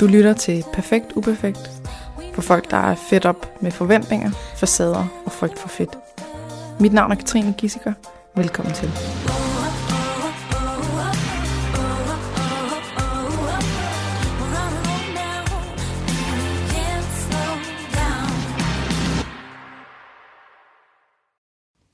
Du 0.00 0.06
lytter 0.06 0.32
til 0.32 0.64
Perfekt 0.72 1.12
Uperfekt 1.16 1.70
for 2.34 2.42
folk, 2.42 2.70
der 2.70 2.76
er 2.76 2.94
fedt 2.94 3.24
op 3.26 3.62
med 3.62 3.70
forventninger, 3.70 4.30
facader 4.30 5.22
og 5.24 5.32
frygt 5.32 5.58
for 5.58 5.68
fedt. 5.68 5.98
Mit 6.80 6.92
navn 6.92 7.12
er 7.12 7.16
Katrine 7.16 7.54
Gissiker. 7.58 7.92
Velkommen 8.36 8.74
til. 8.74 8.88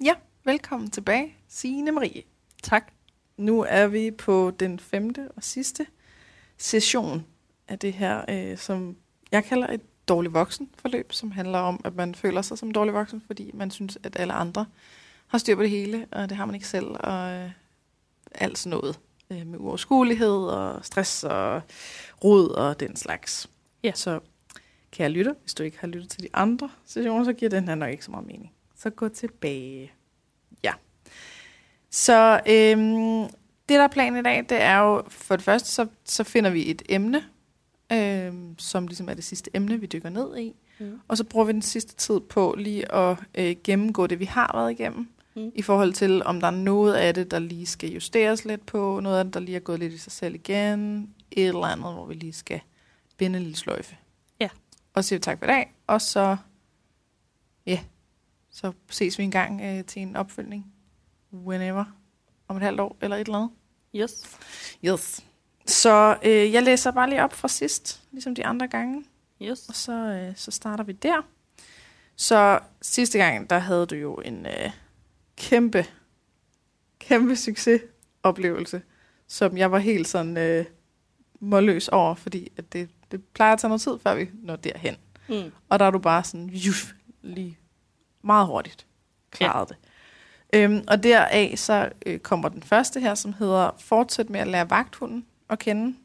Ja, 0.05 0.15
velkommen 0.45 0.91
tilbage, 0.91 1.37
Signe 1.49 1.93
Marie. 1.93 2.23
Tak. 2.63 2.93
Nu 3.37 3.61
er 3.69 3.87
vi 3.87 4.11
på 4.11 4.53
den 4.61 4.79
femte 4.79 5.29
og 5.37 5.45
sidste 5.45 5.87
session 6.59 7.25
af 7.69 7.79
det 7.79 7.93
her, 7.93 8.25
øh, 8.29 8.59
som 8.59 8.97
jeg 9.33 9.45
kalder 9.45 9.67
et 9.69 9.81
dårlig 10.09 10.35
voksen 10.35 10.71
forløb, 10.79 11.13
som 11.13 11.31
handler 11.31 11.59
om, 11.59 11.81
at 11.85 11.95
man 11.95 12.15
føler 12.15 12.43
sig 12.43 12.59
som 12.59 12.71
dårlig 12.71 12.95
voksen, 12.95 13.23
fordi 13.27 13.51
man 13.55 13.71
synes, 13.71 13.99
at 14.03 14.17
alle 14.21 14.33
andre 14.33 14.67
har 15.27 15.39
styr 15.39 15.57
på 15.57 15.63
det 15.63 15.71
hele, 15.71 16.07
og 16.13 16.29
det 16.29 16.37
har 16.37 16.47
man 16.47 16.55
ikke 16.55 16.69
selv, 16.69 16.87
og 16.87 17.33
øh, 17.33 17.51
alt 18.35 18.59
sådan 18.59 18.79
noget 18.79 19.01
øh, 19.31 19.47
med 19.47 19.59
uoverskuelighed 19.59 20.37
og 20.37 20.85
stress 20.85 21.25
og 21.25 21.63
rod 22.25 22.49
og 22.49 22.81
den 22.81 22.97
slags. 22.97 23.51
Ja. 23.83 23.93
Så 23.95 24.21
kære 24.91 25.09
lytter, 25.09 25.35
hvis 25.43 25.55
du 25.55 25.63
ikke 25.63 25.79
har 25.81 25.89
lyttet 25.89 26.11
til 26.11 26.23
de 26.23 26.29
andre 26.35 26.71
sessioner, 26.85 27.25
så 27.25 27.33
giver 27.33 27.51
den 27.51 27.69
her 27.69 27.75
nok 27.75 27.91
ikke 27.91 28.05
så 28.05 28.11
meget 28.11 28.27
mening. 28.27 28.53
Så 28.77 28.91
gå 28.91 29.09
tilbage. 29.09 29.93
Ja. 30.65 30.73
Så 31.91 32.41
øhm, 32.47 33.23
det, 33.69 33.79
der 33.79 33.83
er 33.83 33.89
planen 33.89 34.19
i 34.19 34.23
dag, 34.23 34.47
det 34.49 34.63
er 34.63 34.79
jo, 34.79 35.03
for 35.09 35.37
det 35.37 35.45
første, 35.45 35.69
så, 35.69 35.87
så 36.05 36.25
finder 36.25 36.51
vi 36.51 36.71
et 36.71 36.83
emne, 36.89 37.25
øhm, 37.95 38.59
som 38.59 38.87
ligesom 38.87 39.09
er 39.09 39.15
det 39.15 39.25
sidste 39.25 39.51
emne, 39.55 39.81
vi 39.81 39.87
dykker 39.87 40.09
ned 40.09 40.39
i. 40.39 40.55
Mm. 40.79 41.01
Og 41.09 41.17
så 41.17 41.25
bruger 41.25 41.47
vi 41.47 41.53
den 41.53 41.63
sidste 41.63 41.95
tid 41.95 42.21
på 42.21 42.55
lige 42.59 42.93
at 42.95 43.19
øh, 43.35 43.57
gennemgå 43.65 44.07
det, 44.07 44.21
vi 44.21 44.25
har 44.25 44.51
været 44.55 44.71
igennem, 44.71 45.09
Mm. 45.37 45.53
i 45.55 45.63
forhold 45.63 45.93
til, 45.93 46.23
om 46.25 46.41
der 46.41 46.47
er 46.47 46.51
noget 46.53 46.95
af 46.95 47.15
det, 47.15 47.31
der 47.31 47.39
lige 47.39 47.67
skal 47.67 47.91
justeres 47.91 48.45
lidt 48.45 48.67
på, 48.67 49.01
noget 49.03 49.19
af 49.19 49.25
det, 49.25 49.35
der 49.35 49.41
lige 49.41 49.57
er 49.57 49.61
gået 49.61 49.79
lidt 49.79 49.93
i 49.93 49.99
sig 49.99 50.13
selv 50.13 50.35
igen, 50.35 51.11
et 51.31 51.47
eller 51.47 51.61
andet, 51.67 51.93
hvor 51.93 52.07
vi 52.07 52.15
lige 52.15 52.33
skal 52.33 52.61
binde 53.17 53.37
en 53.37 53.43
lille 53.43 53.57
sløjfe. 53.57 53.97
Ja. 54.41 54.49
Og 54.95 55.05
så 55.05 55.09
siger 55.09 55.19
vi 55.19 55.23
tak 55.23 55.39
for 55.39 55.45
i 55.45 55.49
dag, 55.49 55.75
og 55.87 56.01
så, 56.01 56.37
ja, 57.67 57.81
så 58.51 58.73
ses 58.91 59.19
vi 59.19 59.25
en 59.25 59.31
gang 59.31 59.61
øh, 59.61 59.85
til 59.85 60.03
en 60.03 60.17
opfølgning, 60.17 60.73
whenever, 61.33 61.85
om 62.49 62.57
et 62.57 62.63
halvt 62.63 62.81
år 62.81 62.97
eller 63.01 63.17
et 63.17 63.21
eller 63.27 63.39
andet. 63.39 63.51
Yes. 63.97 64.39
Yes. 64.85 65.25
Så 65.67 66.17
øh, 66.25 66.53
jeg 66.53 66.63
læser 66.63 66.91
bare 66.91 67.11
lige 67.11 67.25
op 67.25 67.33
fra 67.33 67.49
sidst, 67.49 68.03
ligesom 68.13 68.35
de 68.35 68.47
andre 68.47 68.69
gange, 68.69 69.05
Yes. 69.43 69.69
og 69.69 69.75
så, 69.75 69.93
øh, 69.93 70.33
så 70.37 70.51
starter 70.51 70.85
vi 70.85 70.93
der. 70.93 71.27
Så 72.17 72.59
sidste 72.83 73.19
gang, 73.19 73.51
der 73.51 73.59
havde 73.59 73.87
du 73.87 73.95
jo 73.95 74.15
en 74.15 74.47
øh, 74.47 74.71
kæmpe, 75.37 75.87
kæmpe 76.99 77.37
succesoplevelse, 77.37 78.83
som 79.29 79.57
jeg 79.57 79.73
var 79.73 79.79
helt 79.79 80.09
sådan 80.09 80.37
øh, 80.37 80.65
målløs 81.41 81.89
over, 81.89 82.15
fordi 82.15 82.53
at 82.57 82.73
det, 82.73 82.89
det 83.11 83.25
plejer 83.25 83.53
at 83.53 83.59
tage 83.59 83.69
noget 83.69 83.81
tid, 83.81 83.99
før 83.99 84.15
vi 84.15 84.31
når 84.35 84.57
derhen. 84.57 84.97
Mm. 85.29 85.53
Og 85.69 85.79
der 85.79 85.85
er 85.85 85.91
du 85.91 85.99
bare 85.99 86.25
sådan, 86.25 86.49
juf, 86.49 86.93
lige 87.23 87.59
meget 88.23 88.47
hurtigt 88.47 88.87
klaret 89.31 89.71
ja. 89.71 89.75
det. 89.75 90.71
Øhm, 90.71 90.85
og 90.89 91.03
deraf 91.03 91.55
så 91.57 91.91
øh, 92.07 92.19
kommer 92.19 92.49
den 92.49 92.63
første 92.63 93.01
her, 93.01 93.15
som 93.15 93.33
hedder 93.33 93.71
Fortsæt 93.79 94.31
med 94.31 94.41
at 94.41 94.47
lære 94.47 94.71
vagthunden 94.71 95.27
at 95.55 95.59
kende. 95.59 95.97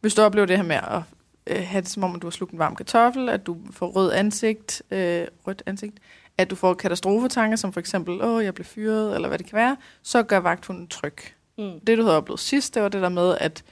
Hvis 0.00 0.14
du 0.14 0.22
oplever 0.22 0.46
det 0.46 0.56
her 0.56 0.64
med 0.64 0.76
at 0.76 1.02
øh, 1.46 1.66
have 1.66 1.80
det 1.80 1.88
som 1.88 2.04
om, 2.04 2.14
at 2.14 2.22
du 2.22 2.26
har 2.26 2.30
slugt 2.30 2.52
en 2.52 2.58
varm 2.58 2.76
kartoffel, 2.76 3.28
at 3.28 3.46
du 3.46 3.58
får 3.70 3.86
rød 3.86 4.12
ansigt, 4.12 4.82
øh, 4.90 5.26
rødt 5.46 5.62
ansigt, 5.66 5.98
at 6.38 6.50
du 6.50 6.56
får 6.56 6.74
katastrofetanker, 6.74 7.56
som 7.56 7.72
for 7.72 7.80
eksempel, 7.80 8.22
åh, 8.22 8.44
jeg 8.44 8.54
blev 8.54 8.64
fyret, 8.64 9.14
eller 9.14 9.28
hvad 9.28 9.38
det 9.38 9.46
kan 9.46 9.56
være, 9.56 9.76
så 10.02 10.22
gør 10.22 10.38
vagthunden 10.38 10.88
tryg. 10.88 11.16
Mm. 11.58 11.80
Det, 11.80 11.98
du 11.98 12.02
havde 12.02 12.16
oplevet 12.16 12.40
sidst, 12.40 12.74
det 12.74 12.82
var 12.82 12.88
det 12.88 13.02
der 13.02 13.08
med, 13.08 13.36
at 13.40 13.64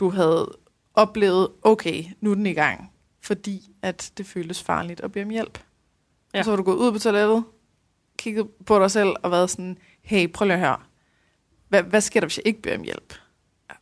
du 0.00 0.10
havde 0.10 0.56
oplevet, 0.94 1.48
okay, 1.62 2.04
nu 2.20 2.30
er 2.30 2.34
den 2.34 2.46
i 2.46 2.52
gang, 2.52 2.92
fordi 3.20 3.70
at 3.82 4.12
det 4.18 4.26
føltes 4.26 4.62
farligt 4.62 5.00
at 5.00 5.12
bede 5.12 5.24
om 5.24 5.30
hjælp. 5.30 5.58
Ja. 6.34 6.38
Og 6.38 6.44
så 6.44 6.50
var 6.50 6.56
du 6.56 6.62
gået 6.62 6.76
ud 6.76 6.92
på 6.92 6.98
toilettet, 6.98 7.44
kigget 8.18 8.48
på 8.66 8.78
dig 8.78 8.90
selv 8.90 9.08
og 9.22 9.30
været 9.30 9.50
sådan, 9.50 9.78
hey, 10.02 10.32
prøv 10.32 10.46
lige 10.46 10.54
at 10.54 10.60
høre, 10.60 10.76
hvad, 11.68 11.82
hvad 11.82 12.00
sker 12.00 12.20
der, 12.20 12.26
hvis 12.26 12.38
jeg 12.38 12.46
ikke 12.46 12.62
beder 12.62 12.78
om 12.78 12.82
hjælp? 12.82 13.14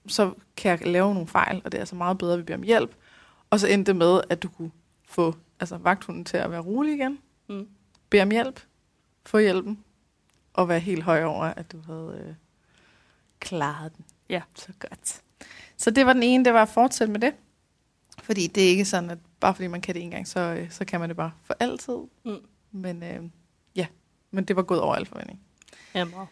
Så 0.06 0.32
kan 0.56 0.70
jeg 0.70 0.86
lave 0.86 1.14
nogle 1.14 1.28
fejl, 1.28 1.62
og 1.64 1.72
det 1.72 1.78
er 1.78 1.82
altså 1.82 1.94
meget 1.94 2.18
bedre, 2.18 2.32
at 2.32 2.38
vi 2.38 2.42
beder 2.44 2.56
om 2.58 2.62
hjælp. 2.62 2.94
Og 3.50 3.60
så 3.60 3.66
endte 3.68 3.92
det 3.92 3.96
med, 3.96 4.20
at 4.30 4.42
du 4.42 4.48
kunne 4.48 4.70
få 5.08 5.34
altså, 5.60 5.76
vagthunden 5.76 6.24
til 6.24 6.36
at 6.36 6.50
være 6.50 6.60
rolig 6.60 6.94
igen, 6.94 7.18
Mm. 7.48 7.68
bede 8.10 8.22
om 8.22 8.30
hjælp, 8.30 8.60
få 9.26 9.38
hjælpen, 9.38 9.84
og 10.54 10.68
være 10.68 10.80
helt 10.80 11.02
høj 11.02 11.24
over, 11.24 11.44
at 11.44 11.72
du 11.72 11.80
havde 11.86 12.24
øh, 12.28 12.34
klaret 13.40 13.96
den. 13.96 14.04
Ja. 14.28 14.42
Så 14.54 14.72
godt. 14.78 15.22
Så 15.76 15.90
det 15.90 16.06
var 16.06 16.12
den 16.12 16.22
ene, 16.22 16.44
det 16.44 16.52
var 16.54 16.62
at 16.62 16.68
fortsætte 16.68 17.12
med 17.12 17.20
det. 17.20 17.34
Fordi 18.22 18.46
det 18.46 18.64
er 18.64 18.68
ikke 18.68 18.84
sådan, 18.84 19.10
at 19.10 19.18
bare 19.40 19.54
fordi 19.54 19.66
man 19.66 19.80
kan 19.80 19.94
det 19.94 20.02
en 20.02 20.10
gang, 20.10 20.28
så, 20.28 20.40
øh, 20.40 20.70
så 20.70 20.84
kan 20.84 21.00
man 21.00 21.08
det 21.08 21.16
bare 21.16 21.32
for 21.44 21.56
altid. 21.60 21.96
Mm. 22.24 22.36
Men 22.72 23.02
øh, 23.02 23.22
ja, 23.76 23.86
men 24.30 24.44
det 24.44 24.56
var 24.56 24.62
gået 24.62 24.80
over 24.80 24.94
al 24.94 25.06
forventning. 25.06 25.40
Ja, 25.94 26.04
meget. 26.04 26.28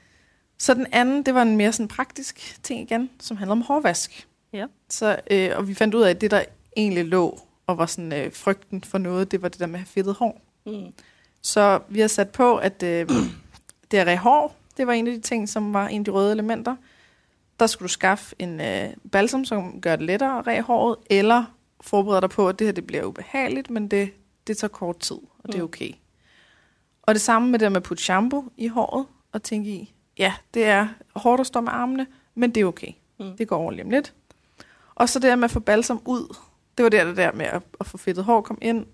Så 0.58 0.74
den 0.74 0.86
anden, 0.92 1.22
det 1.22 1.34
var 1.34 1.42
en 1.42 1.56
mere 1.56 1.72
sådan 1.72 1.88
praktisk 1.88 2.58
ting 2.62 2.80
igen, 2.80 3.10
som 3.20 3.36
handler 3.36 3.52
om 3.52 3.62
hårvask. 3.62 4.28
Ja. 4.52 4.66
Så, 4.88 5.20
øh, 5.30 5.50
og 5.56 5.68
vi 5.68 5.74
fandt 5.74 5.94
ud 5.94 6.02
af, 6.02 6.10
at 6.10 6.20
det, 6.20 6.30
der 6.30 6.44
egentlig 6.76 7.04
lå 7.04 7.40
og 7.66 7.78
var 7.78 7.86
sådan 7.86 8.12
øh, 8.12 8.32
frygten 8.32 8.84
for 8.84 8.98
noget, 8.98 9.30
det 9.30 9.42
var 9.42 9.48
det 9.48 9.60
der 9.60 9.66
med 9.66 9.74
at 9.74 9.80
have 9.80 9.86
fedtet 9.86 10.14
hår. 10.14 10.40
Mm. 10.66 10.92
Så 11.42 11.80
vi 11.88 12.00
har 12.00 12.08
sat 12.08 12.30
på, 12.30 12.56
at 12.56 12.82
øh, 12.82 13.08
det 13.90 13.98
er 13.98 14.16
hår. 14.16 14.56
Det 14.76 14.86
var 14.86 14.92
en 14.92 15.06
af 15.06 15.12
de 15.12 15.20
ting, 15.20 15.48
som 15.48 15.72
var 15.74 15.88
en 15.88 16.00
af 16.00 16.04
de 16.04 16.10
røde 16.10 16.32
elementer. 16.32 16.76
Der 17.60 17.66
skulle 17.66 17.86
du 17.88 17.92
skaffe 17.92 18.34
en 18.38 18.60
øh, 18.60 18.88
balsam, 19.12 19.44
som 19.44 19.80
gør 19.80 19.96
det 19.96 20.06
lettere 20.06 20.38
at 20.38 20.46
ræge 20.46 20.62
håret, 20.62 20.96
eller 21.10 21.44
forberede 21.80 22.20
dig 22.20 22.30
på, 22.30 22.48
at 22.48 22.58
det 22.58 22.66
her 22.66 22.72
det 22.72 22.86
bliver 22.86 23.04
ubehageligt, 23.04 23.70
men 23.70 23.88
det, 23.88 24.10
det 24.46 24.56
tager 24.58 24.68
kort 24.68 24.98
tid, 24.98 25.16
og 25.38 25.46
det 25.46 25.54
er 25.54 25.58
Mm. 25.58 25.64
okay. 25.64 25.90
Og 27.02 27.14
det 27.14 27.22
samme 27.22 27.48
med 27.50 27.58
det 27.58 27.72
med 27.72 27.76
at 27.76 27.82
putte 27.82 28.02
shampoo 28.02 28.44
i 28.56 28.66
håret, 28.66 29.06
og 29.32 29.42
tænke 29.42 29.70
i, 29.70 29.93
ja, 30.18 30.34
det 30.54 30.64
er 30.64 30.88
hårdt 31.16 31.40
at 31.40 31.46
stå 31.46 31.60
med 31.60 31.72
armene, 31.72 32.06
men 32.34 32.50
det 32.50 32.60
er 32.60 32.64
okay. 32.64 32.92
Mm. 33.20 33.36
Det 33.36 33.48
går 33.48 33.56
over 33.56 33.70
lige 33.70 33.84
om 33.84 33.90
lidt. 33.90 34.14
Og 34.94 35.08
så 35.08 35.18
det 35.18 35.28
der 35.28 35.36
med 35.36 35.44
at 35.44 35.50
få 35.50 35.60
balsam 35.60 36.02
ud, 36.04 36.36
det 36.78 36.82
var 36.82 36.88
der, 36.88 37.04
det 37.04 37.16
der 37.16 37.32
med 37.32 37.46
at, 37.46 37.62
at 37.80 37.86
få 37.86 37.98
fedtet 37.98 38.24
hår 38.24 38.40
kom 38.40 38.58
ind. 38.62 38.86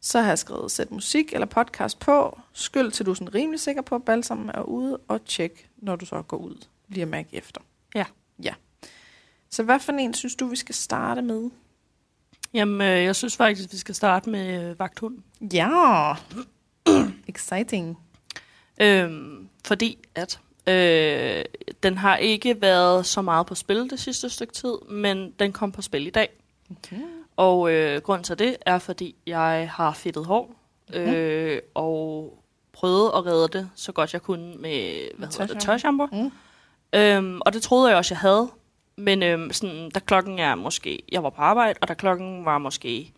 Så 0.00 0.20
har 0.20 0.28
jeg 0.28 0.38
skrevet, 0.38 0.70
sæt 0.70 0.90
musik 0.90 1.32
eller 1.32 1.46
podcast 1.46 1.98
på, 1.98 2.38
skyld 2.52 2.90
til 2.90 3.06
du 3.06 3.10
er 3.10 3.14
sådan 3.14 3.34
rimelig 3.34 3.60
sikker 3.60 3.82
på, 3.82 3.94
at 3.94 4.04
balsammen 4.04 4.50
er 4.54 4.62
ude, 4.62 4.98
og 5.08 5.24
tjek, 5.24 5.70
når 5.76 5.96
du 5.96 6.06
så 6.06 6.22
går 6.22 6.36
ud, 6.36 6.66
lige 6.88 7.02
at 7.02 7.08
mærke 7.08 7.28
efter. 7.32 7.60
Ja. 7.94 8.04
Ja. 8.42 8.54
Så 9.50 9.62
hvad 9.62 9.80
for 9.80 9.92
en 9.92 10.14
synes 10.14 10.34
du, 10.34 10.46
vi 10.46 10.56
skal 10.56 10.74
starte 10.74 11.22
med? 11.22 11.50
Jamen, 12.54 12.80
øh, 12.80 13.04
jeg 13.04 13.16
synes 13.16 13.36
faktisk, 13.36 13.72
vi 13.72 13.76
skal 13.76 13.94
starte 13.94 14.30
med 14.30 14.70
øh, 14.70 14.78
vagthunden. 14.78 15.24
Ja. 15.52 16.14
Exciting. 17.28 17.98
Øhm, 18.80 19.48
fordi 19.64 19.98
at 20.14 20.40
øh, 20.66 21.44
den 21.82 21.98
har 21.98 22.16
ikke 22.16 22.62
været 22.62 23.06
så 23.06 23.22
meget 23.22 23.46
på 23.46 23.54
spil 23.54 23.90
det 23.90 24.00
sidste 24.00 24.30
stykke 24.30 24.52
tid, 24.52 24.74
men 24.90 25.30
den 25.38 25.52
kom 25.52 25.72
på 25.72 25.82
spil 25.82 26.06
i 26.06 26.10
dag. 26.10 26.28
Okay. 26.70 26.96
Og 27.36 27.72
øh, 27.72 28.02
grunden 28.02 28.24
til 28.24 28.38
det 28.38 28.56
er, 28.66 28.78
fordi 28.78 29.14
jeg 29.26 29.70
har 29.72 29.92
fedtet 29.92 30.26
hår, 30.26 30.54
øh, 30.94 31.58
og 31.74 32.38
prøvede 32.72 33.12
at 33.16 33.26
redde 33.26 33.58
det 33.58 33.70
så 33.74 33.92
godt 33.92 34.12
jeg 34.12 34.22
kunne 34.22 34.54
med 34.56 35.08
hvad 35.18 35.28
hedder 35.28 35.46
det, 35.46 35.62
tørshampoo. 35.62 36.06
Mm. 36.12 36.32
Øhm, 36.92 37.40
og 37.40 37.52
det 37.52 37.62
troede 37.62 37.88
jeg 37.88 37.96
også, 37.96 38.14
jeg 38.14 38.20
havde. 38.20 38.50
Men 38.96 39.22
øhm, 39.22 39.52
sådan, 39.52 39.90
da 39.90 40.00
klokken 40.00 40.38
er 40.38 40.54
måske... 40.54 41.02
Jeg 41.12 41.22
var 41.22 41.30
på 41.30 41.42
arbejde, 41.42 41.78
og 41.80 41.88
da 41.88 41.94
klokken 41.94 42.44
var 42.44 42.58
måske 42.58 43.12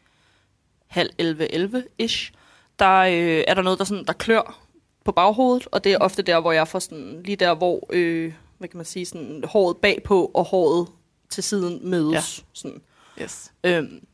halv 0.87 1.11
11-11-ish, 1.23 2.33
der 2.79 2.99
øh, 2.99 3.45
er 3.49 3.55
der 3.55 3.63
noget, 3.63 3.79
der, 3.79 3.85
sådan, 3.85 4.05
der 4.05 4.13
klør 4.13 4.64
på 5.05 5.13
baghovedet, 5.13 5.69
og 5.73 5.85
det 5.85 5.93
er 5.93 5.99
ofte 5.99 6.23
der, 6.23 6.41
hvor 6.41 6.53
jeg 6.53 6.69
får 6.69 6.79
sådan, 6.79 7.23
lige 7.25 7.37
der, 7.37 7.55
hvor, 7.55 7.87
øh, 7.93 8.33
hvad 8.59 8.69
kan 8.69 8.77
man 8.77 8.87
sige, 8.87 9.07
sådan, 9.07 9.45
håret 9.47 9.77
bagpå 9.77 10.31
og 10.35 10.45
håret 10.45 10.89
til 11.31 11.43
siden 11.43 11.91
mødes. 11.91 12.39
Ja. 12.39 12.45
Sådan. 12.53 12.81
Yes. 13.23 13.53
Øhm, 13.65 14.07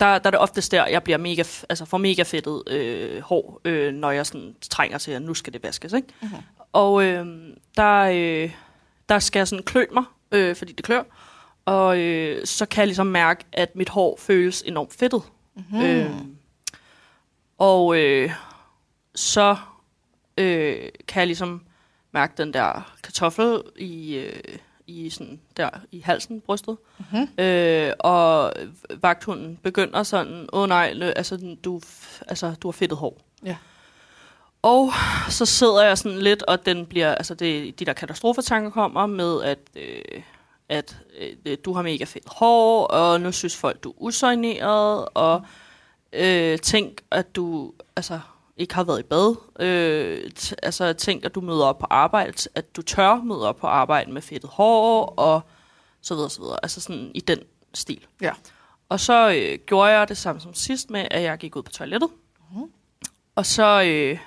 der, 0.00 0.18
der 0.18 0.26
er 0.26 0.30
det 0.30 0.40
oftest 0.40 0.72
der, 0.72 0.86
jeg 0.86 1.02
bliver 1.02 1.18
mega, 1.18 1.42
altså 1.68 1.84
får 1.84 1.98
mega 1.98 2.22
fedtet 2.22 2.62
øh, 2.68 3.20
hår, 3.20 3.60
øh, 3.64 3.92
når 3.94 4.10
jeg 4.10 4.26
sådan 4.26 4.54
trænger 4.70 4.98
til, 4.98 5.10
at 5.10 5.22
nu 5.22 5.34
skal 5.34 5.52
det 5.52 5.62
vaskes. 5.62 5.92
Ikke? 5.92 6.08
Mhm. 6.22 6.30
Og 6.72 7.04
øh, 7.04 7.26
der, 7.76 8.00
øh, 8.00 8.52
der 9.08 9.18
skal 9.18 9.40
jeg 9.40 9.48
sådan 9.48 9.64
klø 9.64 9.84
mig, 9.92 10.04
øh, 10.32 10.56
fordi 10.56 10.72
det 10.72 10.84
klør. 10.84 11.02
Og 11.64 11.98
øh, 11.98 12.46
så 12.46 12.66
kan 12.66 12.80
jeg 12.80 12.86
ligesom 12.86 13.06
mærke, 13.06 13.44
at 13.52 13.76
mit 13.76 13.88
hår 13.88 14.16
føles 14.20 14.62
enormt 14.66 14.92
fedtet. 14.92 15.22
Mm-hmm. 15.54 15.82
Øh, 15.82 16.10
og 17.58 17.96
øh, 17.98 18.32
så 19.14 19.56
øh, 20.38 20.88
kan 21.08 21.20
jeg 21.20 21.26
ligesom 21.26 21.62
mærke 22.12 22.34
den 22.36 22.52
der 22.52 22.94
kartoffel 23.02 23.62
i, 23.76 24.14
øh, 24.16 24.58
i 24.86 25.10
sådan 25.10 25.40
der 25.56 25.70
i 25.92 26.00
halsen, 26.00 26.40
brystet. 26.40 26.76
Mhm. 26.98 27.44
Øh, 27.44 27.92
og 27.98 28.52
vagthunden 29.00 29.58
begynder 29.62 30.02
sådan, 30.02 30.48
åh 30.52 30.62
oh, 30.62 30.68
nej, 30.68 31.12
altså, 31.16 31.56
du, 31.64 31.80
altså, 32.28 32.54
du 32.62 32.68
har 32.68 32.72
fedtet 32.72 32.98
hår. 32.98 33.20
Ja. 33.44 33.56
Og 34.62 34.92
så 35.28 35.46
sidder 35.46 35.84
jeg 35.84 35.98
sådan 35.98 36.18
lidt, 36.18 36.42
og 36.42 36.66
den 36.66 36.86
bliver, 36.86 37.14
altså 37.14 37.34
det, 37.34 37.80
de 37.80 37.84
der 37.84 37.92
katastrofetanker 37.92 38.70
kommer 38.70 39.06
med, 39.06 39.42
at, 39.42 39.58
øh, 39.76 40.22
at 40.68 40.96
øh, 41.44 41.56
du 41.64 41.72
har 41.72 41.82
mega 41.82 42.04
fedt 42.04 42.24
hår, 42.26 42.86
og 42.86 43.20
nu 43.20 43.32
synes 43.32 43.56
folk, 43.56 43.84
du 43.84 43.90
er 43.90 43.94
usøgneret, 43.98 45.08
og 45.14 45.42
øh, 46.12 46.58
tænk, 46.58 47.00
at 47.10 47.36
du 47.36 47.72
altså, 47.96 48.20
ikke 48.58 48.74
har 48.74 48.84
været 48.84 49.00
i 49.00 49.02
bad. 49.02 49.36
Øh, 49.60 50.30
t- 50.38 50.54
altså 50.62 50.92
tænk, 50.92 51.24
at 51.24 51.34
du 51.34 51.40
møder 51.40 51.64
op 51.64 51.78
på 51.78 51.86
arbejde, 51.90 52.32
at 52.54 52.76
du 52.76 52.82
tør 52.82 53.14
møde 53.14 53.48
op 53.48 53.56
på 53.56 53.66
arbejde 53.66 54.12
med 54.12 54.22
fedtet 54.22 54.50
hår, 54.50 55.06
og 55.06 55.40
så 56.00 56.14
videre, 56.14 56.30
så 56.30 56.40
videre. 56.40 56.58
Altså 56.62 56.80
sådan 56.80 57.10
i 57.14 57.20
den 57.20 57.38
stil. 57.74 58.06
Ja. 58.20 58.32
Og 58.88 59.00
så 59.00 59.30
øh, 59.30 59.58
gjorde 59.66 59.90
jeg 59.90 60.08
det 60.08 60.16
samme 60.16 60.40
som 60.40 60.54
sidst 60.54 60.90
med, 60.90 61.08
at 61.10 61.22
jeg 61.22 61.38
gik 61.38 61.56
ud 61.56 61.62
på 61.62 61.72
toilettet. 61.72 62.10
Mm. 62.54 62.70
Og 63.34 63.46
så, 63.46 63.82
øh, 63.82 64.18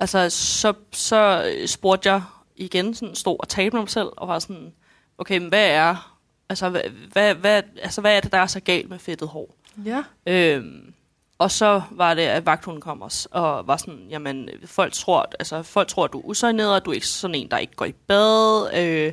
altså, 0.00 0.30
så, 0.30 0.72
så 0.92 1.52
øh, 1.56 1.68
spurgte 1.68 2.12
jeg 2.12 2.22
igen, 2.56 2.94
sådan, 2.94 3.14
stod 3.14 3.36
og 3.40 3.48
talte 3.48 3.76
med 3.76 3.82
mig 3.82 3.90
selv, 3.90 4.08
og 4.16 4.28
var 4.28 4.38
sådan, 4.38 4.74
okay, 5.18 5.38
men 5.38 5.48
hvad 5.48 5.70
er, 5.70 6.16
altså, 6.48 6.68
hvad, 6.68 6.82
hvad, 7.12 7.34
hvad, 7.34 7.62
altså, 7.82 8.00
hvad 8.00 8.16
er 8.16 8.20
det, 8.20 8.32
der 8.32 8.38
er 8.38 8.46
så 8.46 8.60
galt 8.60 8.90
med 8.90 8.98
fedtet 8.98 9.28
hår? 9.28 9.54
Ja. 9.84 10.04
Øhm, 10.26 10.93
og 11.38 11.50
så 11.50 11.82
var 11.90 12.14
det, 12.14 12.22
at 12.22 12.46
vagthunden 12.46 12.80
kom 12.80 13.02
også, 13.02 13.28
og 13.30 13.66
var 13.66 13.76
sådan, 13.76 14.06
jamen, 14.10 14.48
folk 14.64 14.92
tror, 14.92 15.26
altså, 15.38 15.62
folk 15.62 15.88
tror, 15.88 16.04
at 16.04 16.12
du 16.12 16.18
er 16.18 16.24
usøgneret, 16.24 16.76
at 16.76 16.84
du 16.84 16.90
er 16.90 16.94
ikke 16.94 17.08
sådan 17.08 17.34
en, 17.34 17.50
der 17.50 17.58
ikke 17.58 17.76
går 17.76 17.84
i 17.84 17.92
bad, 17.92 18.70
øh, 18.76 19.12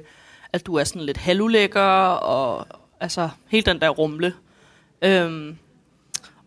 at 0.53 0.65
du 0.65 0.75
er 0.75 0.83
sådan 0.83 1.01
lidt 1.01 1.18
halvulækker, 1.18 1.81
og 2.12 2.68
altså, 3.00 3.29
helt 3.47 3.65
den 3.65 3.81
der 3.81 3.89
rumle. 3.89 4.33
Øhm, 5.01 5.57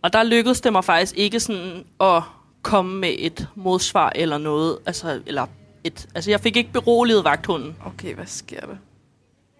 og 0.02 0.12
der 0.12 0.22
lykkedes 0.22 0.60
det 0.60 0.72
mig 0.72 0.84
faktisk 0.84 1.16
ikke 1.16 1.40
sådan 1.40 1.84
at 2.00 2.22
komme 2.62 3.00
med 3.00 3.14
et 3.18 3.48
modsvar 3.54 4.12
eller 4.14 4.38
noget, 4.38 4.78
altså, 4.86 5.22
eller 5.26 5.46
et, 5.84 6.08
altså 6.14 6.30
jeg 6.30 6.40
fik 6.40 6.56
ikke 6.56 6.72
beroliget 6.72 7.24
vagthunden. 7.24 7.76
Okay, 7.86 8.14
hvad 8.14 8.26
sker 8.26 8.60
der? 8.60 8.76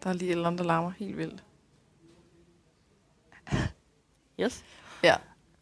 Der 0.03 0.11
er 0.11 0.15
lige 0.15 0.29
et 0.29 0.33
eller 0.33 0.47
andet, 0.47 0.59
der 0.59 0.65
larmer 0.65 0.93
helt 0.99 1.17
vildt. 1.17 1.45
Yes. 4.41 4.65
Ja. 5.03 5.15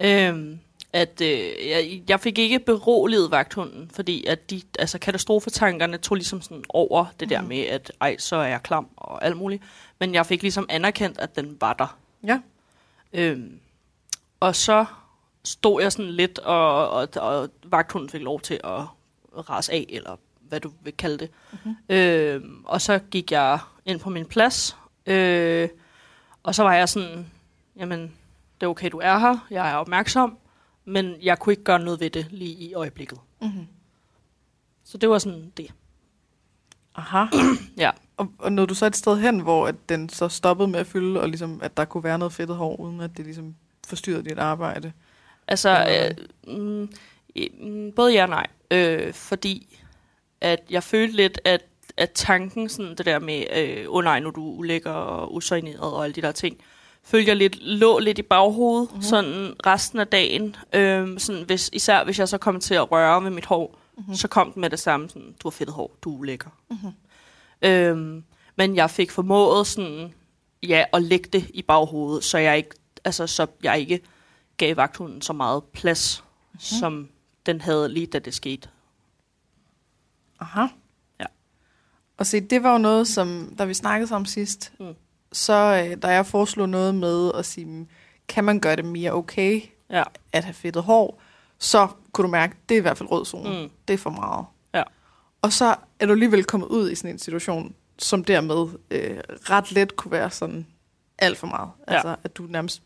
Øhm, 0.05 0.59
at 0.93 1.21
øh, 1.21 1.69
jeg, 1.69 2.03
jeg 2.09 2.21
fik 2.21 2.39
ikke 2.39 2.59
beroliget 2.59 3.31
vagthunden, 3.31 3.91
fordi 3.95 4.25
at 4.27 4.51
de, 4.51 4.63
altså 4.79 4.99
katastrofetankerne 4.99 5.99
tog 5.99 6.15
ligesom 6.15 6.43
sådan 6.43 6.65
over 6.69 7.07
det 7.21 7.31
der 7.31 7.43
med, 7.43 7.61
at 7.61 7.93
ej, 8.01 8.17
så 8.19 8.37
er 8.37 8.47
jeg 8.47 8.63
klam 8.63 8.89
og 8.97 9.25
alt 9.25 9.37
muligt. 9.37 9.63
Men 9.99 10.15
jeg 10.15 10.27
fik 10.27 10.43
ligesom 10.43 10.67
anerkendt, 10.69 11.19
at 11.19 11.37
den 11.37 11.57
var 11.61 11.73
der. 11.73 11.99
Ja. 12.27 12.41
Øhm, 13.13 13.61
og 14.41 14.57
så 14.57 14.85
stod 15.45 15.83
jeg 15.83 15.93
sådan 15.93 16.11
lidt, 16.11 16.39
og, 16.39 16.91
og, 16.91 17.09
og 17.17 17.49
vagthunden 17.65 18.11
fik 18.11 18.23
lov 18.23 18.41
til 18.41 18.61
at 18.65 18.81
rase 19.51 19.73
af, 19.73 19.87
eller 19.89 20.17
hvad 20.41 20.61
du 20.61 20.73
vil 20.83 20.97
kalde 20.97 21.19
det. 21.19 21.31
Mm-hmm. 21.53 21.77
Øhm, 21.89 22.65
og 22.65 22.81
så 22.81 22.99
gik 23.11 23.33
jeg 23.33 23.59
ind 23.85 24.01
på 24.01 24.11
min 24.11 24.27
plads, 24.27 24.77
øh, 25.07 25.69
og 26.43 26.55
så 26.55 26.63
var 26.63 26.75
jeg 26.75 26.89
sådan, 26.89 27.27
jamen, 27.77 28.13
det 28.63 28.67
er 28.67 28.71
okay, 28.71 28.91
du 28.91 28.99
er 28.99 29.19
her, 29.19 29.47
jeg 29.51 29.71
er 29.71 29.75
opmærksom, 29.75 30.39
men 30.85 31.15
jeg 31.23 31.39
kunne 31.39 31.53
ikke 31.53 31.65
gøre 31.65 31.79
noget 31.79 32.01
ved 32.01 32.11
det 32.11 32.27
lige 32.31 32.55
i 32.55 32.75
øjeblikket. 32.75 33.19
Mm-hmm. 33.41 33.67
Så 34.85 34.99
det 34.99 35.09
var 35.09 35.19
sådan 35.19 35.53
det. 35.57 35.73
Aha. 36.95 37.25
Ja. 37.77 37.91
Og, 38.17 38.33
og 38.39 38.53
nåede 38.53 38.69
du 38.69 38.75
så 38.75 38.87
et 38.87 38.97
sted 38.97 39.19
hen, 39.19 39.41
hvor 39.41 39.67
at 39.67 39.75
den 39.89 40.09
så 40.09 40.29
stoppede 40.29 40.69
med 40.69 40.81
at 40.81 40.87
fylde, 40.87 41.21
og 41.21 41.29
ligesom, 41.29 41.61
at 41.63 41.77
der 41.77 41.85
kunne 41.85 42.05
være 42.05 42.19
noget 42.19 42.33
fedtet 42.33 42.57
hår, 42.57 42.81
uden 42.81 43.01
at 43.01 43.17
det 43.17 43.25
ligesom 43.25 43.55
forstyrrede 43.87 44.25
dit 44.25 44.39
arbejde? 44.39 44.93
Altså, 45.49 45.87
øh, 46.49 46.57
mm, 46.57 46.93
mm, 47.61 47.93
både 47.93 48.13
ja 48.13 48.23
og 48.23 48.29
nej. 48.29 48.47
Øh, 48.71 49.13
fordi 49.13 49.79
at 50.41 50.61
jeg 50.71 50.83
følte 50.83 51.17
lidt, 51.17 51.41
at, 51.45 51.65
at 51.97 52.11
tanken, 52.11 52.69
sådan 52.69 52.95
det 52.97 53.07
der 53.07 53.19
med, 53.19 53.45
øh, 53.57 53.85
oh 53.89 54.05
nej, 54.05 54.21
nu 54.21 54.29
er 54.29 54.33
du 54.33 54.45
ulækker 54.45 54.91
og 54.91 55.35
usøgneret 55.35 55.81
og 55.93 56.05
alle 56.05 56.15
de 56.15 56.23
der 56.23 56.33
ting, 56.33 56.57
følte 57.05 57.29
jeg 57.29 57.37
lidt, 57.37 57.57
lå 57.63 57.99
lidt 57.99 58.19
i 58.19 58.23
baghovedet, 58.23 58.89
mm-hmm. 58.91 59.03
sådan 59.03 59.55
resten 59.67 59.99
af 59.99 60.07
dagen. 60.07 60.57
Øh, 60.73 61.19
sådan 61.19 61.45
hvis, 61.45 61.71
især 61.73 62.05
hvis 62.05 62.19
jeg 62.19 62.29
så 62.29 62.39
kom 62.39 62.61
til 62.61 62.75
at 62.75 62.93
røre 62.93 63.25
ved 63.25 63.31
mit 63.31 63.47
hår, 63.47 63.79
mm-hmm. 63.97 64.15
så 64.15 64.29
kom 64.29 64.53
den 64.53 64.61
med 64.61 64.71
det 64.71 64.79
samme, 64.79 65.09
sådan, 65.09 65.35
du 65.43 65.49
har 65.49 65.51
fedtet 65.51 65.75
hår, 65.75 65.97
du 66.03 66.15
er 66.15 66.19
ulækker. 66.19 66.51
Mm-hmm. 66.71 66.93
Øh, 67.63 68.23
men 68.57 68.77
jeg 68.77 68.91
fik 68.91 69.11
formået 69.11 69.67
sådan, 69.67 70.15
ja, 70.63 70.85
at 70.93 71.03
lægge 71.03 71.29
det 71.33 71.51
i 71.55 71.63
baghovedet, 71.63 72.25
så 72.25 72.39
jeg 72.39 72.57
ikke, 72.57 72.71
altså, 73.05 73.27
så 73.27 73.47
jeg 73.63 73.81
ikke 73.81 74.01
gav 74.57 74.77
vagthunden 74.77 75.23
så 75.23 75.33
meget 75.33 75.65
plads, 75.65 76.25
mm. 76.53 76.61
som 76.61 77.09
den 77.47 77.61
havde 77.61 77.89
lige 77.89 78.07
da 78.07 78.19
det 78.19 78.35
skete. 78.35 78.69
Aha. 80.41 80.67
Ja. 81.21 81.27
Og 82.17 82.27
se, 82.27 82.41
det 82.41 82.63
var 82.63 82.73
jo 82.73 82.79
noget, 82.79 83.09
som, 83.09 83.55
da 83.59 83.65
vi 83.65 83.75
snakkede 83.75 84.15
om 84.15 84.25
sidst, 84.25 84.73
Mm. 84.79 84.95
Så 85.33 85.87
øh, 85.91 86.03
da 86.03 86.09
jeg 86.09 86.27
foreslog 86.27 86.69
noget 86.69 86.95
med 86.95 87.31
at 87.35 87.47
sige, 87.47 87.87
kan 88.29 88.45
man 88.45 88.61
gøre 88.61 88.77
det 88.77 88.85
mere 88.85 89.13
okay 89.13 89.61
Ja. 89.91 90.03
at 90.33 90.45
have 90.45 90.55
fedtet 90.55 90.83
hår, 90.83 91.23
så 91.59 91.89
kunne 92.13 92.23
du 92.23 92.31
mærke, 92.31 92.55
det 92.69 92.75
er 92.75 92.79
i 92.79 92.83
hvert 92.83 92.99
fald 92.99 93.11
rød 93.11 93.25
zone. 93.25 93.63
Mm. 93.63 93.71
Det 93.89 93.95
er 93.95 93.99
for 93.99 94.11
meget. 94.11 94.45
Ja. 94.75 94.83
Og 95.43 95.53
så 95.53 95.75
er 96.01 96.07
du 96.07 96.13
alligevel 96.13 96.45
kommet 96.45 96.67
ud 96.67 96.91
i 96.91 96.95
sådan 96.95 97.11
en 97.11 97.19
situation, 97.19 97.75
som 97.99 98.25
dermed 98.25 98.69
øh, 98.91 99.19
ret 99.29 99.73
let 99.73 99.97
kunne 99.97 100.13
være 100.13 100.31
sådan 100.31 100.67
alt 101.19 101.39
for 101.39 101.47
meget. 101.47 101.71
Ja. 101.89 101.95
Altså, 101.95 102.17
at 102.25 102.37
du 102.37 102.43
nærmest 102.43 102.83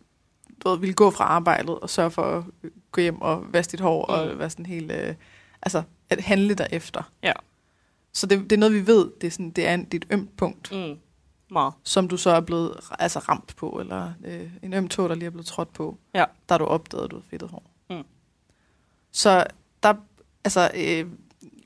du 0.64 0.68
ved, 0.68 0.78
ville 0.78 0.94
gå 0.94 1.10
fra 1.10 1.24
arbejdet 1.24 1.78
og 1.78 1.90
sørge 1.90 2.10
for 2.10 2.22
at 2.22 2.44
øh, 2.62 2.70
gå 2.92 3.00
hjem 3.00 3.22
og 3.22 3.44
vaske 3.52 3.72
dit 3.72 3.80
hår, 3.80 4.06
mm. 4.08 4.14
og 4.14 4.38
være 4.38 4.50
sådan 4.50 4.66
helt... 4.66 4.92
Øh, 4.92 5.14
altså, 5.62 5.82
at 6.10 6.20
handle 6.20 6.54
derefter. 6.54 7.02
Ja. 7.22 7.32
Så 8.12 8.26
det, 8.26 8.40
det 8.42 8.52
er 8.52 8.56
noget, 8.60 8.74
vi 8.74 8.86
ved, 8.86 9.10
det 9.20 9.26
er, 9.26 9.30
sådan, 9.30 9.50
det 9.50 9.66
er 9.68 9.74
en, 9.74 9.84
dit 9.84 10.06
ømt 10.10 10.36
punkt, 10.36 10.72
Mm. 10.72 10.96
Meget. 11.50 11.74
som 11.82 12.08
du 12.08 12.16
så 12.16 12.30
er 12.30 12.40
blevet 12.40 12.76
altså, 12.98 13.18
ramt 13.18 13.56
på, 13.56 13.68
eller 13.80 14.12
øh, 14.24 14.50
en 14.62 14.72
øm 14.74 14.88
tog, 14.88 15.08
der 15.08 15.14
lige 15.14 15.26
er 15.26 15.30
blevet 15.30 15.46
trådt 15.46 15.72
på, 15.72 15.98
Ja. 16.14 16.24
der 16.48 16.58
du 16.58 16.64
opdaget, 16.64 17.04
at 17.04 17.10
du 17.10 17.16
har 17.16 17.22
fedtet 17.30 17.48
hår. 17.50 17.62
Mm. 17.90 18.02
Så 19.12 19.46
der, 19.82 19.94
altså, 20.44 20.70
øh, 20.74 21.06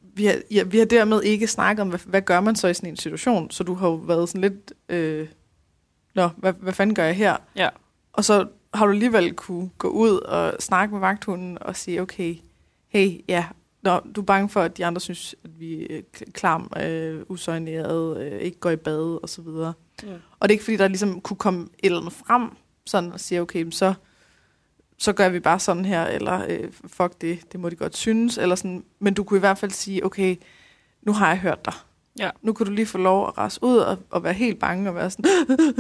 vi, 0.03 0.27
har, 0.27 0.37
ja, 0.51 0.63
vi 0.63 0.79
har 0.79 0.85
dermed 0.85 1.23
ikke 1.23 1.47
snakket 1.47 1.83
om, 1.83 1.89
hvad, 1.89 1.99
hvad 2.07 2.23
gør 2.23 2.41
man 2.41 2.57
så 2.57 2.69
i 2.69 2.75
sådan 2.75 2.89
en 2.91 2.97
situation, 2.97 3.51
så 3.51 3.65
du 3.65 3.75
har 3.75 3.89
jo 3.89 3.95
været 3.95 4.29
sådan 4.29 4.41
lidt, 4.41 4.73
øh, 4.89 5.29
nå, 6.15 6.29
hvad, 6.37 6.53
hvad 6.53 6.73
fanden 6.73 6.95
gør 6.95 7.05
jeg 7.05 7.17
her? 7.17 7.37
Ja. 7.57 7.69
Og 8.13 8.25
så 8.25 8.49
har 8.75 8.87
du 8.87 8.93
alligevel 8.93 9.33
kunne 9.35 9.71
gå 9.79 9.89
ud 9.89 10.11
og 10.19 10.55
snakke 10.61 10.93
med 10.93 11.01
vagthunden 11.01 11.59
og 11.63 11.77
sige, 11.77 12.03
okay, 12.03 12.37
hey, 12.89 13.21
ja, 13.29 13.47
Nå, 13.83 14.01
du 14.17 14.21
er 14.21 14.25
bange 14.25 14.49
for, 14.49 14.61
at 14.61 14.77
de 14.77 14.87
andre 14.87 15.01
synes, 15.01 15.35
at 15.45 15.51
vi 15.61 15.87
er 15.91 16.01
k- 16.17 16.31
klam, 16.33 16.73
øh, 16.83 17.23
usøgneret, 17.29 18.21
øh, 18.33 18.41
ikke 18.41 18.59
går 18.61 18.71
i 18.71 18.77
bad 18.77 19.19
og 19.23 19.29
så 19.29 19.43
videre. 19.43 19.73
Mm. 20.03 20.09
Og 20.41 20.49
det 20.49 20.53
er 20.53 20.55
ikke 20.55 20.65
fordi, 20.65 20.77
der 20.77 20.89
ligesom 20.89 21.21
kunne 21.21 21.37
komme 21.37 21.63
et 21.63 21.69
eller 21.87 21.99
andet 22.01 22.13
frem, 22.13 22.51
sådan 22.87 23.13
og 23.13 23.21
sige, 23.21 23.41
okay, 23.41 23.71
så, 23.71 23.95
så 24.99 25.13
gør 25.13 25.29
vi 25.29 25.41
bare 25.41 25.59
sådan 25.59 25.85
her, 25.85 26.05
eller 26.07 26.45
øh, 26.49 26.73
fuck 26.87 27.21
det, 27.21 27.53
det 27.53 27.61
må 27.61 27.69
de 27.69 27.77
godt 27.77 27.97
synes, 27.97 28.39
eller 28.39 28.55
sådan. 28.57 28.85
Men 28.99 29.15
du 29.15 29.25
kunne 29.25 29.39
i 29.39 29.41
hvert 29.41 29.59
fald 29.59 29.71
sige, 29.71 30.05
okay, 30.05 30.37
nu 31.03 31.13
har 31.13 31.29
jeg 31.29 31.39
hørt 31.39 31.65
dig. 31.65 31.75
Ja. 32.19 32.31
Nu 32.43 32.53
kan 32.53 32.67
du 32.67 32.73
lige 32.73 32.87
få 32.87 32.99
lov 32.99 33.29
at 33.29 33.39
rase 33.39 33.59
ud 33.63 33.77
og, 33.77 33.99
og 34.11 34.25
være 34.25 34.33
helt 34.33 34.59
bange 34.59 34.89
og 34.91 34.95
være 34.95 35.11
sådan, 35.11 35.31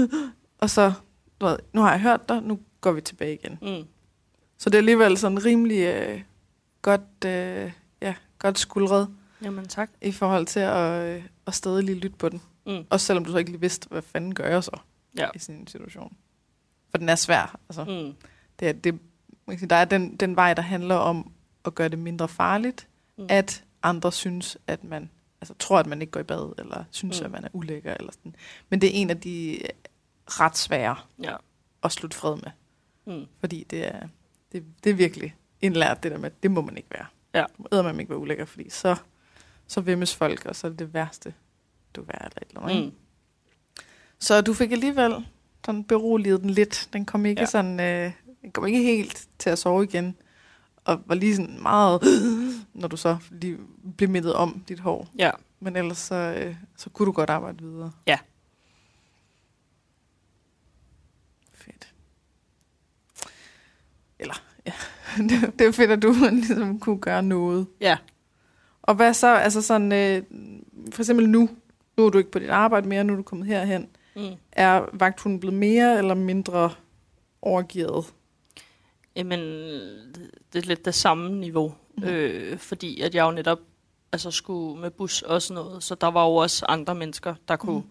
og 0.62 0.70
så, 0.70 0.92
du 1.40 1.46
ved, 1.46 1.58
nu 1.72 1.80
har 1.80 1.90
jeg 1.90 2.00
hørt 2.00 2.28
dig, 2.28 2.42
nu 2.42 2.58
går 2.80 2.92
vi 2.92 3.00
tilbage 3.00 3.34
igen. 3.34 3.58
Mm. 3.62 3.86
Så 4.58 4.70
det 4.70 4.74
er 4.74 4.78
alligevel 4.80 5.18
sådan 5.18 5.44
rimelig 5.44 5.78
øh, 5.86 6.20
godt, 6.82 7.24
øh, 7.26 7.30
ja, 7.30 7.70
godt 8.40 8.58
skuldret 8.58 9.08
Jamen 9.42 9.68
tak. 9.68 9.90
i 10.02 10.12
forhold 10.12 10.46
til 10.46 10.60
at, 10.60 11.04
øh, 11.16 11.24
at 11.46 11.54
stadig 11.54 11.84
lige 11.84 11.98
lytte 11.98 12.16
på 12.16 12.28
den. 12.28 12.42
Mm. 12.66 12.84
Også 12.90 13.06
selvom 13.06 13.24
du 13.24 13.30
så 13.32 13.38
ikke 13.38 13.50
lige 13.50 13.60
vidste, 13.60 13.88
hvad 13.88 14.02
fanden 14.02 14.34
gør 14.34 14.46
jeg 14.48 14.64
så 14.64 14.78
Ja. 15.18 15.28
i 15.34 15.38
sådan 15.38 15.60
en 15.60 15.66
situation. 15.66 16.16
For 16.90 16.98
den 16.98 17.08
er 17.08 17.14
svær. 17.14 17.58
Altså, 17.68 17.84
Mm. 17.84 18.14
det 18.60 18.68
er, 18.68 18.72
det, 18.72 18.92
man 19.46 19.56
kan 19.56 19.58
sige, 19.58 19.68
der 19.68 19.76
er 19.76 19.84
den, 19.84 20.16
den 20.16 20.36
vej, 20.36 20.54
der 20.54 20.62
handler 20.62 20.94
om 20.94 21.32
at 21.64 21.74
gøre 21.74 21.88
det 21.88 21.98
mindre 21.98 22.28
farligt, 22.28 22.86
Mm. 23.18 23.26
at 23.28 23.64
andre 23.82 24.12
synes, 24.12 24.58
at 24.66 24.84
man 24.84 25.10
altså, 25.40 25.54
tror, 25.58 25.78
at 25.78 25.86
man 25.86 26.00
ikke 26.00 26.10
går 26.10 26.20
i 26.20 26.22
bad, 26.22 26.52
eller 26.58 26.84
synes, 26.90 27.20
Mm. 27.20 27.24
at 27.24 27.30
man 27.30 27.44
er 27.44 27.48
ulækker. 27.52 27.94
Eller 27.94 28.12
sådan. 28.12 28.34
Men 28.68 28.80
det 28.80 28.86
er 28.88 28.92
en 29.02 29.10
af 29.10 29.20
de 29.20 29.62
øh, 29.64 29.68
ret 30.26 30.56
svære 30.58 30.96
Ja. 31.22 31.36
at 31.82 31.92
slutte 31.92 32.16
fred 32.16 32.36
med. 32.36 32.50
Mm. 33.16 33.26
Fordi 33.40 33.66
det 33.70 33.86
er, 33.94 34.08
det, 34.52 34.64
det 34.84 34.90
er 34.90 34.94
virkelig 34.94 35.34
indlært, 35.60 36.02
det 36.02 36.10
der 36.12 36.18
med, 36.18 36.30
det 36.42 36.50
må 36.50 36.60
man 36.60 36.76
ikke 36.76 36.88
være. 36.92 37.06
Ja. 37.34 37.44
Må 37.58 37.82
man 37.82 38.00
ikke 38.00 38.10
være 38.10 38.18
ulækker, 38.18 38.44
fordi 38.44 38.70
så, 38.70 38.96
så 39.66 39.80
vemmes 39.80 40.16
folk, 40.16 40.46
og 40.46 40.56
så 40.56 40.66
er 40.66 40.68
det 40.68 40.78
det 40.78 40.94
værste, 40.94 41.34
du 41.94 42.02
være. 42.02 42.24
Eller 42.24 42.36
et 42.42 42.48
eller 42.48 42.60
andet, 42.60 42.84
Mm. 42.84 42.92
Så 44.18 44.40
du 44.40 44.54
fik 44.54 44.72
alligevel 44.72 45.26
sådan 45.64 45.84
beroliget 45.84 46.40
den 46.40 46.50
lidt. 46.50 46.88
Den 46.92 47.04
kom 47.04 47.26
ikke 47.26 47.40
ja. 47.40 47.46
sådan, 47.46 47.80
øh, 47.80 48.12
den 48.42 48.52
kom 48.52 48.66
ikke 48.66 48.82
helt 48.82 49.28
til 49.38 49.50
at 49.50 49.58
sove 49.58 49.84
igen. 49.84 50.16
Og 50.84 51.02
var 51.06 51.14
lige 51.14 51.36
sådan 51.36 51.62
meget, 51.62 52.02
når 52.80 52.88
du 52.88 52.96
så 52.96 53.18
lige 53.30 53.58
blev 53.96 54.08
mindet 54.08 54.34
om 54.34 54.64
dit 54.68 54.80
hår. 54.80 55.08
Ja. 55.18 55.30
Men 55.60 55.76
ellers 55.76 55.98
så, 55.98 56.14
øh, 56.14 56.56
så 56.76 56.90
kunne 56.90 57.06
du 57.06 57.12
godt 57.12 57.30
arbejde 57.30 57.64
videre. 57.64 57.92
Ja. 58.06 58.18
Fedt. 61.54 61.94
Eller, 64.18 64.42
ja. 64.66 64.72
det, 65.28 65.58
det 65.58 65.66
er 65.66 65.72
fedt, 65.72 65.90
at 65.90 66.02
du 66.02 66.14
ligesom 66.30 66.78
kunne 66.78 66.98
gøre 66.98 67.22
noget. 67.22 67.66
Ja. 67.80 67.98
Og 68.82 68.94
hvad 68.94 69.14
så, 69.14 69.34
altså 69.34 69.62
sådan, 69.62 69.92
øh, 69.92 70.22
for 70.92 71.02
eksempel 71.02 71.28
nu, 71.28 71.48
nu 71.96 72.06
er 72.06 72.10
du 72.10 72.18
ikke 72.18 72.30
på 72.30 72.38
dit 72.38 72.50
arbejde 72.50 72.88
mere, 72.88 73.04
nu 73.04 73.12
er 73.12 73.16
du 73.16 73.22
kommet 73.22 73.46
herhen. 73.46 73.88
Mm. 74.16 74.30
Er 74.52 74.84
vagthunden 74.92 75.40
blevet 75.40 75.58
mere 75.58 75.98
eller 75.98 76.14
mindre 76.14 76.70
overgivet? 77.42 78.04
Jamen, 79.16 79.40
det 80.52 80.62
er 80.62 80.66
lidt 80.66 80.84
det 80.84 80.94
samme 80.94 81.36
niveau. 81.40 81.74
Mm. 81.98 82.04
Øh, 82.04 82.58
fordi 82.58 83.00
at 83.00 83.14
jeg 83.14 83.24
jo 83.24 83.30
netop 83.30 83.58
altså, 84.12 84.30
skulle 84.30 84.80
med 84.80 84.90
bus 84.90 85.22
og 85.22 85.42
sådan 85.42 85.62
noget, 85.62 85.82
så 85.82 85.94
der 85.94 86.06
var 86.06 86.26
jo 86.26 86.34
også 86.34 86.66
andre 86.68 86.94
mennesker, 86.94 87.34
der 87.48 87.56
kunne 87.56 87.80
mm. 87.80 87.86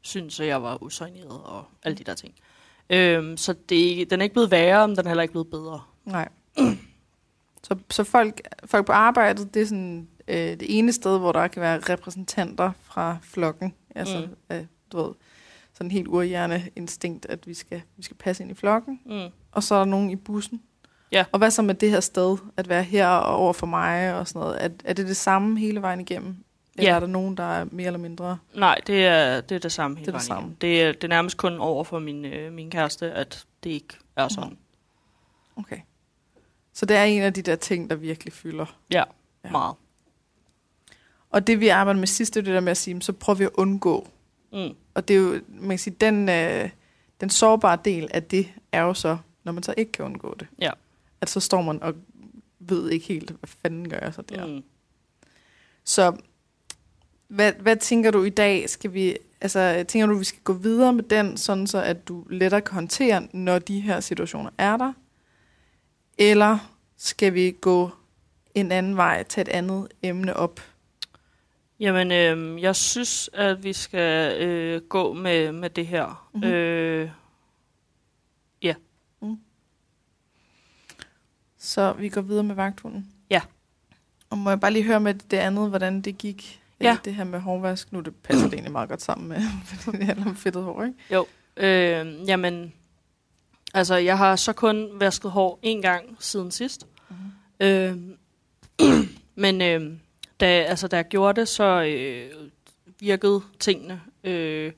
synes, 0.00 0.40
at 0.40 0.46
jeg 0.46 0.62
var 0.62 0.82
usøgneret 0.82 1.40
og 1.44 1.64
alle 1.82 1.98
de 1.98 2.04
der 2.04 2.14
ting. 2.14 2.34
Øhm, 2.90 3.36
så 3.36 3.54
det, 3.68 4.10
den 4.10 4.20
er 4.20 4.22
ikke 4.22 4.34
blevet 4.34 4.50
værre, 4.50 4.88
men 4.88 4.96
den 4.96 5.06
er 5.06 5.10
heller 5.10 5.22
ikke 5.22 5.32
blevet 5.32 5.50
bedre. 5.50 5.80
Nej. 6.04 6.28
Så, 7.62 7.76
så 7.90 8.04
folk, 8.04 8.40
folk 8.64 8.86
på 8.86 8.92
arbejdet, 8.92 9.54
det 9.54 9.62
er 9.62 9.66
sådan 9.66 10.08
øh, 10.28 10.36
det 10.36 10.78
ene 10.78 10.92
sted, 10.92 11.18
hvor 11.18 11.32
der 11.32 11.48
kan 11.48 11.62
være 11.62 11.78
repræsentanter 11.78 12.72
fra 12.82 13.16
flokken. 13.22 13.74
Altså, 13.94 14.28
mm. 14.50 14.56
øh, 14.56 14.64
du 14.92 14.96
ved, 15.02 15.14
sådan 15.74 15.90
helt 15.90 16.08
urhjerne 16.08 16.68
instinkt, 16.76 17.26
at 17.26 17.46
vi 17.46 17.54
skal, 17.54 17.82
vi 17.96 18.02
skal 18.02 18.16
passe 18.16 18.42
ind 18.42 18.50
i 18.52 18.54
flokken. 18.54 19.00
Mm. 19.06 19.26
Og 19.52 19.62
så 19.62 19.74
er 19.74 19.78
der 19.78 19.84
nogen 19.84 20.10
i 20.10 20.16
bussen. 20.16 20.62
Ja. 21.12 21.24
Og 21.32 21.38
hvad 21.38 21.50
så 21.50 21.62
med 21.62 21.74
det 21.74 21.90
her 21.90 22.00
sted, 22.00 22.36
at 22.56 22.68
være 22.68 22.82
her 22.82 23.08
og 23.08 23.36
over 23.36 23.52
for 23.52 23.66
mig 23.66 24.14
og 24.14 24.28
sådan 24.28 24.40
noget? 24.40 24.64
Er, 24.64 24.68
er 24.84 24.92
det 24.92 25.06
det 25.08 25.16
samme 25.16 25.58
hele 25.58 25.82
vejen 25.82 26.00
igennem? 26.00 26.36
Eller 26.76 26.90
Ja. 26.90 26.96
er 26.96 27.00
der 27.00 27.06
nogen, 27.06 27.36
der 27.36 27.42
er 27.42 27.64
mere 27.70 27.86
eller 27.86 27.98
mindre? 28.00 28.38
Nej, 28.54 28.78
det 28.86 29.06
er 29.06 29.40
det, 29.40 29.54
er 29.54 29.58
det 29.58 29.72
samme 29.72 29.96
hele 29.96 30.06
Det 30.06 30.14
er 30.14 30.18
det 30.18 30.28
vejen 30.28 30.40
samme. 30.40 30.40
igennem. 30.42 30.56
Det 30.56 30.82
er, 30.82 30.92
det 30.92 31.04
er 31.04 31.08
nærmest 31.08 31.36
kun 31.36 31.58
over 31.58 31.84
for 31.84 31.98
min, 31.98 32.24
øh, 32.24 32.52
min 32.52 32.70
kæreste, 32.70 33.12
at 33.12 33.44
det 33.64 33.70
ikke 33.70 33.94
er 34.16 34.28
sådan. 34.28 34.58
Okay. 35.56 35.76
Så 36.72 36.86
det 36.86 36.96
er 36.96 37.04
en 37.04 37.22
af 37.22 37.32
de 37.34 37.42
der 37.42 37.56
ting, 37.56 37.90
der 37.90 37.96
virkelig 37.96 38.32
fylder. 38.32 38.78
Ja, 38.92 39.04
Ja. 39.44 39.50
meget. 39.50 39.74
Og 41.30 41.46
det 41.46 41.60
vi 41.60 41.68
arbejder 41.68 42.00
med 42.00 42.06
sidst, 42.06 42.34
det 42.34 42.40
er 42.40 42.44
det 42.44 42.54
der 42.54 42.60
med 42.60 42.70
at 42.70 42.76
sige, 42.76 43.02
så 43.02 43.12
prøver 43.12 43.36
vi 43.36 43.44
at 43.44 43.50
undgå 43.54 44.08
Mm. 44.52 44.74
Og 44.94 45.08
det 45.08 45.16
er 45.16 45.20
jo, 45.20 45.40
man 45.48 45.68
kan 45.68 45.78
sige, 45.78 45.96
den, 46.00 46.28
øh, 46.28 46.70
den 47.20 47.30
sårbare 47.30 47.78
del 47.84 48.08
af 48.14 48.22
det 48.22 48.48
er 48.72 48.82
jo 48.82 48.94
så, 48.94 49.18
når 49.44 49.52
man 49.52 49.62
så 49.62 49.74
ikke 49.76 49.92
kan 49.92 50.04
undgå 50.04 50.34
det. 50.40 50.46
Ja. 50.60 50.70
At 51.20 51.30
så 51.30 51.40
står 51.40 51.62
man 51.62 51.82
og 51.82 51.94
ved 52.58 52.90
ikke 52.90 53.06
helt, 53.06 53.30
hvad 53.30 53.48
fanden 53.62 53.88
gør 53.88 53.98
jeg 54.02 54.14
så 54.14 54.22
der. 54.22 54.46
Mm. 54.46 54.62
Så 55.84 56.16
hvad, 57.28 57.52
hvad 57.52 57.76
tænker 57.76 58.10
du 58.10 58.22
i 58.24 58.28
dag? 58.30 58.70
Skal 58.70 58.92
vi, 58.94 59.16
altså, 59.40 59.84
tænker 59.88 60.06
du, 60.06 60.18
vi 60.18 60.24
skal 60.24 60.40
gå 60.44 60.52
videre 60.52 60.92
med 60.92 61.04
den, 61.04 61.36
sådan 61.36 61.66
så 61.66 61.82
at 61.82 62.08
du 62.08 62.26
lettere 62.30 62.60
kan 62.60 62.74
håndtere, 62.74 63.28
når 63.32 63.58
de 63.58 63.80
her 63.80 64.00
situationer 64.00 64.50
er 64.58 64.76
der? 64.76 64.92
Eller 66.18 66.58
skal 66.96 67.34
vi 67.34 67.50
gå 67.60 67.90
en 68.54 68.72
anden 68.72 68.96
vej, 68.96 69.22
tage 69.22 69.42
et 69.42 69.48
andet 69.48 69.88
emne 70.02 70.36
op? 70.36 70.60
Jamen, 71.80 72.12
øh, 72.12 72.62
jeg 72.62 72.76
synes, 72.76 73.30
at 73.32 73.64
vi 73.64 73.72
skal 73.72 74.42
øh, 74.42 74.82
gå 74.82 75.12
med, 75.12 75.52
med 75.52 75.70
det 75.70 75.86
her. 75.86 76.28
Mhm. 76.32 76.40
Mm-hmm. 76.42 76.54
Øh, 76.54 77.10
Så 81.62 81.92
vi 81.92 82.08
går 82.08 82.20
videre 82.20 82.44
med 82.44 82.54
vagthunden. 82.54 83.12
Ja. 83.30 83.40
Og 84.30 84.38
må 84.38 84.50
jeg 84.50 84.60
bare 84.60 84.70
lige 84.70 84.84
høre 84.84 85.00
med 85.00 85.14
det 85.14 85.36
andet, 85.36 85.68
hvordan 85.68 86.00
det 86.00 86.18
gik? 86.18 86.62
Ja. 86.80 86.98
Det 87.04 87.14
her 87.14 87.24
med 87.24 87.40
hårvask. 87.40 87.92
Nu 87.92 88.00
det 88.00 88.16
passer 88.16 88.44
det 88.44 88.54
egentlig 88.54 88.72
meget 88.72 88.88
godt 88.88 89.02
sammen 89.02 89.28
med, 89.28 89.40
fordi 89.64 89.96
det 89.98 90.06
handler 90.06 90.26
om 90.26 90.36
fedtet 90.36 90.62
hår, 90.62 90.84
ikke? 90.84 90.98
øh, 91.56 92.28
jamen, 92.28 92.72
altså, 93.74 93.94
jeg 93.94 94.18
har 94.18 94.36
så 94.36 94.52
kun 94.52 94.88
vasket 94.94 95.30
hår 95.30 95.58
en 95.62 95.82
gang 95.82 96.16
siden 96.18 96.50
sidst. 96.50 96.86
Mhm. 97.08 97.16
Øh, 97.60 97.96
men 99.34 99.62
øh, 99.62 99.92
da, 100.40 100.46
altså, 100.46 100.88
da 100.88 100.96
jeg 100.96 101.04
gjorde 101.08 101.40
det, 101.40 101.48
så 101.48 101.82
øh, 101.82 102.30
virkede 103.00 103.42
tingene. 103.58 104.00
Øh, 104.24 104.72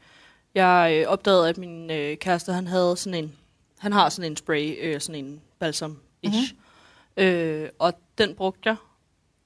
jeg 0.55 0.99
øh, 1.01 1.09
opdagede, 1.09 1.49
at 1.49 1.59
min 1.59 1.91
øh, 1.91 2.17
kæreste, 2.17 2.53
han 2.53 2.67
havde 2.67 2.97
sådan 2.97 3.25
en, 3.25 3.33
han 3.79 3.93
har 3.93 4.09
sådan 4.09 4.31
en 4.31 4.37
spray, 4.37 4.77
øh, 4.81 5.01
sådan 5.01 5.25
en 5.25 5.41
balsam 5.59 5.99
ish. 6.23 6.55
Mm-hmm. 6.55 7.25
Øh, 7.25 7.69
og 7.79 7.93
den 8.19 8.35
brugte 8.35 8.69
jeg, 8.69 8.77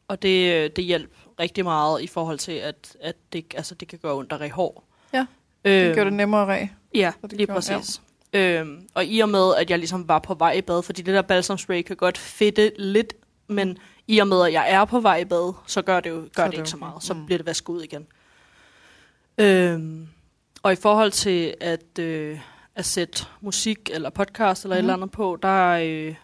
og 0.08 0.22
det, 0.22 0.54
øh, 0.54 0.70
det 0.76 0.84
hjalp 0.84 1.10
rigtig 1.40 1.64
meget 1.64 2.02
i 2.02 2.06
forhold 2.06 2.38
til, 2.38 2.52
at, 2.52 2.96
at 3.00 3.16
det, 3.32 3.54
altså, 3.56 3.74
det 3.74 3.88
kan 3.88 3.98
gøre 3.98 4.14
ondt 4.14 4.32
at 4.32 4.40
ræge 4.40 4.52
hår. 4.52 4.84
Ja, 5.12 5.26
øh, 5.64 5.72
Det 5.72 5.94
gør 5.94 6.04
det 6.04 6.12
nemmere 6.12 6.42
at 6.42 6.48
ræ. 6.48 6.66
Ja, 6.94 7.12
det 7.22 7.32
lige 7.32 7.46
præcis. 7.46 7.70
Ja. 7.70 8.05
Øhm, 8.36 8.88
og 8.94 9.04
i 9.06 9.20
og 9.20 9.28
med, 9.28 9.54
at 9.58 9.70
jeg 9.70 9.78
ligesom 9.78 10.08
var 10.08 10.18
på 10.18 10.34
vej 10.34 10.52
i 10.52 10.60
bad, 10.60 10.82
fordi 10.82 11.02
det 11.02 11.14
der 11.14 11.22
balsamspray 11.22 11.82
kan 11.82 11.96
godt 11.96 12.18
fedte 12.18 12.72
lidt, 12.78 13.14
men 13.46 13.78
i 14.06 14.18
og 14.18 14.28
med, 14.28 14.46
at 14.46 14.52
jeg 14.52 14.70
er 14.72 14.84
på 14.84 15.00
vej 15.00 15.16
i 15.16 15.24
bad, 15.24 15.52
så 15.66 15.82
gør 15.82 16.00
det 16.00 16.10
jo 16.10 16.16
gør 16.16 16.26
Så 16.36 16.42
det 16.44 16.50
det 16.52 16.58
ikke 16.58 16.70
så 16.70 16.76
meget. 16.76 17.02
Så 17.02 17.14
Mm. 17.14 17.26
bliver 17.26 17.38
det 17.38 17.46
vasket 17.46 17.68
ud 17.68 17.82
igen. 17.82 18.06
Øhm, 19.38 20.08
og 20.62 20.72
i 20.72 20.76
forhold 20.76 21.10
til 21.10 21.54
at, 21.60 21.98
øh, 21.98 22.40
at 22.74 22.84
sætte 22.84 23.24
musik 23.40 23.90
eller 23.92 24.10
podcast 24.10 24.64
eller 24.64 24.76
mm. 24.76 24.78
et 24.78 24.84
Mhm. 24.84 24.88
eller 24.90 24.94
andet 25.02 25.10
på, 25.10 25.38
der, 25.42 25.68
øh, 25.84 26.14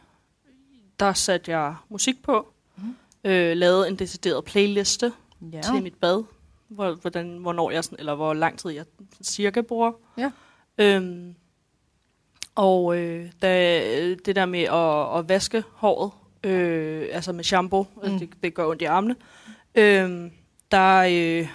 der 1.01 1.13
satte 1.13 1.51
jeg 1.51 1.75
musik 1.89 2.23
på, 2.23 2.53
Mhm. 2.77 2.97
øh, 3.25 3.57
lavede 3.57 3.89
en 3.89 3.97
decideret 3.97 4.45
playliste 4.45 5.13
Ja. 5.53 5.61
til 5.63 5.83
mit 5.83 5.95
bad, 5.95 6.25
hvor, 6.69 6.93
hvordan, 6.95 7.37
hvornår 7.39 7.71
jeg, 7.71 7.85
sådan- 7.85 7.99
eller 7.99 8.15
hvor 8.15 8.35
lang 8.35 8.59
tid 8.59 8.71
jeg 8.71 8.85
cirka 9.23 9.61
bruger. 9.61 9.93
Ja. 10.19 10.31
Øhm, 10.79 11.35
og 12.55 12.97
øh, 12.99 13.31
da, 13.43 14.15
det 14.15 14.37
der 14.37 14.47
med 14.47 14.61
at, 14.63 15.19
at 15.19 15.29
vaske 15.29 15.65
håret, 15.75 16.11
øh, 16.45 17.09
altså 17.13 17.33
med 17.33 17.45
shampoo, 17.45 17.87
Mm. 18.03 18.11
mm. 18.13 18.19
det, 18.19 18.31
det 18.43 18.55
gør 18.55 18.67
ondt 18.67 18.83
i 18.83 18.85
armene, 18.85 19.17
øh, 19.75 20.31
der, 20.71 20.99
øh, 20.99 21.49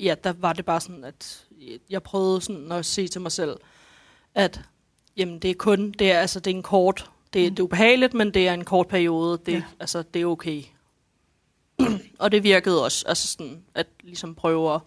ja, 0.00 0.14
der 0.24 0.32
var 0.38 0.52
det 0.52 0.64
bare 0.64 0.80
sådan, 0.80 1.04
at 1.04 1.44
jeg 1.90 2.02
prøvede 2.02 2.40
sådan 2.40 2.72
at 2.72 2.86
sige 2.86 3.08
til 3.08 3.20
mig 3.20 3.32
selv, 3.32 3.56
at 4.34 4.60
jamen, 5.16 5.38
det 5.38 5.50
er 5.50 5.54
kun, 5.54 5.90
det 5.90 6.12
er, 6.12 6.18
altså, 6.20 6.40
det 6.40 6.50
er 6.50 6.54
en 6.54 6.62
kort, 6.62 7.10
det, 7.32 7.42
Mm. 7.50 7.54
det 7.54 7.58
er 7.58 7.64
ubehageligt, 7.64 8.14
men 8.14 8.34
det 8.34 8.48
er 8.48 8.54
en 8.54 8.64
kort 8.64 8.88
periode, 8.88 9.38
det, 9.46 9.52
ja. 9.52 9.62
altså, 9.80 10.02
det 10.14 10.22
er 10.22 10.26
okay. 10.26 10.62
og 12.18 12.32
det 12.32 12.42
virkede 12.44 12.84
også, 12.84 13.04
altså 13.08 13.28
sådan, 13.28 13.62
at 13.74 13.86
ligesom 14.02 14.34
prøve 14.34 14.74
at 14.74 14.80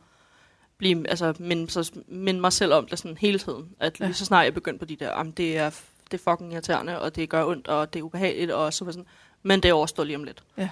blive, 0.80 1.10
altså 1.10 1.34
minde, 1.40 1.70
så, 1.72 1.92
minde 2.08 2.42
mig 2.42 2.54
selv 2.54 2.74
om 2.74 2.88
det 2.88 3.00
sådan 3.00 3.18
hele 3.18 3.40
tiden. 3.40 3.76
At 3.80 4.00
Ja. 4.00 4.06
lige 4.06 4.16
så 4.16 4.26
snart 4.26 4.46
jeg 4.46 4.54
begyndte 4.54 4.80
på 4.80 4.86
de 4.86 4.96
der, 4.96 5.18
jamen 5.18 5.32
det 5.32 5.58
er, 5.58 5.70
det 6.12 6.20
er 6.20 6.32
fucking 6.32 6.54
irriterende, 6.54 7.02
og 7.02 7.16
det 7.16 7.30
gør 7.30 7.46
ondt, 7.46 7.68
og 7.68 7.94
det 7.94 8.00
er 8.00 8.04
ubehageligt, 8.04 8.52
og 8.52 8.74
så 8.74 8.86
sådan, 8.86 9.06
men 9.44 9.64
det 9.64 9.70
er 9.70 9.74
overstået 9.74 10.08
lige 10.08 10.18
om 10.18 10.24
lidt. 10.24 10.44
Ja. 10.58 10.70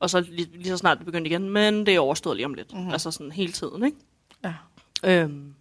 Og 0.00 0.10
så 0.10 0.20
lige, 0.20 0.48
lige 0.54 0.68
så 0.68 0.76
snart 0.76 0.98
det 0.98 1.06
begyndte 1.06 1.30
igen, 1.30 1.50
men 1.50 1.86
det 1.86 1.94
er 1.94 2.00
overstået 2.00 2.36
lige 2.36 2.46
om 2.46 2.54
lidt. 2.54 2.72
Mhm. 2.72 2.78
Mm-hmm. 2.78 2.92
Altså 2.92 3.10
sådan 3.10 3.32
hele 3.32 3.52
tiden, 3.52 3.84
ikke? 3.84 3.96
Ja. 4.44 4.54
Øhm, 5.04 5.54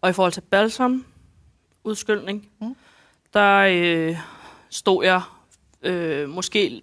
og 0.00 0.10
i 0.10 0.12
forhold 0.12 0.32
til 0.32 0.40
balsam, 0.40 1.04
udskyldning, 1.84 2.48
mm. 2.60 2.76
der 3.34 3.58
øh, 3.58 4.16
stod 4.70 5.04
jeg 5.04 5.22
øh, 5.82 6.28
måske 6.28 6.82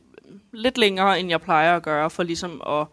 lidt 0.52 0.78
længere, 0.78 1.20
end 1.20 1.30
jeg 1.30 1.42
plejer 1.42 1.76
at 1.76 1.84
gøre, 1.84 2.10
for 2.10 2.24
ligesom 2.24 2.62
at 2.68 2.88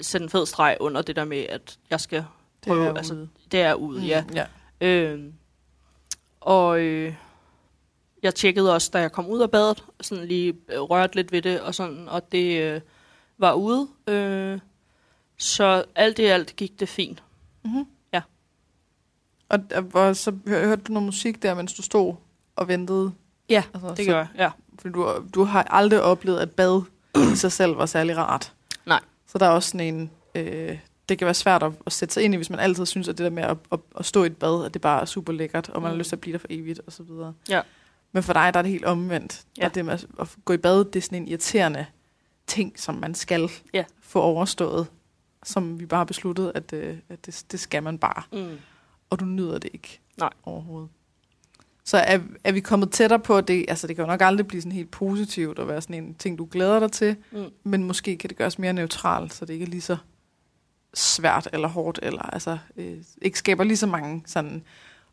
sætte 0.00 0.24
en 0.24 0.30
fed 0.30 0.46
streg 0.46 0.76
under 0.80 1.02
det 1.02 1.16
der 1.16 1.24
med, 1.24 1.46
at 1.48 1.78
jeg 1.90 2.00
skal 2.00 2.24
Det 2.64 2.70
prøve, 2.70 2.86
er 2.86 2.94
altså, 2.94 3.14
ude. 3.14 3.28
det 3.52 3.60
er 3.60 3.74
ude, 3.74 4.00
mm. 4.00 4.06
ja. 4.06 4.24
ja. 4.34 4.46
Øh, 4.80 5.32
og 6.40 6.80
øh, 6.80 7.14
jeg 8.22 8.34
tjekkede 8.34 8.74
også, 8.74 8.90
da 8.92 8.98
jeg 8.98 9.12
kom 9.12 9.26
ud 9.26 9.40
af 9.40 9.50
badet, 9.50 9.84
sådan 10.00 10.26
lige 10.26 10.54
øh, 10.68 10.80
rørte 10.80 11.16
lidt 11.16 11.32
ved 11.32 11.42
det, 11.42 11.60
og 11.60 11.74
sådan, 11.74 12.08
og 12.08 12.32
det 12.32 12.62
øh, 12.62 12.80
var 13.38 13.52
ude. 13.52 13.88
Øh, 14.06 14.58
så 15.38 15.84
alt 15.94 16.18
i 16.18 16.24
alt 16.24 16.56
gik 16.56 16.80
det 16.80 16.88
fint. 16.88 17.22
Mm-hmm. 17.64 17.86
Ja. 18.12 18.20
Og, 19.48 19.58
og, 19.94 20.16
så 20.16 20.32
hør, 20.46 20.66
hørte 20.66 20.82
du 20.82 20.92
noget 20.92 21.06
musik 21.06 21.42
der, 21.42 21.54
mens 21.54 21.74
du 21.74 21.82
stod 21.82 22.14
og 22.56 22.68
ventede? 22.68 23.12
Ja, 23.48 23.62
Altså, 23.74 23.88
det 23.88 24.04
så, 24.04 24.10
gør 24.10 24.18
jeg, 24.18 24.28
ja. 24.38 24.50
Fordi 24.78 24.92
du, 24.92 25.24
du 25.34 25.44
har 25.44 25.62
aldrig 25.62 26.02
oplevet, 26.02 26.38
at 26.38 26.50
bad 26.50 26.82
i 27.32 27.36
sig 27.36 27.52
selv 27.52 27.78
var 27.78 27.86
særlig 27.86 28.16
rart. 28.16 28.52
Nej. 28.86 29.00
Så 29.26 29.38
der 29.38 29.46
er 29.46 29.50
også 29.50 29.70
sådan 29.70 29.94
en... 29.94 30.10
Øh, 30.34 30.78
det 31.10 31.18
kan 31.18 31.24
være 31.24 31.34
svært 31.34 31.62
at, 31.62 31.72
at 31.86 31.92
sætte 31.92 32.14
sig 32.14 32.22
ind 32.22 32.34
i, 32.34 32.36
hvis 32.36 32.50
man 32.50 32.58
altid 32.60 32.86
synes, 32.86 33.08
at 33.08 33.18
det 33.18 33.24
der 33.24 33.30
med 33.30 33.42
at, 33.42 33.56
at, 33.72 33.78
at 33.98 34.04
stå 34.04 34.22
i 34.22 34.26
et 34.26 34.36
bad, 34.36 34.64
at 34.66 34.74
det 34.74 34.82
bare 34.82 35.00
er 35.00 35.04
super 35.04 35.32
lækkert, 35.32 35.68
og 35.68 35.82
man 35.82 35.88
har 35.88 35.94
Mm. 35.94 35.98
lyst 35.98 36.08
til 36.08 36.16
at 36.16 36.20
blive 36.20 36.32
der 36.32 36.38
for 36.38 36.46
evigt, 36.50 36.80
og 36.86 36.92
så 36.92 37.02
videre. 37.02 37.34
Ja. 37.48 37.60
Men 38.12 38.22
for 38.22 38.32
dig, 38.32 38.54
der 38.54 38.58
er 38.58 38.62
det 38.62 38.70
helt 38.72 38.84
omvendt. 38.84 39.44
Ja. 39.58 39.66
Og 39.66 39.74
det 39.74 39.84
med 39.84 39.92
at, 39.94 40.06
at 40.20 40.36
gå 40.44 40.52
i 40.52 40.56
bad, 40.56 40.84
det 40.84 40.96
er 40.96 41.00
sådan 41.00 41.22
en 41.22 41.28
irriterende 41.28 41.86
ting, 42.46 42.80
som 42.80 42.94
man 42.94 43.14
skal 43.14 43.50
Ja. 43.74 43.84
få 44.02 44.20
overstået, 44.20 44.86
som 45.44 45.80
vi 45.80 45.86
bare 45.86 45.98
har 45.98 46.04
besluttet, 46.04 46.52
at, 46.54 46.72
øh, 46.72 46.96
at 47.08 47.26
det, 47.26 47.44
det 47.52 47.60
skal 47.60 47.82
man 47.82 47.98
bare. 47.98 48.22
Mm. 48.32 48.56
Og 49.10 49.20
du 49.20 49.24
nyder 49.24 49.58
det 49.58 49.70
ikke 49.74 50.00
Nej. 50.18 50.30
overhovedet. 50.42 50.88
Så 51.84 51.96
er, 51.98 52.18
er 52.44 52.52
vi 52.52 52.60
kommet 52.60 52.90
tættere 52.90 53.18
på 53.20 53.40
det? 53.40 53.64
Altså, 53.68 53.86
det 53.86 53.96
kan 53.96 54.04
jo 54.04 54.10
nok 54.10 54.20
aldrig 54.20 54.46
blive 54.46 54.60
sådan 54.62 54.72
helt 54.72 54.90
positivt 54.90 55.58
og 55.58 55.68
være 55.68 55.80
sådan 55.82 56.04
en 56.04 56.14
ting, 56.14 56.38
du 56.38 56.48
glæder 56.50 56.80
dig 56.80 56.92
til. 56.92 57.16
Mm. 57.32 57.44
Men 57.64 57.84
måske 57.84 58.16
kan 58.16 58.30
det 58.30 58.36
gøres 58.38 58.58
mere 58.58 58.72
neutralt, 58.72 59.34
så 59.34 59.44
det 59.44 59.52
ikke 59.52 59.64
er 59.64 59.68
lige 59.68 59.80
så 59.80 59.96
svært 60.94 61.48
eller 61.52 61.68
hårdt, 61.68 61.98
eller 62.02 62.22
altså, 62.22 62.58
øh, 62.76 62.98
ikke 63.22 63.38
skaber 63.38 63.64
lige 63.64 63.76
så 63.76 63.86
mange 63.86 64.22
sådan, 64.26 64.64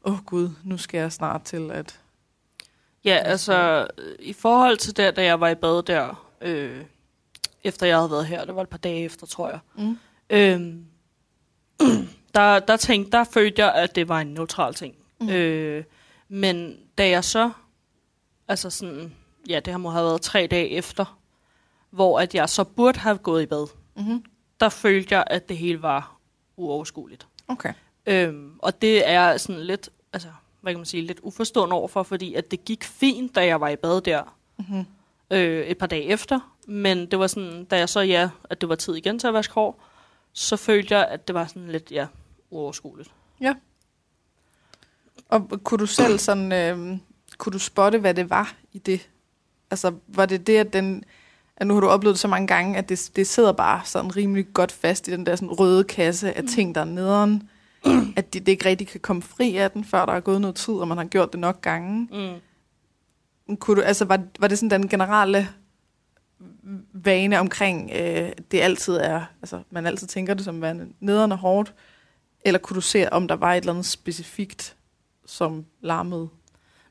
åh 0.05 0.13
oh, 0.13 0.19
gud, 0.25 0.49
nu 0.63 0.77
skal 0.77 0.97
jeg 0.97 1.11
snart 1.11 1.43
til 1.43 1.71
at... 1.71 1.99
Ja, 3.05 3.15
altså, 3.15 3.87
øh, 3.97 4.15
i 4.19 4.33
forhold 4.33 4.77
til 4.77 4.97
der, 4.97 5.11
da 5.11 5.23
jeg 5.23 5.39
var 5.39 5.49
i 5.49 5.55
bad 5.55 5.83
der, 5.83 6.27
øh, 6.41 6.83
efter 7.63 7.87
jeg 7.87 7.97
havde 7.97 8.11
været 8.11 8.25
her, 8.25 8.45
det 8.45 8.55
var 8.55 8.61
et 8.61 8.69
par 8.69 8.77
dage 8.77 9.03
efter, 9.03 9.27
tror 9.27 9.49
jeg, 9.49 9.59
Mm. 9.75 9.97
øh, 10.29 10.75
der, 12.35 12.59
der 12.59 12.77
tænkte, 12.77 13.11
der 13.11 13.23
følte 13.23 13.65
jeg, 13.65 13.73
at 13.73 13.95
det 13.95 14.09
var 14.09 14.19
en 14.19 14.27
neutral 14.27 14.73
ting. 14.73 14.95
Mm. 15.21 15.29
Øh, 15.29 15.83
men 16.29 16.77
da 16.97 17.09
jeg 17.09 17.23
så, 17.23 17.51
altså 18.47 18.69
sådan, 18.69 19.15
ja, 19.49 19.59
det 19.59 19.73
har 19.73 19.77
må 19.77 19.89
have 19.89 20.05
været 20.05 20.21
tre 20.21 20.47
dage 20.51 20.69
efter, 20.69 21.19
hvor 21.89 22.19
at 22.19 22.35
jeg 22.35 22.49
så 22.49 22.63
burde 22.63 22.99
have 22.99 23.17
gået 23.17 23.43
i 23.43 23.45
bad, 23.45 23.67
Mm-hmm. 23.95 24.23
Der 24.59 24.69
følte 24.69 25.15
jeg, 25.15 25.23
at 25.27 25.49
det 25.49 25.57
hele 25.57 25.81
var 25.81 26.17
uoverskueligt. 26.57 27.27
Okay. 27.47 27.73
Øhm, 28.05 28.59
og 28.59 28.81
det 28.81 29.09
er 29.09 29.37
sådan 29.37 29.61
lidt, 29.61 29.89
altså, 30.13 30.27
hvad 30.61 30.73
kan 30.73 30.79
man 30.79 30.85
sige, 30.85 31.03
lidt 31.03 31.19
uforstående 31.23 31.75
overfor, 31.75 32.03
fordi 32.03 32.33
at 32.33 32.51
det 32.51 32.65
gik 32.65 32.83
fint, 32.83 33.35
da 33.35 33.45
jeg 33.45 33.61
var 33.61 33.69
i 33.69 33.75
bad 33.75 34.01
der 34.01 34.33
Mm-hmm. 34.59 34.85
øh, 35.31 35.65
et 35.67 35.77
par 35.77 35.87
dage 35.87 36.03
efter. 36.03 36.55
Men 36.67 37.05
det 37.11 37.19
var 37.19 37.27
sådan, 37.27 37.65
da 37.65 37.77
jeg 37.77 37.89
så, 37.89 37.99
ja, 37.99 38.29
at 38.43 38.61
det 38.61 38.69
var 38.69 38.75
tid 38.75 38.95
igen 38.95 39.19
til 39.19 39.27
at 39.27 39.33
vaske 39.33 39.53
hår, 39.53 39.83
så 40.33 40.57
følte 40.57 40.95
jeg, 40.95 41.07
at 41.07 41.27
det 41.27 41.33
var 41.33 41.45
sådan 41.45 41.67
lidt, 41.67 41.91
ja, 41.91 42.07
uoverskueligt. 42.49 43.11
Og 45.29 45.49
kunne 45.63 45.77
du 45.77 45.85
selv 45.85 46.19
sådan, 46.19 46.51
øh, 46.51 46.97
kunne 47.37 47.53
du 47.53 47.59
spotte, 47.59 47.99
hvad 47.99 48.13
det 48.13 48.29
var 48.29 48.55
i 48.73 48.77
det? 48.79 49.09
Altså, 49.71 49.93
var 50.07 50.25
det 50.25 50.47
det, 50.47 50.57
at 50.57 50.73
den, 50.73 51.03
at 51.57 51.67
nu 51.67 51.73
har 51.73 51.81
du 51.81 51.87
oplevet 51.87 52.13
det 52.13 52.19
så 52.19 52.27
mange 52.27 52.47
gange, 52.47 52.77
at 52.77 52.89
det, 52.89 53.11
det 53.15 53.27
sidder 53.27 53.51
bare 53.51 53.81
sådan 53.85 54.15
rimelig 54.15 54.45
godt 54.53 54.71
fast 54.71 55.07
i 55.07 55.11
den 55.11 55.25
der 55.25 55.35
sådan 55.35 55.51
røde 55.51 55.83
kasse 55.83 56.37
af 56.37 56.43
ting, 56.43 56.75
der 56.75 56.81
er 56.81 56.85
nederen, 56.85 57.49
at 58.17 58.33
det, 58.33 58.45
det 58.45 58.51
ikke 58.51 58.65
rigtig 58.65 58.87
kan 58.87 58.99
komme 58.99 59.21
fri 59.21 59.57
af 59.57 59.71
den, 59.71 59.83
før 59.83 60.05
der 60.05 60.13
er 60.13 60.19
gået 60.19 60.41
noget 60.41 60.55
tid, 60.55 60.73
og 60.73 60.87
man 60.87 60.97
har 60.97 61.05
gjort 61.05 61.31
det 61.31 61.39
nok 61.39 61.61
gange. 61.61 62.07
Mm. 62.11 63.55
Kunne 63.55 63.77
du, 63.77 63.81
altså, 63.81 64.05
var, 64.05 64.21
var 64.39 64.47
det 64.47 64.59
sådan 64.59 64.81
den 64.81 64.89
generelle 64.89 65.49
vane 66.93 67.39
omkring, 67.39 67.91
øh, 67.95 68.31
det 68.51 68.61
altid 68.61 68.93
er, 68.93 69.21
altså, 69.41 69.61
man 69.69 69.85
altid 69.85 70.07
tænker 70.07 70.33
det 70.33 70.45
som 70.45 70.61
værende 70.61 70.87
nederen 70.99 71.31
og 71.31 71.37
hårdt, 71.37 71.73
eller 72.45 72.59
kunne 72.59 72.75
du 72.75 72.81
se, 72.81 73.13
om 73.13 73.27
der 73.27 73.35
var 73.35 73.53
et 73.53 73.57
eller 73.57 73.73
andet 73.73 73.85
specifikt, 73.85 74.75
som 75.25 75.65
larmede? 75.81 76.29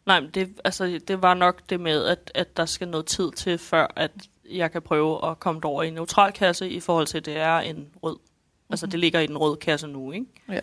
Nej, 0.07 0.21
men 0.21 0.31
det, 0.31 0.61
altså, 0.65 1.01
det 1.09 1.23
var 1.23 1.35
nok 1.35 1.63
det 1.71 1.81
med, 1.81 2.05
at, 2.05 2.33
at 2.35 2.57
der 2.57 2.67
skal 2.67 2.89
noget 2.89 3.07
tid 3.07 3.31
til, 3.37 3.59
før 3.59 3.93
at 3.97 4.11
jeg 4.51 4.73
kan 4.73 4.83
prøve 4.83 5.31
at 5.31 5.41
komme 5.41 5.65
over 5.65 5.83
i 5.83 5.89
en 5.89 5.95
neutral 5.95 6.33
kasse, 6.33 6.71
i 6.71 6.81
forhold 6.81 7.07
til, 7.07 7.19
at 7.19 7.27
det 7.27 7.37
er 7.37 7.59
en 7.59 7.87
rød. 8.03 8.15
Mm-hmm. 8.15 8.71
Altså, 8.73 8.87
det 8.87 9.01
ligger 9.01 9.21
i 9.21 9.27
den 9.27 9.39
røde 9.39 9.57
kasse 9.57 9.87
nu, 9.87 10.13
ikke? 10.13 10.27
Ja. 10.49 10.61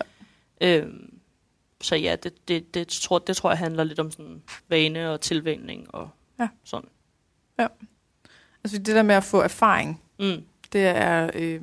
Øhm, 0.61 1.13
så 1.81 1.95
ja, 1.95 2.15
det, 2.23 2.47
det, 2.47 2.73
det, 2.73 2.87
tror, 2.87 3.19
det 3.19 3.37
tror 3.37 3.49
jeg 3.51 3.57
handler 3.57 3.83
lidt 3.83 3.99
om 3.99 4.11
sådan 4.11 4.41
vane 4.69 5.11
og 5.11 5.21
tilvænning 5.21 5.95
og 5.95 6.09
Ja. 6.39 6.47
sådan. 6.63 6.89
Altså 8.63 8.77
det 8.77 8.95
der 8.95 9.03
med 9.03 9.15
at 9.15 9.23
få 9.23 9.41
erfaring, 9.41 10.01
Mm. 10.19 10.43
det 10.73 10.81
er, 10.87 11.29
øh, 11.35 11.61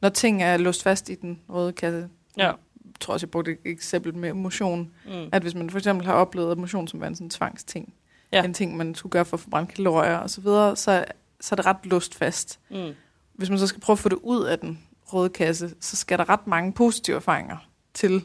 når 0.00 0.08
ting 0.08 0.42
er 0.42 0.56
låst 0.56 0.82
fast 0.82 1.08
i 1.08 1.14
den 1.14 1.40
røde 1.48 1.72
kasse. 1.72 2.08
Ja. 2.36 2.46
Jeg 2.46 2.54
tror 3.00 3.14
også, 3.14 3.26
jeg 3.26 3.30
brugte 3.30 3.52
et 3.52 3.58
eksempel 3.64 4.14
med 4.14 4.32
motion. 4.32 4.92
Mm. 5.06 5.28
At 5.32 5.42
hvis 5.42 5.54
man 5.54 5.70
for 5.70 5.78
eksempel 5.78 6.06
har 6.06 6.12
oplevet 6.14 6.58
motion 6.58 6.88
som 6.88 7.00
var 7.00 7.06
en 7.06 7.14
sådan 7.14 7.30
tvangsting, 7.30 7.94
Ja. 8.32 8.44
en 8.44 8.54
ting, 8.54 8.76
man 8.76 8.94
skulle 8.94 9.10
gøre 9.10 9.24
for 9.24 9.36
at 9.36 9.40
få 9.40 9.50
brændt 9.50 9.74
kalorier 9.74 10.16
og 10.16 10.30
så 10.30 10.40
videre, 10.40 10.76
så, 10.76 11.04
så 11.40 11.54
er 11.54 11.56
det 11.56 11.66
ret 11.66 11.76
låst 11.86 12.14
fast. 12.14 12.60
Mm. 12.70 12.92
Hvis 13.34 13.50
man 13.50 13.58
så 13.58 13.66
skal 13.66 13.80
prøve 13.80 13.94
at 13.94 13.98
få 13.98 14.08
det 14.08 14.18
ud 14.22 14.44
af 14.44 14.58
den 14.58 14.78
røde 15.06 15.28
kasse, 15.28 15.74
så 15.80 15.96
skal 15.96 16.18
der 16.18 16.28
ret 16.28 16.46
mange 16.46 16.72
positive 16.72 17.16
erfaringer 17.16 17.56
til. 17.94 18.24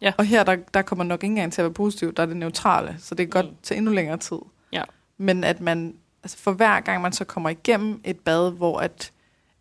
Ja. 0.00 0.12
Og 0.18 0.24
her, 0.24 0.44
der, 0.44 0.56
der 0.74 0.82
kommer 0.82 1.04
nok 1.04 1.22
ikke 1.24 1.30
engang 1.32 1.52
til 1.52 1.60
at 1.60 1.64
være 1.64 1.72
positiv, 1.74 2.12
der 2.14 2.22
er 2.22 2.26
det 2.26 2.36
neutrale, 2.36 2.96
så 2.98 3.14
det 3.14 3.22
er 3.22 3.28
godt 3.28 3.46
Mm. 3.46 3.56
til 3.62 3.76
endnu 3.76 3.92
længere 3.92 4.16
tid. 4.16 4.38
Ja. 4.72 4.82
Men 5.18 5.44
at 5.44 5.60
man, 5.60 5.94
altså 6.22 6.38
for 6.38 6.52
hver 6.52 6.80
gang 6.80 7.02
man 7.02 7.12
så 7.12 7.24
kommer 7.24 7.48
igennem 7.50 8.00
et 8.04 8.20
bad, 8.20 8.52
hvor 8.52 8.78
at, 8.80 9.12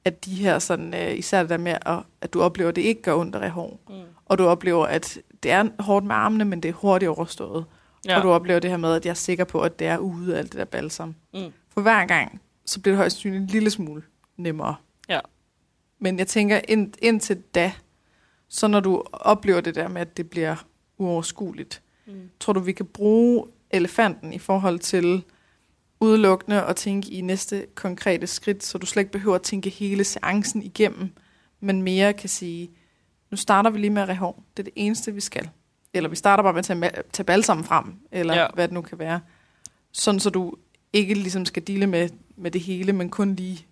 at 0.06 0.26
de 0.26 0.36
her 0.36 0.60
sådan, 0.60 0.94
øh, 0.94 1.18
især 1.18 1.40
det 1.42 1.50
der 1.50 1.58
med, 1.58 1.76
at, 1.86 2.00
at 2.22 2.34
du 2.34 2.42
oplever, 2.42 2.70
at 2.70 2.76
det 2.76 2.82
ikke 2.82 3.02
gør 3.02 3.16
ondt 3.16 3.36
at 3.36 3.52
hår, 3.52 3.80
Mm. 3.90 3.96
og 4.26 4.38
du 4.38 4.46
oplever, 4.48 4.86
at 4.86 5.18
det 5.44 5.52
er 5.52 5.70
hårdt 5.80 6.06
med 6.06 6.16
armene, 6.16 6.46
men 6.46 6.64
det 6.64 6.70
er 6.70 6.74
hurtigt 6.74 7.10
overstået. 7.10 7.66
Ja. 8.06 8.18
Og 8.18 8.24
du 8.24 8.30
oplever 8.32 8.60
det 8.60 8.70
her 8.70 8.78
med, 8.78 8.94
at 8.96 9.06
jeg 9.06 9.12
er 9.12 9.16
sikker 9.16 9.44
på, 9.44 9.62
at 9.62 9.80
det 9.80 9.88
er 9.88 9.98
ude 9.98 10.34
af 10.36 10.40
alt 10.40 10.52
det 10.52 10.60
der 10.60 10.66
balsam. 10.66 11.16
Mm. 11.34 11.40
For 11.74 11.82
hver 11.82 12.06
gang, 12.06 12.42
så 12.66 12.82
bliver 12.82 12.92
det 12.94 12.98
højst 12.98 13.16
sandsynligt 13.16 13.42
en 13.42 13.48
lille 13.48 13.70
smule 13.70 14.04
nemmere. 14.38 14.76
Ja. 15.10 15.20
Men 16.00 16.20
jeg 16.20 16.28
tænker, 16.28 16.62
ind, 16.68 16.94
indtil 17.02 17.42
da, 17.56 17.72
så 18.50 18.68
når 18.68 18.80
du 18.80 19.04
oplever 19.12 19.62
det 19.62 19.76
der 19.76 19.88
med, 19.88 20.02
at 20.02 20.18
det 20.18 20.30
bliver 20.30 20.56
uoverskueligt, 20.98 21.82
Mm. 22.06 22.30
tror 22.40 22.54
du, 22.54 22.60
vi 22.60 22.72
kan 22.72 22.86
bruge 22.86 23.46
elefanten 23.70 24.34
i 24.34 24.40
forhold 24.40 24.80
til 24.80 25.24
udelukkende 26.00 26.62
at 26.64 26.76
tænke 26.76 27.12
i 27.12 27.22
næste 27.22 27.66
konkrete 27.76 28.28
skridt, 28.28 28.64
så 28.64 28.78
du 28.78 28.86
slet 28.86 29.02
ikke 29.02 29.12
behøver 29.12 29.36
at 29.36 29.42
tænke 29.42 29.70
hele 29.70 30.04
seancen 30.04 30.64
igennem, 30.64 31.10
men 31.60 31.82
mere 31.82 32.14
kan 32.14 32.30
sige, 32.30 32.72
nu 33.32 33.38
starter 33.38 33.70
vi 33.70 33.80
lige 33.80 33.90
med 33.90 34.02
at 34.02 34.08
ræve 34.08 34.18
hår. 34.18 34.44
Det 34.58 34.60
er 34.60 34.64
det 34.64 34.74
eneste, 34.76 35.14
vi 35.14 35.22
skal. 35.22 35.50
Eller 35.94 36.10
vi 36.10 36.16
starter 36.16 36.44
bare 36.44 36.54
med 36.54 36.60
at 36.60 36.66
tage, 36.66 36.92
tage 37.14 37.26
balsam 37.26 37.64
frem, 37.64 37.86
eller. 38.12 38.36
Ja. 38.36 38.48
hvad 38.54 38.68
det 38.68 38.74
nu 38.74 38.82
kan 38.82 39.00
være. 39.00 39.20
Sådan, 39.92 40.20
så 40.20 40.30
du 40.30 40.56
ikke 40.94 41.14
ligesom 41.14 41.46
skal 41.46 41.68
dele 41.68 41.88
med, 41.88 42.10
med 42.36 42.52
det 42.52 42.62
hele, 42.62 42.94
men 42.94 43.10
kun 43.10 43.36
lige 43.36 43.68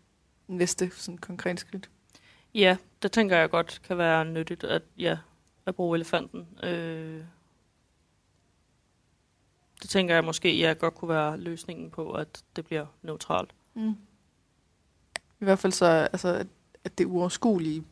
næste 0.47 0.91
sådan 0.93 1.17
konkret 1.17 1.59
skridt. 1.59 1.89
Ja, 2.53 2.77
det 3.01 3.11
tænker 3.11 3.37
jeg 3.37 3.49
godt 3.49 3.81
kan 3.87 3.97
være 3.97 4.25
nyttigt 4.25 4.63
at, 4.63 4.81
ja, 4.97 5.17
at 5.65 5.75
bruge 5.75 5.97
elefanten. 5.97 6.47
Øh, 6.63 7.23
det 9.81 9.89
tænker 9.89 10.13
jeg 10.13 10.23
måske, 10.23 10.57
ja, 10.57 10.73
godt 10.79 10.95
kunne 10.95 11.09
være 11.09 11.37
løsningen 11.37 11.91
på, 11.91 12.11
at 12.11 12.43
det 12.55 12.65
bliver 12.65 12.85
neutralt. 13.01 13.51
Mm. 13.73 13.95
I 15.41 15.45
hvert 15.45 15.59
fald 15.59 15.73
så, 15.73 15.85
altså, 15.85 16.27
at, 16.27 16.47
at 16.83 16.97
det 16.97 17.05
uoverskuelige 17.05 17.83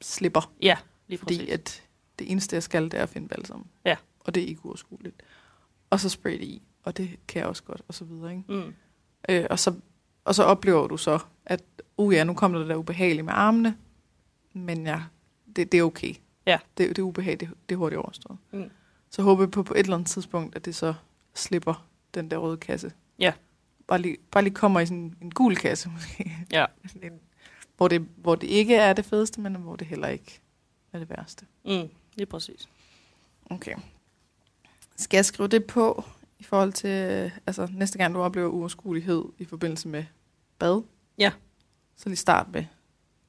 slipper. 0.00 0.52
Ja, 0.62 0.76
lige 1.08 1.18
Fordi 1.18 1.36
præcis. 1.38 1.52
at 1.54 1.82
det 2.18 2.30
eneste, 2.30 2.54
jeg 2.54 2.62
skal, 2.62 2.84
det 2.84 2.94
er 2.94 3.02
at 3.02 3.08
finde 3.08 3.28
balsam. 3.28 3.66
Ja. 3.84 3.96
Og 4.20 4.34
det 4.34 4.42
er 4.42 4.46
ikke 4.46 4.64
uoverskueligt. 4.64 5.22
Og 5.90 6.00
så 6.00 6.08
spray 6.08 6.32
det 6.32 6.44
i, 6.44 6.62
og 6.82 6.96
det 6.96 7.18
kan 7.28 7.40
jeg 7.40 7.48
også 7.48 7.62
godt, 7.62 7.82
og 7.88 7.94
så 7.94 8.04
videre. 8.04 8.30
Ikke? 8.30 8.44
Mm. 8.48 8.74
Øh, 9.28 9.46
og, 9.50 9.58
så, 9.58 9.74
og 10.24 10.34
så 10.34 10.42
oplever 10.42 10.86
du 10.86 10.96
så, 10.96 11.18
at 11.46 11.62
uh 11.96 12.14
ja, 12.14 12.24
nu 12.24 12.34
kommer 12.34 12.58
der 12.58 12.66
der 12.66 12.76
ubehageligt 12.76 13.24
med 13.24 13.32
armene, 13.36 13.76
men 14.52 14.86
ja, 14.86 15.02
det, 15.56 15.72
det 15.72 15.80
er 15.80 15.84
okay. 15.84 16.14
Ja. 16.46 16.58
Det, 16.78 16.88
det 16.88 16.98
er 16.98 17.02
ubehag, 17.02 17.40
det, 17.40 17.48
det 17.68 17.74
er 17.74 17.76
hurtigt 17.76 17.98
overstået. 17.98 18.38
Mm. 18.50 18.70
Så 19.10 19.22
håber 19.22 19.42
jeg 19.42 19.50
på, 19.50 19.62
på 19.62 19.74
et 19.74 19.78
eller 19.80 19.96
andet 19.96 20.10
tidspunkt, 20.10 20.56
at 20.56 20.64
det 20.64 20.74
så 20.74 20.94
slipper 21.34 21.86
den 22.14 22.30
der 22.30 22.36
røde 22.36 22.56
kasse. 22.56 22.92
Ja. 23.18 23.32
Bare 23.88 23.98
lige, 23.98 24.16
bare 24.30 24.44
lige 24.44 24.54
kommer 24.54 24.80
i 24.80 24.86
sådan 24.86 25.16
en 25.22 25.30
gul 25.30 25.56
kasse 25.56 25.88
måske. 25.94 26.36
Ja. 26.52 26.66
En, 27.02 27.20
hvor, 27.76 27.88
det, 27.88 28.08
hvor 28.16 28.34
det 28.34 28.46
ikke 28.46 28.76
er 28.76 28.92
det 28.92 29.04
fedeste, 29.04 29.40
men 29.40 29.54
hvor 29.54 29.76
det 29.76 29.86
heller 29.86 30.08
ikke 30.08 30.40
er 30.92 30.98
det 30.98 31.10
værste. 31.10 31.46
Mm. 31.64 31.88
Lige 32.14 32.26
præcis. 32.26 32.68
Okay. 33.50 33.74
Skal 34.96 35.18
jeg 35.18 35.24
skrive 35.24 35.48
det 35.48 35.64
på 35.64 36.04
i 36.40 36.42
forhold 36.42 36.72
til, 36.72 36.90
øh, 36.90 37.38
altså 37.46 37.68
næste 37.72 37.98
gang 37.98 38.14
du 38.14 38.20
oplever 38.20 38.48
uoverskuelighed 38.48 39.24
i 39.38 39.44
forbindelse 39.44 39.88
med 39.88 40.04
bad? 40.58 40.82
Ja. 41.18 41.32
Så 41.96 42.08
lige 42.08 42.16
start 42.16 42.48
med 42.52 42.64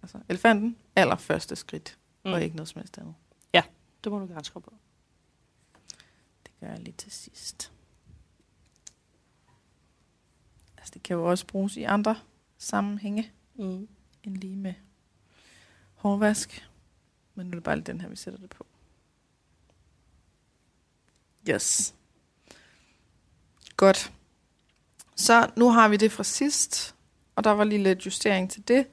altså 0.02 0.20
elefanten, 0.30 0.78
aller 0.96 1.16
første 1.16 1.56
skridt, 1.56 1.98
mm. 2.26 2.32
Og 2.34 2.44
ikke 2.44 2.56
noget 2.56 2.70
som 2.70 2.80
helst 2.80 2.98
andet. 2.98 3.16
Det 4.04 4.12
må 4.12 4.20
du 4.20 4.26
gerne 4.26 4.46
skrive 4.46 4.62
på. 4.62 4.74
Det 6.44 6.52
gør 6.60 6.68
jeg 6.68 6.80
lige 6.80 6.96
til 6.98 7.12
sidst. 7.12 7.72
Altså 10.78 10.92
det 10.94 11.04
kan 11.04 11.16
jo 11.16 11.30
også 11.30 11.48
bruges 11.48 11.78
i 11.78 11.84
andre 11.84 12.20
sammenhænge, 12.58 13.32
Mm. 13.56 13.88
end 14.24 14.38
lige 14.38 14.56
med 14.56 14.74
hårvask. 15.96 16.70
Men 17.36 17.46
nu 17.46 17.52
er 17.52 17.56
det 17.56 17.64
bare 17.64 17.76
lige 17.76 17.86
den 17.86 18.02
her, 18.02 18.10
vi 18.10 18.16
sætter 18.16 18.40
det 18.40 18.50
på. 18.50 18.66
Yes. 21.50 21.96
Godt. 23.82 24.12
Så 25.16 25.50
nu 25.56 25.70
har 25.70 25.88
vi 25.88 25.98
det 25.98 26.12
fra 26.12 26.24
sidst, 26.24 26.96
og 27.36 27.44
der 27.44 27.52
var 27.52 27.64
lige 27.64 27.84
lidt 27.84 28.06
justering 28.06 28.52
til 28.52 28.68
det. 28.68 28.88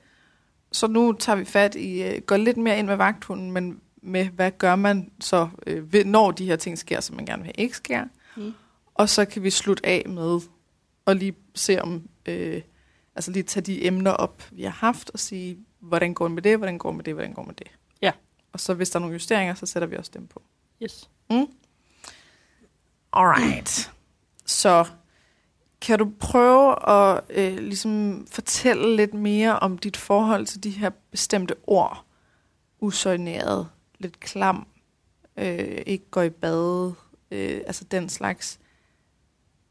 Så 0.72 0.87
nu 0.87 1.12
tager 1.12 1.37
vi 1.37 1.44
fat 1.44 1.74
i, 1.74 2.03
øh, 2.03 2.22
går 2.22 2.37
lidt 2.37 2.57
mere 2.57 2.79
ind 2.79 2.87
med 2.87 2.96
vagthunden, 2.96 3.53
men 3.53 3.81
med, 4.03 4.24
hvad 4.24 4.51
gør 4.51 4.77
man 4.77 5.12
så, 5.20 5.48
øh, 5.66 6.05
når 6.05 6.31
de 6.31 6.44
her 6.44 6.57
ting 6.57 6.79
sker, 6.79 7.01
som 7.01 7.16
man 7.16 7.27
gerne 7.27 7.42
vil 7.42 7.46
have 7.46 7.64
ikke 7.64 7.77
sker. 7.77 8.05
Mm. 8.37 8.55
Og 8.94 9.09
så 9.09 9.24
kan 9.24 9.42
vi 9.42 9.51
slutte 9.51 9.87
af 9.87 10.05
med 10.09 10.40
at 11.07 11.16
lige 11.16 11.37
se 11.55 11.83
om, 11.83 12.09
øh, 12.27 12.62
altså 13.16 13.31
lige 13.31 13.42
tage 13.42 13.64
de 13.64 13.87
emner 13.87 14.11
op, 14.11 14.42
vi 14.51 14.62
har 14.62 14.70
haft, 14.70 15.11
og 15.11 15.18
sige, 15.18 15.59
hvordan 15.81 16.14
går 16.14 16.24
det 16.24 16.35
med 16.35 16.42
det, 16.42 16.57
hvordan 16.57 16.79
går 16.79 16.90
det 16.90 16.96
med 16.96 17.05
det, 17.05 17.14
hvordan 17.14 17.33
går 17.33 17.42
det 17.42 17.46
med 17.46 17.55
det. 17.55 17.66
Ja. 18.03 18.12
Og 18.53 18.61
så 18.61 18.74
hvis 18.74 18.90
der 18.90 18.96
er 18.96 19.01
nogle 19.01 19.12
justeringer, 19.12 19.55
så 19.55 19.66
sætter 19.66 19.88
vi 19.88 19.96
også 19.96 20.11
dem 20.14 20.27
på. 20.27 20.42
Yes. 20.83 21.11
Alright. 23.12 23.92
Så 24.48 24.84
kan 25.80 25.98
du 25.98 26.12
prøve 26.20 26.90
at 26.90 27.20
øh, 27.30 27.58
ligesom 27.58 28.26
fortælle 28.30 28.96
lidt 28.96 29.14
mere 29.14 29.58
om 29.58 29.78
dit 29.78 29.96
forhold 29.96 30.46
til 30.46 30.64
de 30.64 30.70
her 30.70 30.90
bestemte 31.11 31.54
ord? 31.66 32.04
usøjneret, 32.80 33.68
lidt 33.98 34.20
klam, 34.20 34.66
øh, 35.37 35.82
ikke 35.87 36.11
går 36.11 36.22
i 36.22 36.30
bade, 36.30 36.94
øh, 37.30 37.61
altså 37.66 37.84
den 37.84 38.08
slags. 38.08 38.61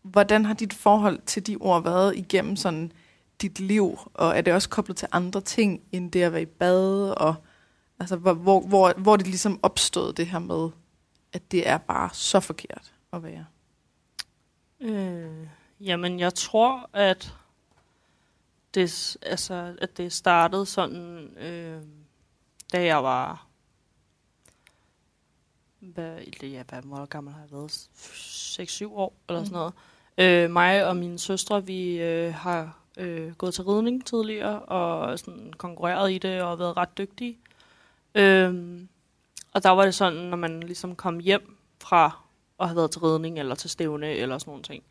Hvordan 0.01 0.45
har 0.45 0.53
dit 0.53 0.73
forhold 0.73 1.19
til 1.25 1.47
de 1.47 1.55
ord 1.55 1.83
været 1.83 2.17
igennem 2.17 2.55
sådan 2.55 2.91
dit 3.41 3.59
liv, 3.59 3.99
og 4.13 4.37
er 4.37 4.41
det 4.41 4.53
også 4.53 4.69
koblet 4.69 4.97
til 4.97 5.07
andre 5.11 5.41
ting, 5.41 5.81
end 5.91 6.11
det 6.11 6.21
at 6.21 6.31
være 6.33 6.41
i 6.41 6.45
bade, 6.45 7.15
og 7.15 7.35
altså, 7.99 8.15
hvor, 8.15 8.33
hvor, 8.33 8.61
hvor, 8.61 8.93
hvor 8.97 9.15
det 9.15 9.27
ligesom 9.27 9.59
opstod 9.63 10.13
det 10.13 10.27
her 10.27 10.39
med, 10.39 10.69
at 11.33 11.51
det 11.51 11.69
er 11.69 11.77
bare 11.77 12.09
så 12.13 12.39
forkert 12.39 12.93
at 13.13 13.23
være? 13.23 13.45
Øh, 14.79 15.47
jamen, 15.79 16.19
jeg 16.19 16.33
tror, 16.33 16.89
at 16.93 17.33
det, 18.73 19.17
altså, 19.21 19.75
at 19.81 19.97
det 19.97 20.13
startede 20.13 20.65
sådan, 20.65 21.37
øh, 21.37 21.81
da 22.73 22.83
jeg 22.85 23.03
var... 23.03 23.47
Hvad, 25.79 26.19
ja, 26.43 26.63
hvad, 26.69 26.81
hvor 26.81 27.05
gammel 27.05 27.33
har 27.33 27.41
jeg 27.41 27.51
været? 27.51 27.71
6-7 27.71 28.85
år, 28.85 29.13
eller 29.29 29.43
sådan 29.43 29.57
noget. 29.57 29.73
Øh, 30.17 30.51
mig 30.51 30.87
og 30.87 30.97
mine 30.97 31.19
søstre, 31.19 31.65
vi 31.65 32.01
øh, 32.01 32.33
har 32.33 32.77
øh, 32.97 33.35
gået 33.35 33.53
til 33.53 33.63
ridning 33.63 34.05
tidligere, 34.05 34.59
og 34.59 35.19
sådan 35.19 35.53
konkurreret 35.57 36.11
i 36.11 36.17
det, 36.17 36.41
og 36.41 36.59
været 36.59 36.77
ret 36.77 36.97
dygtige. 36.97 37.39
Øh, 38.15 38.79
og 39.53 39.63
der 39.63 39.69
var 39.69 39.85
det 39.85 39.95
sådan, 39.95 40.19
når 40.19 40.37
man 40.37 40.59
ligesom 40.59 40.95
kom 40.95 41.19
hjem 41.19 41.57
fra 41.81 42.26
at 42.59 42.67
have 42.67 42.75
været 42.75 42.91
til 42.91 43.01
ridning, 43.01 43.39
eller 43.39 43.55
til 43.55 43.69
stævne, 43.69 44.11
eller 44.11 44.37
sådan 44.37 44.51
nogle 44.51 44.63
ting, 44.63 44.83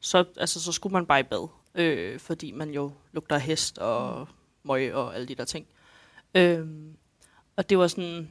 så, 0.00 0.24
altså, 0.36 0.62
så 0.62 0.72
skulle 0.72 0.92
man 0.92 1.06
bare 1.06 1.20
i 1.20 1.22
bad, 1.22 1.48
øh, 1.74 2.20
fordi 2.20 2.52
man 2.52 2.70
jo 2.70 2.92
lugter 3.12 3.38
hest 3.38 3.78
og 3.78 4.20
mm. 4.20 4.68
møg 4.68 4.94
og 4.94 5.14
alle 5.14 5.28
de 5.28 5.34
der 5.34 5.44
ting. 5.44 5.66
Øh, 6.34 6.66
og 7.56 7.70
det 7.70 7.78
var 7.78 7.86
sådan, 7.86 8.30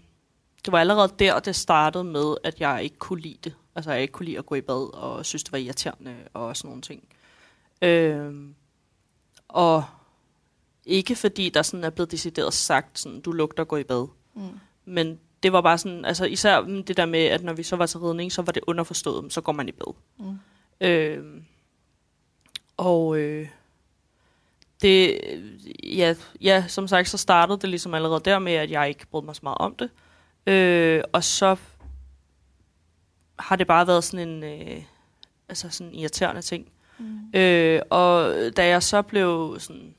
det 0.66 0.72
var 0.72 0.80
allerede 0.80 1.14
der, 1.20 1.40
det 1.40 1.56
startede 1.56 2.04
med, 2.04 2.36
at 2.44 2.60
jeg 2.60 2.84
ikke 2.84 2.98
kunne 2.98 3.22
lide 3.22 3.38
det. 3.44 3.56
Altså, 3.76 3.92
jeg 3.92 4.02
ikke 4.02 4.12
kunne 4.12 4.26
lide 4.26 4.38
at 4.38 4.46
gå 4.46 4.56
i 4.56 4.62
bad, 4.62 4.94
og 4.94 5.26
synes, 5.26 5.44
det 5.44 5.52
var 5.52 5.58
irriterende, 5.58 6.16
og 6.34 6.58
sådan 6.58 6.68
nogle 6.68 6.82
ting. 6.82 7.08
Øh, 7.82 8.34
og 9.48 9.84
ikke 10.86 11.16
fordi 11.16 11.50
der 11.50 11.62
sådan 11.62 11.84
er 11.84 11.90
blevet 11.90 12.12
decideret 12.12 12.54
sagt, 12.54 13.00
sådan, 13.00 13.22
du 13.22 13.32
lugter 13.32 13.64
gå 13.64 13.78
i 13.78 13.84
bad. 13.84 14.08
Mm. 14.34 14.60
Men 14.86 15.20
det 15.44 15.54
var 15.54 15.62
bare 15.62 15.78
sådan, 15.78 16.06
altså 16.06 16.26
især 16.26 16.62
det 16.62 16.98
der 16.98 17.06
med, 17.06 17.26
at 17.26 17.44
når 17.44 17.54
vi 17.54 17.64
så 17.64 17.76
var 17.76 17.86
til 17.86 18.00
ridning, 18.00 18.32
så 18.32 18.42
var 18.42 18.52
det 18.52 18.64
underforstået, 18.68 19.34
så 19.34 19.42
går 19.42 19.52
man 19.52 19.70
i 19.70 19.72
bad. 19.72 19.94
Mm. 20.20 20.40
Øh, 20.82 21.42
og 22.78 23.18
øh, 23.18 23.48
det, 24.82 25.22
ja, 25.84 26.16
ja, 26.42 26.66
som 26.68 26.88
sagt, 26.88 27.10
så 27.10 27.18
startede 27.18 27.60
det 27.60 27.70
ligesom 27.70 27.94
allerede 27.94 28.22
der 28.26 28.40
med, 28.40 28.54
at 28.54 28.72
jeg 28.72 28.90
ikke 28.90 29.08
brød 29.08 29.24
mig 29.24 29.36
så 29.36 29.42
meget 29.44 29.58
om 29.58 29.76
det. 29.76 29.90
Øh, 30.48 31.04
og 31.14 31.24
så 31.24 31.56
har 33.40 33.56
det 33.56 33.68
bare 33.68 33.88
været 33.88 34.04
sådan 34.04 34.30
en, 34.30 34.44
øh, 34.44 34.84
altså 35.50 35.70
sådan 35.70 35.94
en 35.94 36.00
irriterende 36.00 36.42
ting. 36.42 36.72
Mm. 36.98 37.40
Øh, 37.40 37.82
og 37.90 38.36
da 38.58 38.68
jeg 38.68 38.84
så 38.84 39.02
blev 39.02 39.56
sådan, 39.60 39.96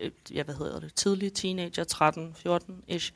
øh, 0.00 0.10
ja, 0.34 0.42
hvad 0.42 0.54
hedder 0.54 0.80
det, 0.80 0.94
tidlig 0.94 1.32
teenager, 1.32 1.84
13-14-ish, 1.84 3.12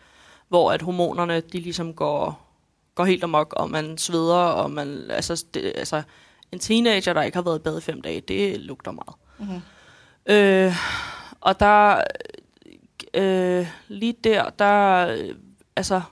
hvor 0.48 0.72
at 0.72 0.82
hormonerne, 0.82 1.40
de 1.40 1.60
ligesom 1.60 1.94
går, 1.94 2.46
går 2.94 3.04
helt 3.04 3.24
amok, 3.24 3.54
og 3.56 3.70
man 3.70 3.98
sveder, 3.98 4.34
og 4.34 4.70
man, 4.70 5.10
altså, 5.10 5.44
det, 5.54 5.72
altså, 5.74 6.02
en 6.52 6.58
teenager, 6.58 7.12
der 7.12 7.22
ikke 7.22 7.36
har 7.36 7.42
været 7.42 7.58
i 7.58 7.62
bad 7.62 7.78
i 7.78 7.80
fem 7.80 8.02
dage, 8.02 8.20
det 8.20 8.60
lugter 8.60 8.92
meget. 8.92 9.14
Mm-hmm. 9.38 9.60
Øh, 10.26 10.74
og 11.40 11.60
der, 11.60 12.02
øh, 13.14 13.66
lige 13.88 14.16
der, 14.24 14.50
der, 14.50 15.06
øh, 15.08 15.34
altså, 15.76 16.02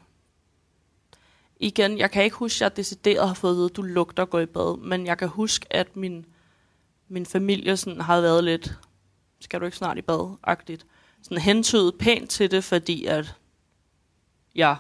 igen, 1.61 1.99
jeg 1.99 2.11
kan 2.11 2.25
ikke 2.25 2.37
huske, 2.37 2.57
at 2.57 2.61
jeg 2.61 2.77
decideret 2.77 3.29
har 3.29 3.35
fået 3.35 3.51
at 3.51 3.57
vide, 3.57 3.65
at 3.71 3.77
du 3.77 3.83
lugter 3.83 4.23
at 4.23 4.31
gå 4.31 4.39
i 4.39 4.47
bad, 4.47 4.79
men 4.79 5.07
jeg 5.07 5.19
kan 5.19 5.29
huske, 5.29 5.67
at 5.71 5.97
min, 5.97 6.27
min 7.09 7.27
familie 7.27 7.77
sådan 7.77 8.01
har 8.01 8.21
været 8.21 8.45
lidt, 8.45 8.79
skal 9.41 9.61
du 9.61 9.65
ikke 9.65 9.77
snart 9.77 9.99
i 9.99 10.03
bad-agtigt, 10.03 10.87
sådan 11.23 11.39
hentydet 11.39 11.95
pænt 11.99 12.31
til 12.31 12.51
det, 12.51 12.65
fordi 12.65 13.05
at 13.05 13.35
jeg 14.55 14.77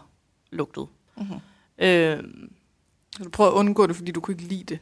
lugtede. 0.50 0.86
Mm-hmm. 1.16 1.40
Øh, 1.78 2.24
du 3.24 3.30
prøvede 3.30 3.54
at 3.54 3.58
undgå 3.58 3.86
det, 3.86 3.96
fordi 3.96 4.12
du 4.12 4.20
kunne 4.20 4.34
ikke 4.34 4.48
lide 4.48 4.64
det? 4.64 4.78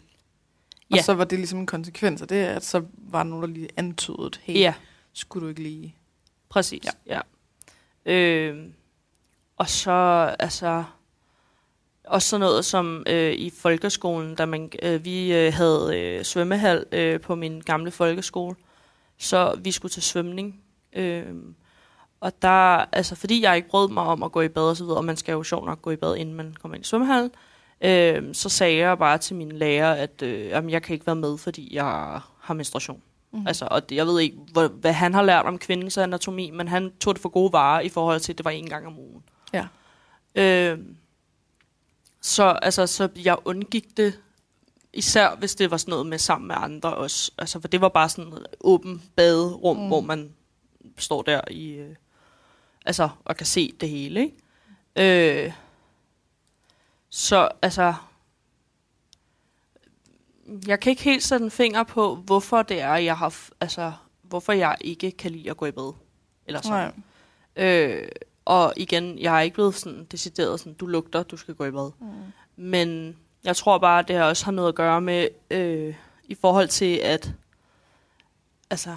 Og 0.90 0.96
ja. 0.96 1.02
så 1.02 1.14
var 1.14 1.24
det 1.24 1.38
ligesom 1.38 1.58
en 1.58 1.66
konsekvens 1.66 2.22
af 2.22 2.28
det, 2.28 2.36
at 2.36 2.64
så 2.64 2.84
var 2.96 3.22
nogen, 3.22 3.42
der 3.42 3.48
lige 3.48 3.68
antydet, 3.76 4.40
hey, 4.42 4.54
ja. 4.54 4.74
skulle 5.12 5.44
du 5.44 5.48
ikke 5.48 5.62
lige... 5.62 5.96
Præcis, 6.48 6.84
ja. 7.06 7.20
ja. 8.06 8.12
Øh, 8.12 8.66
og 9.56 9.68
så, 9.68 9.90
altså... 10.38 10.84
Også 12.04 12.28
sådan 12.28 12.40
noget 12.40 12.64
som 12.64 13.04
øh, 13.08 13.32
i 13.32 13.50
folkeskolen, 13.50 14.34
da 14.34 14.46
man, 14.46 14.72
øh, 14.82 15.04
vi 15.04 15.32
øh, 15.32 15.52
havde 15.52 15.90
øh, 15.94 16.24
svømmehal 16.24 16.84
øh, 16.92 17.20
på 17.20 17.34
min 17.34 17.60
gamle 17.60 17.90
folkeskole, 17.90 18.56
så 19.18 19.58
vi 19.58 19.70
skulle 19.70 19.92
til 19.92 20.02
svømning. 20.02 20.62
Øh, 20.92 21.34
og 22.22 22.42
der, 22.42 22.84
altså 22.92 23.14
fordi 23.14 23.42
jeg 23.42 23.56
ikke 23.56 23.68
brød 23.68 23.88
mig 23.88 24.02
om 24.02 24.22
at 24.22 24.32
gå 24.32 24.40
i 24.40 24.48
bad 24.48 24.62
og 24.62 24.76
så 24.76 24.84
videre, 24.84 24.98
og 24.98 25.04
man 25.04 25.16
skal 25.16 25.32
jo 25.32 25.42
sjovt 25.42 25.66
nok 25.66 25.82
gå 25.82 25.90
i 25.90 25.96
bad, 25.96 26.16
inden 26.16 26.34
man 26.34 26.56
kommer 26.60 26.74
ind 26.74 26.84
i 26.84 26.88
svømmehallen, 26.88 27.30
øh, 27.80 28.34
så 28.34 28.48
sagde 28.48 28.76
jeg 28.76 28.98
bare 28.98 29.18
til 29.18 29.36
mine 29.36 29.58
lærer, 29.58 29.92
at 29.94 30.22
øh, 30.22 30.46
jamen, 30.46 30.70
jeg 30.70 30.82
kan 30.82 30.94
ikke 30.94 31.06
være 31.06 31.16
med, 31.16 31.38
fordi 31.38 31.74
jeg 31.74 32.20
har 32.40 32.54
menstruation. 32.54 33.02
Mm. 33.32 33.46
Altså, 33.46 33.68
og 33.70 33.88
det, 33.88 33.96
jeg 33.96 34.06
ved 34.06 34.20
ikke, 34.20 34.36
hvor, 34.52 34.68
hvad 34.68 34.92
han 34.92 35.14
har 35.14 35.22
lært 35.22 35.46
om 35.46 35.58
kvindens 35.58 35.98
anatomi, 35.98 36.50
men 36.50 36.68
han 36.68 36.92
tog 37.00 37.14
det 37.14 37.22
for 37.22 37.28
gode 37.28 37.52
varer 37.52 37.80
i 37.80 37.88
forhold 37.88 38.20
til, 38.20 38.32
at 38.32 38.38
det 38.38 38.44
var 38.44 38.50
en 38.50 38.68
gang 38.68 38.86
om 38.86 38.98
ugen. 38.98 39.22
Ja. 39.52 39.66
Øh, 40.34 40.78
så, 42.20 42.44
altså, 42.44 42.86
så 42.86 43.08
jeg 43.24 43.36
undgik 43.44 43.96
det, 43.96 44.18
især 44.92 45.36
hvis 45.36 45.54
det 45.54 45.70
var 45.70 45.76
sådan 45.76 45.92
noget 45.92 46.06
med 46.06 46.18
sammen 46.18 46.48
med 46.48 46.56
andre 46.58 46.94
også. 46.94 47.32
Altså, 47.38 47.60
for 47.60 47.68
det 47.68 47.80
var 47.80 47.88
bare 47.88 48.08
sådan 48.08 48.32
et 48.32 48.46
åbent 48.60 49.02
baderum, 49.16 49.76
mm. 49.76 49.86
hvor 49.86 50.00
man 50.00 50.32
står 50.98 51.22
der 51.22 51.40
i, 51.50 51.70
øh, 51.70 51.94
altså, 52.84 53.08
og 53.24 53.36
kan 53.36 53.46
se 53.46 53.72
det 53.80 53.88
hele, 53.88 54.20
ikke? 54.20 55.44
Øh, 55.46 55.52
så 57.08 57.48
altså, 57.62 57.94
jeg 60.66 60.80
kan 60.80 60.90
ikke 60.90 61.02
helt 61.02 61.22
sætte 61.22 61.44
en 61.44 61.50
finger 61.50 61.82
på, 61.82 62.14
hvorfor 62.14 62.62
det 62.62 62.80
er, 62.80 62.94
jeg 62.94 63.18
har, 63.18 63.34
altså, 63.60 63.92
hvorfor 64.22 64.52
jeg 64.52 64.76
ikke 64.80 65.10
kan 65.10 65.30
lide 65.30 65.50
at 65.50 65.56
gå 65.56 65.66
i 65.66 65.70
bad. 65.70 65.94
Eller 66.46 66.60
sådan. 66.60 66.92
Nej. 67.56 67.66
Øh, 67.66 68.08
og 68.44 68.72
igen, 68.76 69.18
jeg 69.18 69.36
er 69.36 69.40
ikke 69.40 69.54
blevet 69.54 69.74
sådan 69.74 70.04
decideret 70.04 70.60
sådan, 70.60 70.74
du 70.74 70.86
lugter, 70.86 71.22
du 71.22 71.36
skal 71.36 71.54
gå 71.54 71.64
i 71.64 71.70
bad. 71.70 71.90
Mm. 72.00 72.06
Men 72.56 73.16
jeg 73.44 73.56
tror 73.56 73.78
bare, 73.78 73.98
at 73.98 74.08
det 74.08 74.16
her 74.16 74.24
også 74.24 74.44
har 74.44 74.52
noget 74.52 74.68
at 74.68 74.74
gøre 74.74 75.00
med, 75.00 75.28
øh, 75.50 75.94
i 76.24 76.34
forhold 76.34 76.68
til, 76.68 76.96
at, 76.96 77.32
altså, 78.70 78.96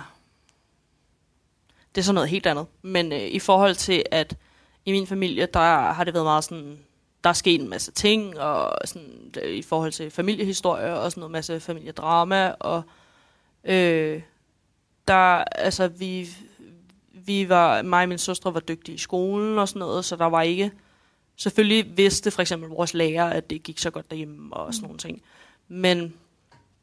det 1.96 2.02
er 2.02 2.06
sådan 2.06 2.16
noget 2.16 2.30
helt 2.30 2.46
andet. 2.46 2.66
Men 2.82 3.12
øh, 3.12 3.28
i 3.28 3.40
forhold 3.40 3.76
til, 3.76 4.04
at 4.12 4.38
i 4.86 4.92
min 4.92 5.08
familie, 5.08 5.48
der 5.54 5.92
har 5.92 6.04
det 6.04 6.14
været 6.14 6.26
meget 6.26 6.44
sådan, 6.44 6.80
der 7.24 7.30
er 7.30 7.34
sket 7.34 7.62
en 7.62 7.70
masse 7.70 7.92
ting, 7.92 8.40
og 8.40 8.78
sådan, 8.86 9.34
øh, 9.44 9.56
i 9.56 9.62
forhold 9.62 9.92
til 9.92 10.12
familiehistorie, 10.12 10.94
og 11.00 11.12
sådan 11.12 11.22
noget 11.22 11.32
masse 11.32 11.60
familiedrama, 11.60 12.52
og 12.60 12.84
øh, 13.64 14.22
der, 15.08 15.44
altså, 15.44 15.88
vi, 15.88 16.30
vi 17.14 17.50
var, 17.50 17.82
mig 17.82 18.04
og 18.04 18.10
min 18.10 18.18
søstre 18.18 18.54
var 18.54 18.60
dygtige 18.60 18.96
i 18.96 18.98
skolen 18.98 19.60
og 19.60 19.70
sådan 19.70 19.80
noget, 19.80 20.06
så 20.06 20.16
der 20.16 20.26
var 20.26 20.42
ikke, 20.42 20.72
selvfølgelig 21.36 21.98
vidste 21.98 22.32
for 22.32 22.42
eksempel 22.42 22.70
vores 22.70 22.94
lærer, 22.94 23.30
at 23.30 23.50
det 23.50 23.64
gik 23.64 23.80
så 23.80 23.90
godt 23.90 24.12
derhjemme 24.12 24.54
og 24.54 24.74
sådan 24.74 24.84
nogle 24.84 24.98
ting, 24.98 25.22
men 25.68 26.14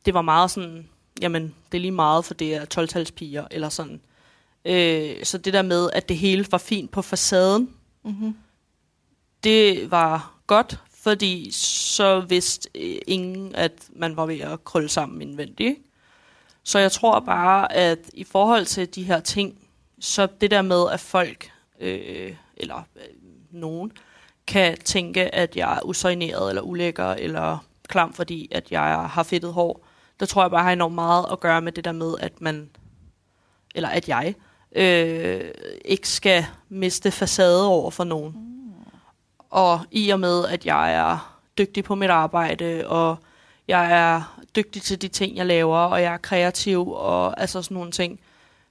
det 0.04 0.14
var 0.14 0.22
meget 0.22 0.50
sådan, 0.50 0.88
jamen, 1.22 1.54
det 1.72 1.78
er 1.78 1.82
lige 1.82 1.90
meget, 1.90 2.24
for 2.24 2.34
det 2.34 2.54
er 2.54 2.64
12-talspiger, 2.64 3.46
eller 3.50 3.68
sådan. 3.68 4.00
Øh, 4.64 5.24
så 5.24 5.38
det 5.38 5.52
der 5.52 5.62
med, 5.62 5.90
at 5.92 6.08
det 6.08 6.16
hele 6.16 6.46
var 6.50 6.58
fint 6.58 6.90
på 6.90 7.02
facaden, 7.02 7.70
mm-hmm 8.04 8.34
det 9.44 9.90
var 9.90 10.34
godt, 10.46 10.80
fordi 10.94 11.50
så 11.52 12.20
vidste 12.20 12.68
øh, 12.74 12.98
ingen, 13.06 13.54
at 13.54 13.72
man 13.92 14.16
var 14.16 14.26
ved 14.26 14.40
at 14.40 14.64
krølle 14.64 14.88
sammen 14.88 15.22
indvendigt. 15.22 15.78
Så 16.64 16.78
jeg 16.78 16.92
tror 16.92 17.20
bare, 17.20 17.72
at 17.72 17.98
i 18.14 18.24
forhold 18.24 18.66
til 18.66 18.94
de 18.94 19.02
her 19.02 19.20
ting, 19.20 19.58
så 20.00 20.28
det 20.40 20.50
der 20.50 20.62
med, 20.62 20.90
at 20.92 21.00
folk, 21.00 21.50
øh, 21.80 22.34
eller 22.56 22.82
øh, 22.96 23.02
nogen, 23.50 23.92
kan 24.46 24.78
tænke, 24.78 25.34
at 25.34 25.56
jeg 25.56 25.76
er 25.76 25.84
usøgneret, 25.84 26.48
eller 26.48 26.62
ulækker, 26.62 27.06
eller 27.08 27.58
klam, 27.88 28.12
fordi 28.12 28.48
at 28.50 28.70
jeg 28.70 29.08
har 29.10 29.22
fedtet 29.22 29.52
hår, 29.52 29.86
der 30.20 30.26
tror 30.26 30.42
jeg 30.42 30.50
bare 30.50 30.62
har 30.62 30.72
enormt 30.72 30.94
meget 30.94 31.26
at 31.32 31.40
gøre 31.40 31.62
med 31.62 31.72
det 31.72 31.84
der 31.84 31.92
med, 31.92 32.14
at 32.20 32.40
man, 32.40 32.70
eller 33.74 33.88
at 33.88 34.08
jeg, 34.08 34.34
øh, 34.76 35.50
ikke 35.84 36.08
skal 36.08 36.46
miste 36.68 37.10
facade 37.10 37.66
over 37.66 37.90
for 37.90 38.04
nogen. 38.04 38.32
Mm. 38.36 38.72
Og 39.50 39.80
i 39.90 40.10
og 40.10 40.20
med, 40.20 40.46
at 40.46 40.66
jeg 40.66 40.94
er 40.94 41.38
dygtig 41.58 41.84
på 41.84 41.94
mit 41.94 42.10
arbejde, 42.10 42.84
og 42.86 43.16
jeg 43.68 43.92
er 43.92 44.42
dygtig 44.56 44.82
til 44.82 45.02
de 45.02 45.08
ting, 45.08 45.36
jeg 45.36 45.46
laver, 45.46 45.78
og 45.78 46.02
jeg 46.02 46.14
er 46.14 46.18
kreativ, 46.18 46.88
og 46.88 47.40
altså 47.40 47.62
sådan 47.62 47.74
nogle 47.74 47.90
ting, 47.90 48.20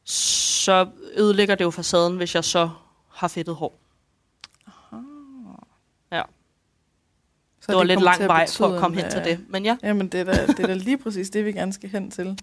så 0.05 0.87
ødelægger 1.15 1.55
det 1.55 1.63
jo 1.63 1.71
facaden, 1.71 2.17
hvis 2.17 2.35
jeg 2.35 2.43
så 2.43 2.69
har 3.09 3.27
fedtet 3.27 3.55
hår. 3.55 3.79
Aha. 4.67 5.11
Så 7.61 7.67
det 7.67 7.75
var 7.75 7.83
lidt 7.83 7.97
kommer 7.97 8.13
til 8.13 8.19
lang 8.21 8.27
vej 8.27 8.47
for 8.47 8.67
at 8.67 8.79
komme 8.79 8.97
en, 8.97 9.03
hen 9.03 9.11
til 9.11 9.23
det. 9.23 9.45
Men 9.49 9.65
ja, 9.65 9.77
Jamen, 9.83 10.07
det 10.07 10.19
er, 10.19 10.23
da, 10.23 10.45
det 10.45 10.59
er 10.59 10.67
da 10.67 10.73
lige 10.73 10.97
præcis 10.97 11.29
det, 11.29 11.45
vi 11.45 11.51
gerne 11.51 11.73
skal 11.73 11.89
hen 11.89 12.11
til. 12.11 12.39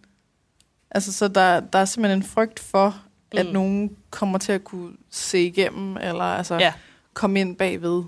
Altså, 0.91 1.13
så 1.13 1.29
der, 1.29 1.61
der 1.61 1.79
er 1.79 1.85
simpelthen 1.85 2.19
en 2.19 2.29
frygt 2.29 2.61
for, 2.61 3.03
at 3.33 3.47
Mm. 3.47 3.53
nogen 3.53 3.97
kommer 4.11 4.39
til 4.39 4.53
at 4.53 4.65
kunne 4.65 4.97
se 5.11 5.39
igennem, 5.47 5.97
eller 5.97 6.25
altså 6.25 6.55
Ja. 6.55 6.73
komme 7.15 7.41
ind 7.41 7.57
bagved, 7.57 8.05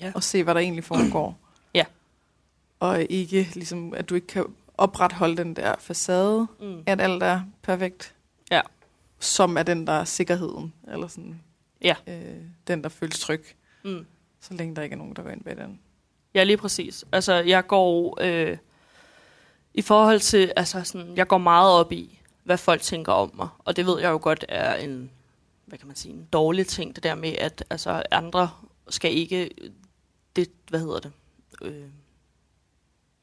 Ja. 0.00 0.12
og 0.14 0.22
se, 0.22 0.42
hvad 0.44 0.54
der 0.54 0.60
egentlig 0.60 0.84
foregår. 0.84 1.38
Ja. 1.74 1.84
Og 2.80 3.02
ikke, 3.10 3.48
ligesom, 3.54 3.94
at 3.94 4.08
du 4.08 4.14
ikke 4.14 4.26
kan 4.26 4.44
opretholde 4.78 5.36
den 5.36 5.56
der 5.56 5.74
facade, 5.78 6.46
mm. 6.60 6.82
at 6.86 7.00
alt 7.00 7.22
er 7.22 7.40
perfekt. 7.62 8.14
Ja. 8.50 8.60
Som 9.20 9.56
er 9.56 9.62
den, 9.62 9.86
der 9.86 9.92
er 9.92 10.04
sikkerheden, 10.04 10.72
eller 10.88 11.06
sådan, 11.08 11.40
Ja. 11.82 11.94
øh, 12.06 12.36
den, 12.68 12.82
der 12.82 12.88
føles 12.88 13.20
tryg, 13.20 13.44
Mm. 13.84 14.06
så 14.40 14.54
længe 14.54 14.76
der 14.76 14.82
ikke 14.82 14.94
er 14.94 14.98
nogen, 14.98 15.16
der 15.16 15.22
går 15.22 15.30
ind 15.30 15.44
bag 15.44 15.56
den. 15.56 15.80
Ja, 16.34 16.44
lige 16.44 16.56
præcis. 16.56 17.04
Altså, 17.12 17.34
jeg 17.34 17.66
går 17.66 18.18
øh, 18.20 18.56
i 19.74 19.82
forhold 19.82 20.20
til, 20.20 20.52
altså 20.56 20.82
sådan, 20.84 21.16
jeg 21.16 21.26
går 21.28 21.38
meget 21.38 21.72
op 21.72 21.92
i, 21.92 22.15
hvad 22.46 22.58
folk 22.58 22.82
tænker 22.82 23.12
om 23.12 23.30
mig. 23.34 23.48
Og 23.58 23.76
det 23.76 23.86
ved 23.86 24.00
jeg 24.00 24.10
jo 24.10 24.18
godt 24.22 24.44
er 24.48 24.74
en, 24.74 25.10
hvad 25.66 25.78
kan 25.78 25.86
man 25.86 25.96
sige, 25.96 26.14
en 26.14 26.28
dårlig 26.32 26.66
ting, 26.66 26.94
det 26.96 27.02
der 27.04 27.14
med, 27.14 27.32
at 27.38 27.64
altså, 27.70 28.02
andre 28.10 28.50
skal 28.88 29.12
ikke, 29.14 29.50
det, 30.36 30.50
hvad 30.68 30.80
hedder 30.80 30.98
det, 31.00 31.12
øh, 31.62 31.84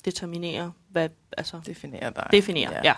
determinere, 0.05 0.71
hvad, 0.89 1.09
altså, 1.37 1.61
Definerer 1.65 2.09
dig. 2.09 2.27
definere, 2.31 2.71
ja. 2.73 2.81
ja. 2.83 2.93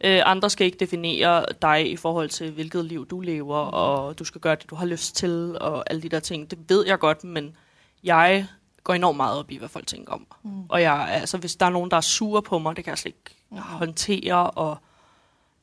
Øh, 0.00 0.22
andre 0.30 0.50
skal 0.50 0.64
ikke 0.66 0.78
definere 0.78 1.44
dig 1.62 1.90
i 1.92 1.96
forhold 1.96 2.28
til, 2.28 2.50
hvilket 2.50 2.84
liv 2.84 3.06
du 3.06 3.20
lever, 3.20 3.64
mm. 3.64 3.70
og 3.74 4.18
du 4.18 4.24
skal 4.24 4.40
gøre 4.40 4.54
det, 4.56 4.70
du 4.70 4.74
har 4.74 4.86
lyst 4.86 5.16
til, 5.16 5.56
og 5.60 5.90
alle 5.90 6.02
de 6.02 6.08
der 6.08 6.20
ting. 6.20 6.50
Det 6.50 6.58
ved 6.68 6.86
jeg 6.86 6.98
godt, 6.98 7.24
men 7.24 7.56
jeg 8.04 8.46
går 8.84 8.94
enormt 8.94 9.16
meget 9.16 9.38
op 9.38 9.50
i, 9.50 9.56
hvad 9.56 9.68
folk 9.68 9.86
tænker 9.86 10.12
om 10.12 10.26
mig. 10.30 10.52
Mm. 10.52 10.66
Og 10.68 10.82
jeg, 10.82 11.08
altså, 11.10 11.38
hvis 11.38 11.56
der 11.56 11.66
er 11.66 11.70
nogen, 11.70 11.90
der 11.90 11.96
er 11.96 12.00
sure 12.00 12.42
på 12.42 12.58
mig, 12.58 12.76
det 12.76 12.84
kan 12.84 12.90
jeg 12.90 12.98
slet 12.98 13.12
ikke 13.12 13.36
Mm. 13.50 13.58
håndtere, 13.58 14.50
og 14.50 14.78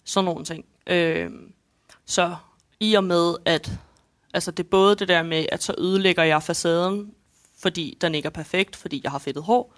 sådan 0.03 0.25
nogle 0.25 0.45
ting. 0.45 0.65
Øh, 0.87 1.31
så 2.05 2.35
i 2.79 2.93
og 2.93 3.03
med, 3.03 3.35
at 3.45 3.71
altså, 4.33 4.51
det 4.51 4.63
er 4.63 4.69
både 4.69 4.95
det 4.95 5.07
der 5.07 5.23
med, 5.23 5.45
at 5.51 5.63
så 5.63 5.75
ødelægger 5.77 6.23
jeg 6.23 6.43
facaden, 6.43 7.13
fordi 7.57 7.97
den 8.01 8.15
ikke 8.15 8.25
er 8.25 8.31
perfekt, 8.31 8.75
fordi 8.75 9.01
jeg 9.03 9.11
har 9.11 9.19
fedtet 9.19 9.43
hår, 9.43 9.73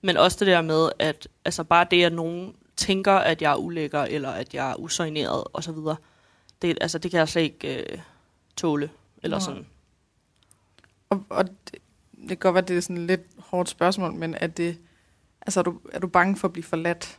men 0.00 0.16
også 0.16 0.36
det 0.40 0.46
der 0.46 0.62
med, 0.62 0.90
at 0.98 1.28
altså, 1.44 1.64
bare 1.64 1.86
det, 1.90 2.04
at 2.04 2.12
nogen 2.12 2.54
tænker, 2.76 3.12
at 3.12 3.42
jeg 3.42 3.52
er 3.52 3.56
ulækker, 3.56 4.02
eller 4.02 4.30
at 4.30 4.54
jeg 4.54 4.70
er 4.70 4.74
usøgneret, 4.74 5.44
osv., 5.52 5.76
det, 6.62 6.78
altså, 6.80 6.98
det 6.98 7.10
kan 7.10 7.18
jeg 7.18 7.28
slet 7.28 7.42
ikke 7.42 7.92
øh, 7.92 7.98
tåle. 8.56 8.90
Eller 9.22 9.36
Nej. 9.38 9.44
sådan. 9.44 9.66
Og, 11.10 11.24
og 11.28 11.44
det, 11.46 11.78
det 12.14 12.28
kan 12.28 12.36
godt 12.36 12.54
være, 12.54 12.64
det 12.64 12.76
er 12.76 12.80
sådan 12.80 12.96
et 12.96 13.02
lidt 13.02 13.20
hårdt 13.38 13.68
spørgsmål, 13.68 14.12
men 14.14 14.34
er, 14.34 14.46
det, 14.46 14.78
altså, 15.40 15.60
er, 15.60 15.64
du, 15.64 15.80
er 15.92 15.98
du 15.98 16.06
bange 16.06 16.36
for 16.36 16.48
at 16.48 16.52
blive 16.52 16.64
forladt? 16.64 17.18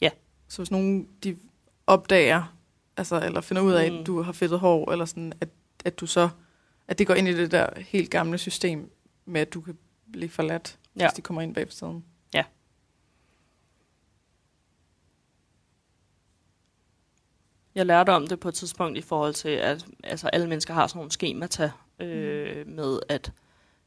Ja. 0.00 0.10
Så 0.48 0.58
hvis 0.58 0.70
nogen 0.70 1.08
de 1.24 1.36
opdager, 1.92 2.56
altså, 2.96 3.20
eller 3.24 3.40
finder 3.40 3.62
ud 3.62 3.72
af, 3.72 3.92
Mm. 3.92 3.98
at 3.98 4.06
du 4.06 4.22
har 4.22 4.32
fedtet 4.32 4.60
hår, 4.60 4.92
eller 4.92 5.04
sådan, 5.04 5.32
at, 5.40 5.48
at 5.84 6.00
du 6.00 6.06
så, 6.06 6.28
at 6.88 6.98
det 6.98 7.06
går 7.06 7.14
ind 7.14 7.28
i 7.28 7.36
det 7.36 7.50
der 7.50 7.66
helt 7.80 8.10
gamle 8.10 8.38
system 8.38 8.90
med, 9.24 9.40
at 9.40 9.54
du 9.54 9.60
kan 9.60 9.78
blive 10.12 10.28
forladt, 10.30 10.78
Ja. 10.96 11.04
hvis 11.06 11.12
de 11.12 11.22
kommer 11.22 11.42
ind 11.42 11.54
bag 11.54 11.66
på 11.66 11.72
siden. 11.72 12.04
Jeg 17.74 17.86
lærte 17.86 18.10
om 18.10 18.26
det 18.26 18.40
på 18.40 18.48
et 18.48 18.54
tidspunkt 18.54 18.98
i 18.98 19.02
forhold 19.02 19.34
til, 19.34 19.48
at 19.48 19.86
altså, 20.04 20.28
alle 20.28 20.48
mennesker 20.48 20.74
har 20.74 20.86
sådan 20.86 20.98
nogle 20.98 21.12
skemata 21.12 21.70
øh, 22.00 22.66
med 22.68 22.98
at, 23.08 23.32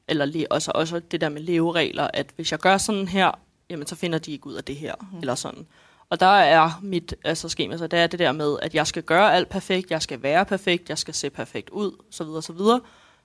eller 0.07 0.25
le, 0.25 0.51
også, 0.51 0.71
også 0.75 0.99
det 0.99 1.21
der 1.21 1.29
med 1.29 1.41
leveregler, 1.41 2.07
at 2.13 2.31
hvis 2.35 2.51
jeg 2.51 2.59
gør 2.59 2.77
sådan 2.77 3.07
her, 3.07 3.31
jamen 3.69 3.87
så 3.87 3.95
finder 3.95 4.19
de 4.19 4.31
ikke 4.31 4.47
ud 4.47 4.53
af 4.53 4.63
det 4.63 4.75
her, 4.75 4.95
mm. 5.11 5.17
eller 5.17 5.35
sådan. 5.35 5.67
Og 6.09 6.19
der 6.19 6.25
er 6.25 6.79
mit 6.83 7.15
altså, 7.23 7.49
schema, 7.49 7.77
så 7.77 7.87
det 7.87 7.99
er 7.99 8.07
det 8.07 8.19
der 8.19 8.31
med, 8.31 8.57
at 8.61 8.75
jeg 8.75 8.87
skal 8.87 9.03
gøre 9.03 9.33
alt 9.35 9.49
perfekt, 9.49 9.91
jeg 9.91 10.01
skal 10.01 10.23
være 10.23 10.45
perfekt, 10.45 10.89
jeg 10.89 10.97
skal 10.97 11.13
se 11.13 11.29
perfekt 11.29 11.69
ud, 11.69 12.03
så 12.11 12.23
videre, 12.23 12.41
så 12.41 12.53
videre. 12.53 12.81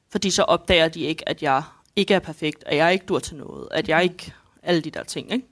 Fordi 0.09 0.31
så 0.31 0.43
opdager 0.43 0.89
de 0.89 1.01
ikke, 1.01 1.29
at 1.29 1.43
jeg 1.43 1.63
ikke 1.97 2.15
er 2.15 2.19
perfekt, 2.19 2.65
at 2.67 2.77
jeg 2.77 2.93
ikke 2.93 3.07
dur 3.07 3.19
til 3.19 3.37
noget, 3.37 3.69
at 3.71 3.89
jeg 3.89 4.03
ikke, 4.03 4.35
alle 4.63 4.81
de 4.81 4.91
der 4.91 5.03
ting, 5.05 5.33
ikke? 5.33 5.47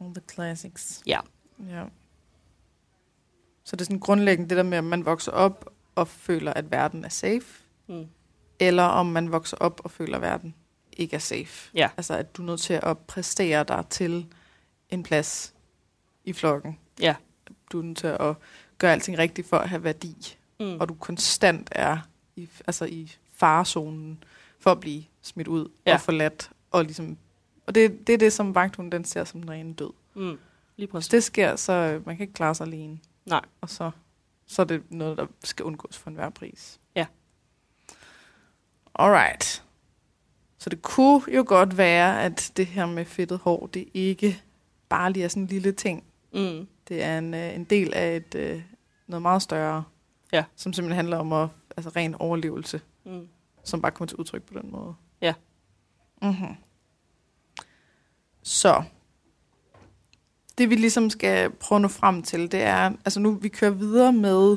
All 0.00 0.14
the 0.14 0.22
classics. 0.32 1.02
Ja. 1.06 1.20
Ja. 1.70 1.84
Så 3.64 3.76
det 3.76 3.80
er 3.80 3.84
sådan 3.84 3.98
grundlæggende 4.00 4.48
det 4.48 4.56
der 4.56 4.62
med, 4.62 4.78
at 4.78 4.84
man 4.84 5.04
vokser 5.04 5.32
op 5.32 5.70
og 5.94 6.08
føler, 6.08 6.52
at 6.52 6.70
verden 6.70 7.04
er 7.04 7.08
safe, 7.08 7.44
Mm. 7.86 8.06
eller 8.60 8.82
om 8.82 9.06
man 9.06 9.32
vokser 9.32 9.56
op 9.56 9.80
og 9.84 9.90
føler, 9.90 10.16
at 10.16 10.22
verden 10.22 10.54
ikke 10.92 11.16
er 11.16 11.20
safe. 11.20 11.70
Ja. 11.74 11.88
Altså, 11.96 12.14
at 12.14 12.36
du 12.36 12.42
er 12.42 12.46
nødt 12.46 12.60
til 12.60 12.80
at 12.82 12.98
præstere 12.98 13.64
dig 13.64 13.84
til 13.90 14.26
en 14.90 15.02
plads 15.02 15.54
i 16.28 16.32
flokken. 16.32 16.78
Ja. 17.00 17.14
Du 17.72 17.78
er 17.78 17.82
nødt 17.82 17.98
til 17.98 18.06
at 18.06 18.34
gøre 18.78 18.92
alting 18.92 19.18
rigtigt 19.18 19.48
for 19.48 19.56
at 19.58 19.68
have 19.68 19.84
værdi, 19.84 20.34
Mm. 20.60 20.76
og 20.80 20.88
du 20.88 20.94
konstant 20.94 21.68
er 21.72 21.98
i, 22.36 22.48
altså 22.66 22.84
i 22.84 23.12
farezonen 23.32 24.22
for 24.60 24.70
at 24.70 24.80
blive 24.80 25.04
smidt 25.22 25.48
ud 25.48 25.68
Ja. 25.86 25.94
og 25.94 26.00
forladt. 26.00 26.50
Og, 26.70 26.84
ligesom, 26.84 27.16
og 27.66 27.74
det, 27.74 28.06
det 28.06 28.12
er 28.12 28.18
det, 28.18 28.32
som 28.32 28.54
vagthunden 28.54 28.92
den 28.92 29.04
ser 29.04 29.24
som 29.24 29.40
den 29.40 29.50
rene 29.50 29.74
død. 29.74 29.90
Mm. 30.14 30.22
Lige 30.22 30.38
Hvis 30.76 30.88
præcis. 30.90 31.08
det 31.08 31.24
sker, 31.24 31.56
så 31.56 31.72
øh, 31.72 32.06
man 32.06 32.16
kan 32.16 32.22
ikke 32.24 32.32
klare 32.34 32.54
sig 32.54 32.66
alene. 32.66 32.98
Nej. 33.26 33.40
Og 33.60 33.70
så, 33.70 33.90
så 34.46 34.62
er 34.62 34.66
det 34.66 34.82
noget, 34.90 35.16
der 35.18 35.26
skal 35.44 35.64
undgås 35.64 35.96
for 35.98 36.10
enhver 36.10 36.30
pris. 36.30 36.80
Ja. 36.94 37.06
Alright. 38.94 39.64
Så 40.58 40.70
det 40.70 40.82
kunne 40.82 41.22
jo 41.34 41.44
godt 41.46 41.76
være, 41.78 42.22
at 42.22 42.52
det 42.56 42.66
her 42.66 42.86
med 42.86 43.04
fedtet 43.04 43.38
hår, 43.38 43.66
det 43.66 43.88
ikke 43.94 44.42
bare 44.88 45.12
lige 45.12 45.24
er 45.24 45.28
sådan 45.28 45.42
en 45.42 45.46
lille 45.48 45.72
ting. 45.72 46.04
Mm. 46.32 46.66
Det 46.88 47.02
er 47.02 47.18
en, 47.18 47.34
øh, 47.34 47.54
en 47.54 47.64
del 47.64 47.94
af 47.94 48.16
et, 48.16 48.34
øh, 48.34 48.62
noget 49.06 49.22
meget 49.22 49.42
større, 49.42 49.84
Ja. 50.32 50.44
som 50.56 50.72
simpelthen 50.72 50.96
handler 50.96 51.16
om 51.18 51.32
at, 51.32 51.48
altså 51.76 51.90
ren 51.96 52.14
overlevelse, 52.14 52.80
Mm. 53.04 53.28
som 53.64 53.82
bare 53.82 53.92
kommer 53.92 54.06
til 54.08 54.16
udtryk 54.16 54.42
på 54.42 54.58
den 54.62 54.70
måde. 54.72 54.94
Ja. 55.20 55.34
Mm-hmm. 56.22 56.54
Så 58.42 58.82
det 60.58 60.70
vi 60.70 60.74
ligesom 60.74 61.10
skal 61.10 61.50
prøve 61.50 61.76
at 61.76 61.82
nå 61.82 61.88
frem 61.88 62.22
til, 62.22 62.52
det 62.52 62.62
er, 62.62 62.84
altså 63.04 63.20
nu 63.20 63.30
vi 63.34 63.48
kører 63.48 63.70
videre 63.70 64.12
med 64.12 64.56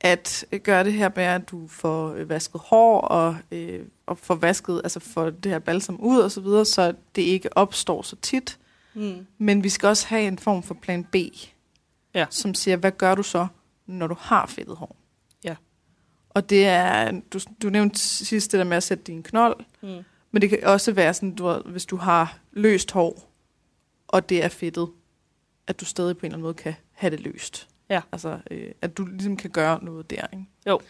at 0.00 0.44
gøre 0.62 0.84
det 0.84 0.92
her 0.92 1.10
med, 1.16 1.24
at 1.24 1.50
du 1.50 1.68
får 1.68 2.12
øh, 2.12 2.28
vasket 2.28 2.60
hår 2.64 3.00
og, 3.00 3.36
øh, 3.52 3.86
og 4.06 4.18
får 4.18 4.34
vasket, 4.34 4.80
altså 4.84 5.00
får 5.00 5.30
det 5.30 5.52
her 5.52 5.58
balsam 5.58 5.96
ud 6.00 6.18
og 6.18 6.30
så 6.30 6.40
videre, 6.40 6.64
så 6.64 6.94
det 7.16 7.22
ikke 7.22 7.56
opstår 7.58 8.02
så 8.02 8.16
tit. 8.16 8.58
Mm. 8.96 9.26
Men 9.38 9.64
vi 9.64 9.68
skal 9.68 9.86
også 9.88 10.06
have 10.06 10.22
en 10.28 10.38
form 10.38 10.62
for 10.62 10.74
plan 10.74 11.04
B, 11.04 11.16
Ja. 12.14 12.26
som 12.30 12.54
siger, 12.54 12.76
hvad 12.76 12.92
gør 12.92 13.14
du 13.14 13.22
så, 13.22 13.46
når 13.86 14.06
du 14.06 14.16
har 14.18 14.46
fedtet 14.46 14.76
hår? 14.76 14.96
Ja. 15.44 15.56
Og 16.30 16.50
det 16.50 16.66
er, 16.66 17.20
du, 17.32 17.40
du 17.62 17.70
nævnte 17.70 17.98
sidst 18.00 18.52
det 18.52 18.58
der 18.58 18.64
med 18.64 18.76
at 18.76 18.82
sætte 18.82 19.04
din 19.04 19.22
knold, 19.22 19.56
Mm. 19.82 20.02
men 20.30 20.42
det 20.42 20.50
kan 20.50 20.64
også 20.64 20.92
være 20.92 21.14
sådan, 21.14 21.34
du, 21.34 21.52
hvis 21.66 21.86
du 21.86 21.96
har 21.96 22.38
løst 22.52 22.90
hår, 22.92 23.32
og 24.08 24.28
det 24.28 24.44
er 24.44 24.48
fedtet, 24.48 24.88
at 25.66 25.80
du 25.80 25.84
stadig 25.84 26.16
på 26.16 26.20
en 26.20 26.26
eller 26.26 26.34
anden 26.36 26.42
måde 26.42 26.54
kan 26.54 26.74
have 26.92 27.10
det 27.10 27.20
løst. 27.20 27.68
Ja. 27.90 28.00
Altså, 28.12 28.38
øh, 28.50 28.70
at 28.82 28.96
du 28.96 29.04
ligesom 29.06 29.36
kan 29.36 29.50
gøre 29.50 29.84
noget 29.84 30.10
der, 30.10 30.26
ikke? 30.32 30.44
Jo. 30.66 30.80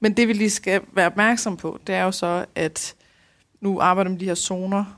Men 0.00 0.16
det 0.16 0.28
vi 0.28 0.32
lige 0.32 0.50
skal 0.50 0.80
være 0.92 1.06
opmærksom 1.06 1.56
på, 1.56 1.80
det 1.86 1.94
er 1.94 2.02
jo 2.02 2.12
så, 2.12 2.46
at 2.54 2.94
nu 3.60 3.80
arbejder 3.80 4.10
med 4.10 4.18
de 4.18 4.24
her 4.24 4.34
zoner, 4.34 4.97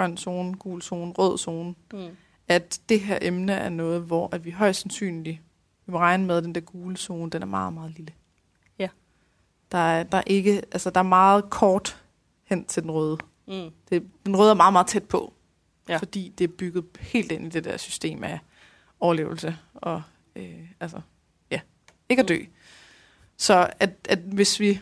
grøn 0.00 0.16
zone, 0.16 0.54
gul 0.54 0.82
zone, 0.82 1.12
rød 1.12 1.38
zone, 1.38 1.74
Mm. 1.92 2.16
at 2.48 2.80
det 2.88 3.00
her 3.00 3.18
emne 3.22 3.52
er 3.52 3.68
noget, 3.68 4.02
hvor 4.02 4.28
at 4.34 4.44
vi 4.44 4.50
højst 4.50 4.80
sandsynligt, 4.80 5.40
vi 5.86 5.92
må 5.92 5.98
regne 5.98 6.26
med, 6.26 6.36
at 6.36 6.44
den 6.44 6.54
der 6.54 6.60
gule 6.60 6.96
zone, 6.96 7.30
den 7.30 7.42
er 7.42 7.46
meget, 7.46 7.72
meget 7.72 7.92
lille. 7.96 8.12
Ja. 8.78 8.88
Der 9.72 9.78
er, 9.78 10.02
der 10.02 10.18
er 10.18 10.22
ikke, 10.26 10.56
altså 10.72 10.90
der 10.90 11.00
er 11.00 11.04
meget 11.04 11.50
kort 11.50 12.02
hen 12.44 12.64
til 12.64 12.82
den 12.82 12.90
røde. 12.90 13.18
Mm. 13.48 13.70
Det, 13.90 14.06
den 14.26 14.36
røde 14.36 14.50
er 14.50 14.54
meget, 14.54 14.72
meget 14.72 14.86
tæt 14.86 15.04
på, 15.04 15.32
Ja. 15.88 15.96
fordi 15.96 16.32
det 16.38 16.44
er 16.44 16.48
bygget 16.58 16.84
helt 17.00 17.32
ind 17.32 17.46
i 17.46 17.48
det 17.48 17.64
der 17.64 17.76
system 17.76 18.24
af 18.24 18.38
overlevelse 19.00 19.56
og 19.74 20.02
øh, 20.36 20.70
altså, 20.80 21.00
ja, 21.50 21.60
ikke 22.08 22.22
at 22.22 22.28
dø. 22.28 22.38
Så 23.36 23.70
at, 23.80 23.90
at 24.08 24.18
hvis 24.18 24.60
vi, 24.60 24.80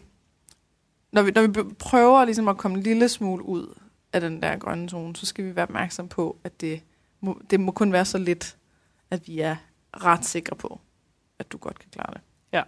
når 1.13 1.23
vi, 1.23 1.31
når 1.31 1.47
vi 1.47 1.63
prøver 1.79 2.25
ligesom 2.25 2.49
at 2.49 2.57
komme 2.57 2.77
en 2.77 2.83
lille 2.83 3.09
smule 3.09 3.45
ud 3.45 3.75
af 4.13 4.21
den 4.21 4.43
der 4.43 4.57
grønne 4.57 4.89
zone, 4.89 5.17
så 5.17 5.27
skal 5.27 5.45
vi 5.45 5.57
være 5.57 5.63
opmærksom 5.63 6.09
på, 6.09 6.39
at 6.45 6.61
det 6.61 6.83
må, 7.21 7.41
det 7.51 7.61
må 7.61 7.73
kun 7.73 7.93
være 7.93 8.05
så 8.05 8.19
lidt, 8.19 8.57
at 9.11 9.29
vi 9.29 9.41
er 9.41 9.57
ret 9.97 10.25
sikre 10.25 10.57
på, 10.57 10.81
at 11.39 11.53
du 11.53 11.59
godt 11.59 11.79
kan 11.79 11.91
klare 11.91 12.15
det. 12.15 12.21
Ja. 12.53 12.63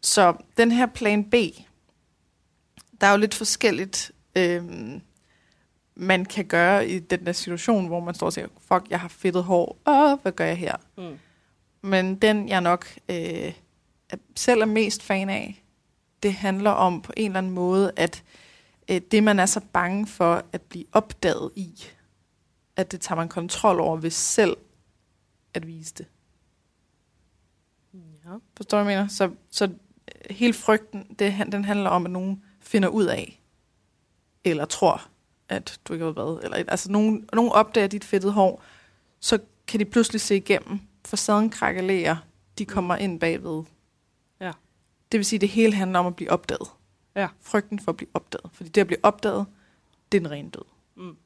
Så 0.00 0.34
den 0.56 0.72
her 0.72 0.86
plan 0.86 1.24
B, 1.24 1.34
der 3.00 3.06
er 3.06 3.10
jo 3.10 3.16
lidt 3.16 3.34
forskelligt, 3.34 4.12
øhm, 4.36 5.00
man 5.94 6.24
kan 6.24 6.44
gøre 6.44 6.88
i 6.88 6.98
den 6.98 7.26
der 7.26 7.32
situation, 7.32 7.86
hvor 7.86 8.00
man 8.00 8.14
står 8.14 8.26
og 8.26 8.32
siger, 8.32 8.48
fuck, 8.58 8.90
jeg 8.90 9.00
har 9.00 9.08
fedtet 9.08 9.44
hår, 9.44 9.78
Åh, 9.86 10.18
hvad 10.22 10.32
gør 10.32 10.44
jeg 10.44 10.58
her? 10.58 10.76
Mm. 10.96 11.18
Men 11.82 12.16
den, 12.16 12.48
jeg 12.48 12.60
nok 12.60 12.86
øh, 13.08 13.52
selv 14.36 14.60
er 14.60 14.66
mest 14.66 15.02
fan 15.02 15.30
af, 15.30 15.62
det 16.22 16.32
handler 16.32 16.70
om 16.70 17.02
på 17.02 17.12
en 17.16 17.30
eller 17.30 17.38
anden 17.38 17.52
måde 17.52 17.92
at 17.96 18.22
øh, 18.90 19.00
det, 19.10 19.22
man 19.22 19.38
er 19.38 19.46
så 19.46 19.60
bange 19.72 20.06
for 20.06 20.44
at 20.52 20.62
blive 20.62 20.84
opdaget 20.92 21.50
i, 21.56 21.84
at 22.76 22.92
det 22.92 23.00
tager 23.00 23.16
man 23.16 23.28
kontrol 23.28 23.80
over 23.80 23.96
ved 23.96 24.10
selv 24.10 24.56
at 25.54 25.66
vise 25.66 25.94
det. 25.94 26.06
Ja. 27.94 28.30
Forstår 28.56 28.78
du, 28.78 28.84
hvad 28.84 28.92
jeg 28.92 29.00
mener? 29.00 29.08
Så, 29.08 29.30
så 29.50 29.64
øh, 29.64 30.36
hele 30.36 30.54
frygten, 30.54 31.16
det, 31.18 31.34
den 31.52 31.64
handler 31.64 31.90
om, 31.90 32.04
at 32.04 32.10
nogen 32.10 32.44
finder 32.60 32.88
ud 32.88 33.04
af, 33.04 33.42
eller 34.44 34.64
tror, 34.64 35.08
at 35.48 35.80
du 35.84 35.92
ikke 35.92 36.04
har 36.04 36.12
været. 36.12 36.44
Eller, 36.44 36.56
altså, 36.56 36.92
nogen, 36.92 37.28
nogen 37.32 37.52
opdager 37.52 37.86
dit 37.86 38.04
fedtede 38.04 38.32
hår, 38.32 38.62
så 39.20 39.38
kan 39.66 39.80
de 39.80 39.84
pludselig 39.84 40.20
se 40.20 40.36
igennem. 40.36 40.80
Facaden 41.04 41.50
krakelerer, 41.50 42.16
de 42.58 42.66
kommer 42.66 42.96
ind 42.96 43.20
bagved. 43.20 43.62
Ja. 44.40 44.52
Det 45.12 45.18
vil 45.18 45.24
sige, 45.24 45.36
at 45.36 45.40
det 45.40 45.48
hele 45.48 45.74
handler 45.74 45.98
om 45.98 46.06
at 46.06 46.16
blive 46.16 46.30
opdaget. 46.30 46.68
Ja. 47.18 47.28
Frygten 47.40 47.78
for 47.78 47.92
at 47.92 47.96
blive 47.96 48.10
opdaget. 48.14 48.50
Fordi 48.52 48.70
det 48.70 48.80
at 48.80 48.86
blive 48.86 49.04
opdaget, 49.04 49.46
det 50.12 50.18
er 50.18 50.22
en 50.26 50.30
ren 50.30 50.50
død. 50.50 50.64
Mm. 50.96 51.16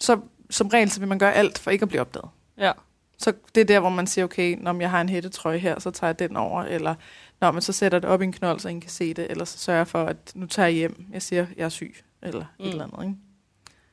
Så 0.00 0.20
som 0.50 0.68
regel, 0.68 0.90
så 0.90 1.00
vil 1.00 1.08
man 1.08 1.18
gøre 1.18 1.34
alt 1.34 1.58
for 1.58 1.70
ikke 1.70 1.82
at 1.82 1.88
blive 1.88 2.00
opdaget. 2.00 2.28
Ja. 2.58 2.72
Så 3.18 3.32
det 3.54 3.60
er 3.60 3.64
der, 3.64 3.80
hvor 3.80 3.88
man 3.88 4.06
siger, 4.06 4.24
okay, 4.24 4.56
når 4.60 4.80
jeg 4.80 4.90
har 4.90 5.00
en 5.00 5.08
hættetrøje 5.08 5.58
her, 5.58 5.78
så 5.78 5.90
tager 5.90 6.08
jeg 6.08 6.18
den 6.18 6.36
over, 6.36 6.62
eller 6.62 6.94
når 7.40 7.50
man 7.50 7.62
så 7.62 7.72
sætter 7.72 7.98
det 7.98 8.10
op 8.10 8.20
i 8.22 8.24
en 8.24 8.32
knold, 8.32 8.60
så 8.60 8.68
ingen 8.68 8.80
kan 8.80 8.90
se 8.90 9.14
det, 9.14 9.30
eller 9.30 9.44
så 9.44 9.58
sørger 9.58 9.78
jeg 9.78 9.88
for, 9.88 10.04
at 10.04 10.32
nu 10.34 10.46
tager 10.46 10.66
jeg 10.66 10.74
hjem, 10.74 11.06
jeg 11.12 11.22
siger, 11.22 11.46
jeg 11.56 11.64
er 11.64 11.68
syg, 11.68 11.96
eller 12.22 12.44
mm. 12.58 12.64
Et 12.64 12.70
eller 12.70 12.84
andet. 12.84 13.02
Ikke? 13.02 13.18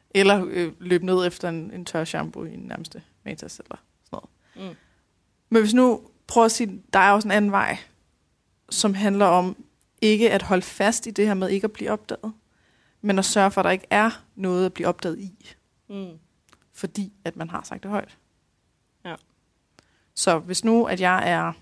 Eller 0.10 0.45
øh, 0.47 0.71
løb 0.80 1.04
ned 1.04 1.28
efter 1.28 1.49
en, 1.49 1.71
en 1.73 1.86
tør 1.86 2.04
shampoo 2.04 2.43
i 2.43 2.51
den 2.51 2.67
nærmeste 2.67 3.04
Matas, 3.25 3.60
eller 3.60 3.78
sådan 4.06 4.19
noget. 4.56 4.69
Mm. 4.69 4.75
Men 5.49 5.62
hvis 5.62 5.73
nu 5.73 6.01
prøver 6.28 6.45
at 6.45 6.51
sige, 6.51 6.82
der 6.93 6.99
er 6.99 7.12
også 7.12 7.28
en 7.28 7.32
anden 7.32 7.51
vej, 7.51 7.78
som 8.69 8.93
handler 8.93 9.25
om 9.25 9.64
ikke 10.01 10.31
at 10.31 10.41
holde 10.41 10.62
fast 10.62 11.08
i 11.08 11.12
det 11.12 11.27
her 11.27 11.34
med 11.34 11.49
ikke 11.49 11.65
at 11.65 11.71
blive 11.71 11.91
opdaget, 11.91 12.34
men 13.01 13.19
at 13.19 13.25
sørge 13.25 13.51
for, 13.51 13.62
at 13.62 13.65
der 13.65 13.71
ikke 13.71 13.88
er 13.89 14.23
noget 14.36 14.65
at 14.65 14.73
blive 14.73 14.88
opdaget 14.88 15.19
i 15.19 15.55
Mm. 15.89 16.08
fordi 16.73 17.13
at 17.25 17.36
man 17.36 17.49
har 17.49 17.63
sagt 17.63 17.84
det 17.84 17.91
højt. 17.91 18.17
Ja. 19.05 19.15
Så 20.15 20.39
hvis 20.39 20.63
nu, 20.63 20.86
at 20.86 21.01
jeg 21.01 21.29
er 21.31 21.53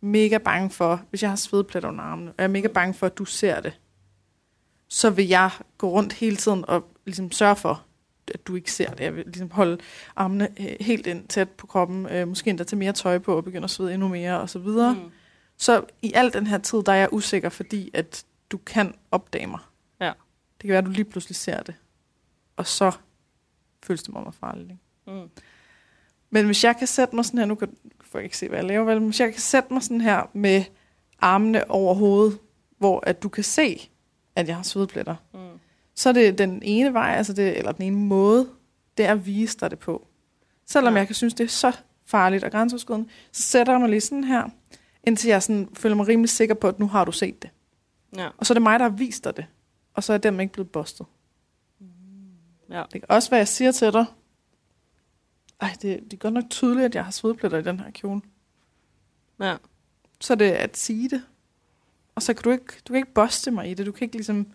mega 0.00 0.38
bange 0.38 0.70
for, 0.70 1.02
hvis 1.10 1.22
jeg 1.22 1.30
har 1.30 1.36
svedpletter 1.36 1.88
under 1.88 2.04
armene, 2.04 2.30
og 2.30 2.34
jeg 2.38 2.44
er 2.44 2.48
mega 2.48 2.68
bange 2.68 2.94
for, 2.94 3.06
at 3.06 3.18
du 3.18 3.24
ser 3.24 3.60
det, 3.60 3.80
så 4.88 5.10
vil 5.10 5.28
jeg 5.28 5.50
gå 5.78 5.90
rundt 5.90 6.12
hele 6.12 6.36
tiden 6.36 6.64
og 6.68 6.84
ligesom 7.04 7.32
sørge 7.32 7.56
for, 7.56 7.84
at 8.34 8.46
du 8.46 8.54
ikke 8.54 8.72
ser 8.72 8.90
det. 8.90 9.00
Jeg 9.00 9.16
vil 9.16 9.24
ligesom 9.24 9.50
holde 9.50 9.78
armene 10.16 10.48
øh, 10.60 10.76
helt 10.80 11.06
ind 11.06 11.28
tæt 11.28 11.48
på 11.50 11.66
kroppen, 11.66 12.06
øh, 12.06 12.28
måske 12.28 12.50
endda 12.50 12.64
tage 12.64 12.78
mere 12.78 12.92
tøj 12.92 13.18
på 13.18 13.36
og 13.36 13.44
begynde 13.44 13.64
at 13.64 13.70
svede 13.70 13.94
endnu 13.94 14.08
mere 14.08 14.40
og 14.40 14.50
så 14.50 14.58
videre. 14.58 14.94
Mm. 14.94 15.10
Så 15.58 15.84
i 16.02 16.12
al 16.14 16.32
den 16.32 16.46
her 16.46 16.58
tid, 16.58 16.82
der 16.82 16.92
er 16.92 16.96
jeg 16.96 17.08
usikker, 17.12 17.48
fordi 17.48 17.90
at 17.94 18.24
du 18.50 18.58
kan 18.58 18.94
opdage 19.10 19.46
mig. 19.46 19.60
Ja. 20.00 20.06
Det 20.06 20.60
kan 20.60 20.68
være, 20.68 20.78
at 20.78 20.84
du 20.86 20.90
lige 20.90 21.04
pludselig 21.04 21.36
ser 21.36 21.62
det. 21.62 21.74
Og 22.56 22.66
så 22.66 22.92
føles 23.82 24.02
det 24.02 24.12
meget 24.12 24.34
farligt. 24.34 24.70
Ikke? 24.70 25.20
Mm. 25.20 25.28
Men 26.30 26.46
hvis 26.46 26.64
jeg 26.64 26.76
kan 26.76 26.86
sætte 26.86 27.16
mig 27.16 27.24
sådan 27.24 27.38
her, 27.38 27.46
nu 27.46 27.54
kan 27.54 27.68
jeg 28.14 28.22
ikke 28.22 28.36
se, 28.38 28.48
hvad 28.48 28.58
jeg 28.58 28.66
laver, 28.66 28.84
vel? 28.84 29.00
men 29.00 29.08
hvis 29.08 29.20
jeg 29.20 29.32
kan 29.32 29.40
sætte 29.40 29.72
mig 29.72 29.82
sådan 29.82 30.00
her 30.00 30.22
med 30.32 30.64
armene 31.18 31.70
over 31.70 31.94
hovedet, 31.94 32.38
hvor 32.78 33.00
at 33.06 33.22
du 33.22 33.28
kan 33.28 33.44
se, 33.44 33.90
at 34.36 34.48
jeg 34.48 34.56
har 34.56 34.62
svedpletter, 34.62 35.16
Mm. 35.34 35.58
så 35.94 36.08
er 36.08 36.12
det 36.12 36.38
den 36.38 36.62
ene 36.62 36.92
vej, 36.92 37.14
altså 37.16 37.32
det, 37.32 37.58
eller 37.58 37.72
den 37.72 37.82
ene 37.82 37.96
måde, 37.96 38.48
det 38.96 39.06
er 39.06 39.12
at 39.12 39.26
vise 39.26 39.58
dig 39.58 39.70
det 39.70 39.78
på. 39.78 40.06
Selvom 40.66 40.94
Ja. 40.94 40.98
jeg 40.98 41.06
kan 41.06 41.14
synes, 41.14 41.34
det 41.34 41.44
er 41.44 41.48
så 41.48 41.72
farligt 42.06 42.44
og 42.44 42.50
grænseoverskridende, 42.50 43.08
så 43.32 43.42
sætter 43.42 43.72
jeg 43.72 43.80
mig 43.80 43.90
lige 43.90 44.00
sådan 44.00 44.24
her, 44.24 44.48
indtil 45.08 45.28
jeg 45.28 45.42
sådan 45.42 45.68
føler 45.74 45.96
mig 45.96 46.08
rimelig 46.08 46.30
sikker 46.30 46.54
på, 46.54 46.68
at 46.68 46.78
nu 46.78 46.86
har 46.86 47.04
du 47.04 47.12
set 47.12 47.42
det. 47.42 47.50
Ja. 48.16 48.28
Og 48.36 48.46
så 48.46 48.52
er 48.52 48.54
det 48.54 48.62
mig, 48.62 48.78
der 48.78 48.88
har 48.88 48.96
vist 48.96 49.24
dig 49.24 49.36
det. 49.36 49.46
Og 49.94 50.04
så 50.04 50.12
er 50.12 50.18
den 50.18 50.40
ikke 50.40 50.52
blevet 50.52 50.70
bustet. 50.70 51.06
Ja. 52.70 52.84
Det 52.92 53.00
kan 53.00 53.06
også 53.08 53.30
være, 53.30 53.38
jeg 53.38 53.48
siger 53.48 53.72
til 53.72 53.92
dig, 53.92 54.04
ej, 55.60 55.76
det, 55.82 56.00
det 56.04 56.12
er 56.12 56.16
godt 56.16 56.34
nok 56.34 56.44
tydeligt, 56.50 56.84
at 56.84 56.94
jeg 56.94 57.04
har 57.04 57.10
svedpletter 57.10 57.58
i 57.58 57.62
den 57.62 57.80
her 57.80 57.90
kjole. 57.90 58.20
Ja. 59.40 59.56
Så 60.20 60.32
er 60.32 60.36
det 60.36 60.50
at 60.50 60.76
sige 60.76 61.08
det. 61.08 61.22
Og 62.14 62.22
så 62.22 62.34
kan 62.34 62.42
du 62.42 62.50
ikke, 62.50 62.64
du 62.64 62.92
kan 62.92 62.96
ikke 62.96 63.12
boste 63.14 63.50
mig 63.50 63.70
i 63.70 63.74
det. 63.74 63.86
Du 63.86 63.92
kan 63.92 64.04
ikke 64.04 64.16
ligesom, 64.16 64.46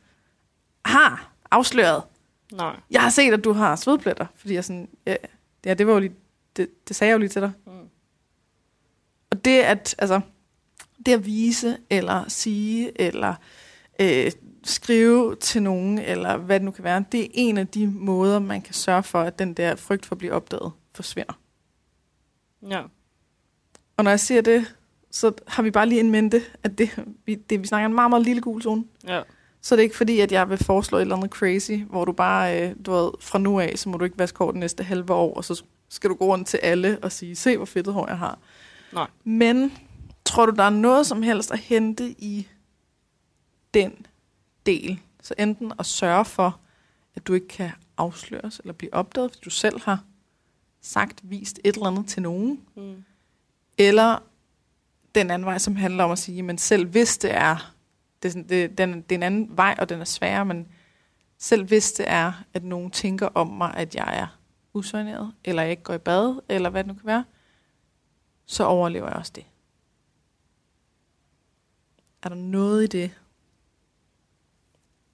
har 0.86 1.34
afsløret. 1.52 2.04
Nej. 2.52 2.80
Jeg 2.92 3.02
har 3.02 3.10
set, 3.10 3.34
at 3.34 3.44
du 3.44 3.54
har 3.54 3.76
svedpletter. 3.76 4.26
Fordi 4.36 4.54
jeg 4.54 4.66
sådan, 4.66 4.89
ja, 5.06 5.16
ja 5.66 5.74
det 5.74 5.88
var 5.88 5.94
jo 5.94 6.00
lige, 6.00 6.16
det, 6.56 6.88
det 6.88 6.96
sagde 6.96 7.10
jeg 7.10 7.13
jo 7.13 7.20
lige 7.20 7.30
til 7.30 7.42
dig. 7.42 7.52
Mm. 7.66 7.89
Og 9.30 9.46
det 9.46 9.62
at, 9.62 9.96
altså, 9.98 10.22
det 11.06 11.13
at 11.13 11.26
vise, 11.26 11.78
eller 11.89 12.24
sige, 12.28 13.02
eller 13.02 13.36
øh, 14.02 14.32
skrive 14.63 15.36
til 15.36 15.63
nogen, 15.63 16.00
eller 16.00 16.38
hvad 16.38 16.60
det 16.60 16.66
nu 16.66 16.72
kan 16.72 16.84
være, 16.84 17.06
det 17.12 17.24
er 17.24 17.28
en 17.34 17.58
af 17.58 17.68
de 17.68 17.88
måder, 17.88 18.39
man 18.39 18.62
kan 18.62 18.74
sørge 18.74 19.04
for, 19.04 19.22
at 19.22 19.39
den 19.39 19.54
der 19.54 19.76
frygt 19.76 20.06
for 20.06 20.16
at 20.16 20.20
blive 20.20 20.34
opdaget 20.34 20.72
forsvinder. 20.94 21.39
Ja. 22.70 22.82
Og 23.98 24.04
når 24.04 24.12
jeg 24.12 24.20
siger 24.20 24.42
det, 24.42 24.76
så 25.12 25.32
har 25.48 25.63
vi 25.63 25.72
bare 25.72 25.89
lige 25.89 26.00
en 26.00 26.12
mente, 26.12 26.42
at 26.63 26.78
det, 26.78 27.06
vi, 27.26 27.36
det, 27.36 27.62
vi 27.62 27.68
snakker 27.68 27.86
en 27.86 27.96
meget, 27.96 28.10
meget 28.10 28.26
lille 28.26 28.42
gul 28.42 28.62
zone. 28.62 28.84
Ja. 29.08 29.22
Så 29.62 29.76
er 29.76 29.78
det 29.78 29.84
ikke 29.84 29.98
fordi, 29.98 30.20
at 30.20 30.32
jeg 30.32 30.50
vil 30.50 30.58
foreslå 30.58 30.98
et 30.98 31.02
eller 31.02 31.16
andet 31.16 31.32
crazy, 31.32 31.72
hvor 31.72 32.06
du 32.06 32.12
bare, 32.12 32.62
øh, 32.62 32.76
du 32.86 32.92
ved, 32.92 33.12
fra 33.20 33.39
nu 33.39 33.60
af, 33.60 33.74
så 33.76 33.89
må 33.89 33.98
du 33.98 34.06
ikke 34.06 34.20
vaske 34.20 34.38
hår 34.38 34.52
det 34.52 34.60
næste 34.60 34.84
halve 34.84 35.13
år, 35.13 35.34
og 35.34 35.46
så 35.46 35.63
skal 35.89 36.10
du 36.10 36.16
gå 36.16 36.26
rundt 36.26 36.48
til 36.48 36.58
alle 36.58 37.00
og 37.02 37.12
sige, 37.12 37.36
se 37.36 37.58
hvor 37.58 37.66
fedtet 37.66 37.94
hår 37.94 38.08
jeg 38.08 38.18
har. 38.18 38.39
Nej. 38.94 39.08
Men 39.24 39.74
tror 40.34 40.46
du, 40.46 40.56
der 40.56 40.63
er 40.63 40.69
noget 40.69 41.08
som 41.08 41.24
helst 41.24 41.52
at 41.52 41.60
hente 41.60 42.10
i 42.10 42.48
den 43.74 44.06
del? 44.65 45.00
Så 45.22 45.34
enten 45.38 45.72
at 45.80 45.86
sørge 45.86 46.26
for, 46.26 46.60
at 47.15 47.28
du 47.28 47.34
ikke 47.34 47.48
kan 47.48 47.72
afsløres 47.98 48.60
eller 48.60 48.74
blive 48.74 48.93
opdaget, 48.93 49.32
fordi 49.32 49.43
du 49.43 49.50
selv 49.50 49.82
har 49.82 50.04
sagt, 50.82 51.19
vist 51.24 51.60
et 51.63 51.76
eller 51.76 51.88
andet 51.88 52.08
til 52.08 52.22
nogen, 52.22 52.62
Mm. 52.76 53.04
eller 53.78 54.19
den 55.15 55.32
anden 55.32 55.46
vej, 55.46 55.58
som 55.58 55.76
handler 55.76 56.04
om 56.04 56.12
at 56.12 56.19
sige, 56.19 56.43
men 56.43 56.58
selv 56.58 56.86
hvis 56.88 57.17
det 57.17 57.34
er, 57.34 57.74
det 58.24 58.30
er, 58.30 58.32
sådan, 58.32 58.50
det, 58.50 58.78
den, 58.78 58.93
det 59.02 59.12
er 59.12 59.15
en 59.15 59.24
anden 59.24 59.58
vej, 59.58 59.76
og 59.80 59.89
den 59.89 60.02
er 60.02 60.06
sværere, 60.06 60.46
men 60.46 60.67
selv 61.38 61.63
hvis 61.67 61.91
det 61.91 62.06
er, 62.10 62.43
at 62.54 62.63
nogen 62.63 62.91
tænker 62.91 63.28
om 63.28 63.48
mig, 63.48 63.74
at 63.76 63.96
jeg 63.96 64.19
er 64.19 64.28
usøgneret, 64.74 65.34
eller 65.46 65.62
jeg 65.62 65.72
ikke 65.72 65.84
går 65.84 65.93
i 65.93 65.98
bad, 65.98 66.41
eller 66.50 66.69
hvad 66.69 66.84
det 66.84 66.88
nu 66.88 66.93
kan 66.93 67.06
være, 67.06 67.26
så 68.46 68.63
overlever 68.63 69.08
jeg 69.08 69.15
også 69.15 69.32
det. 69.36 69.46
Er 72.24 72.30
der 72.30 72.36
noget 72.36 72.84
i 72.84 72.88
det, 72.88 73.22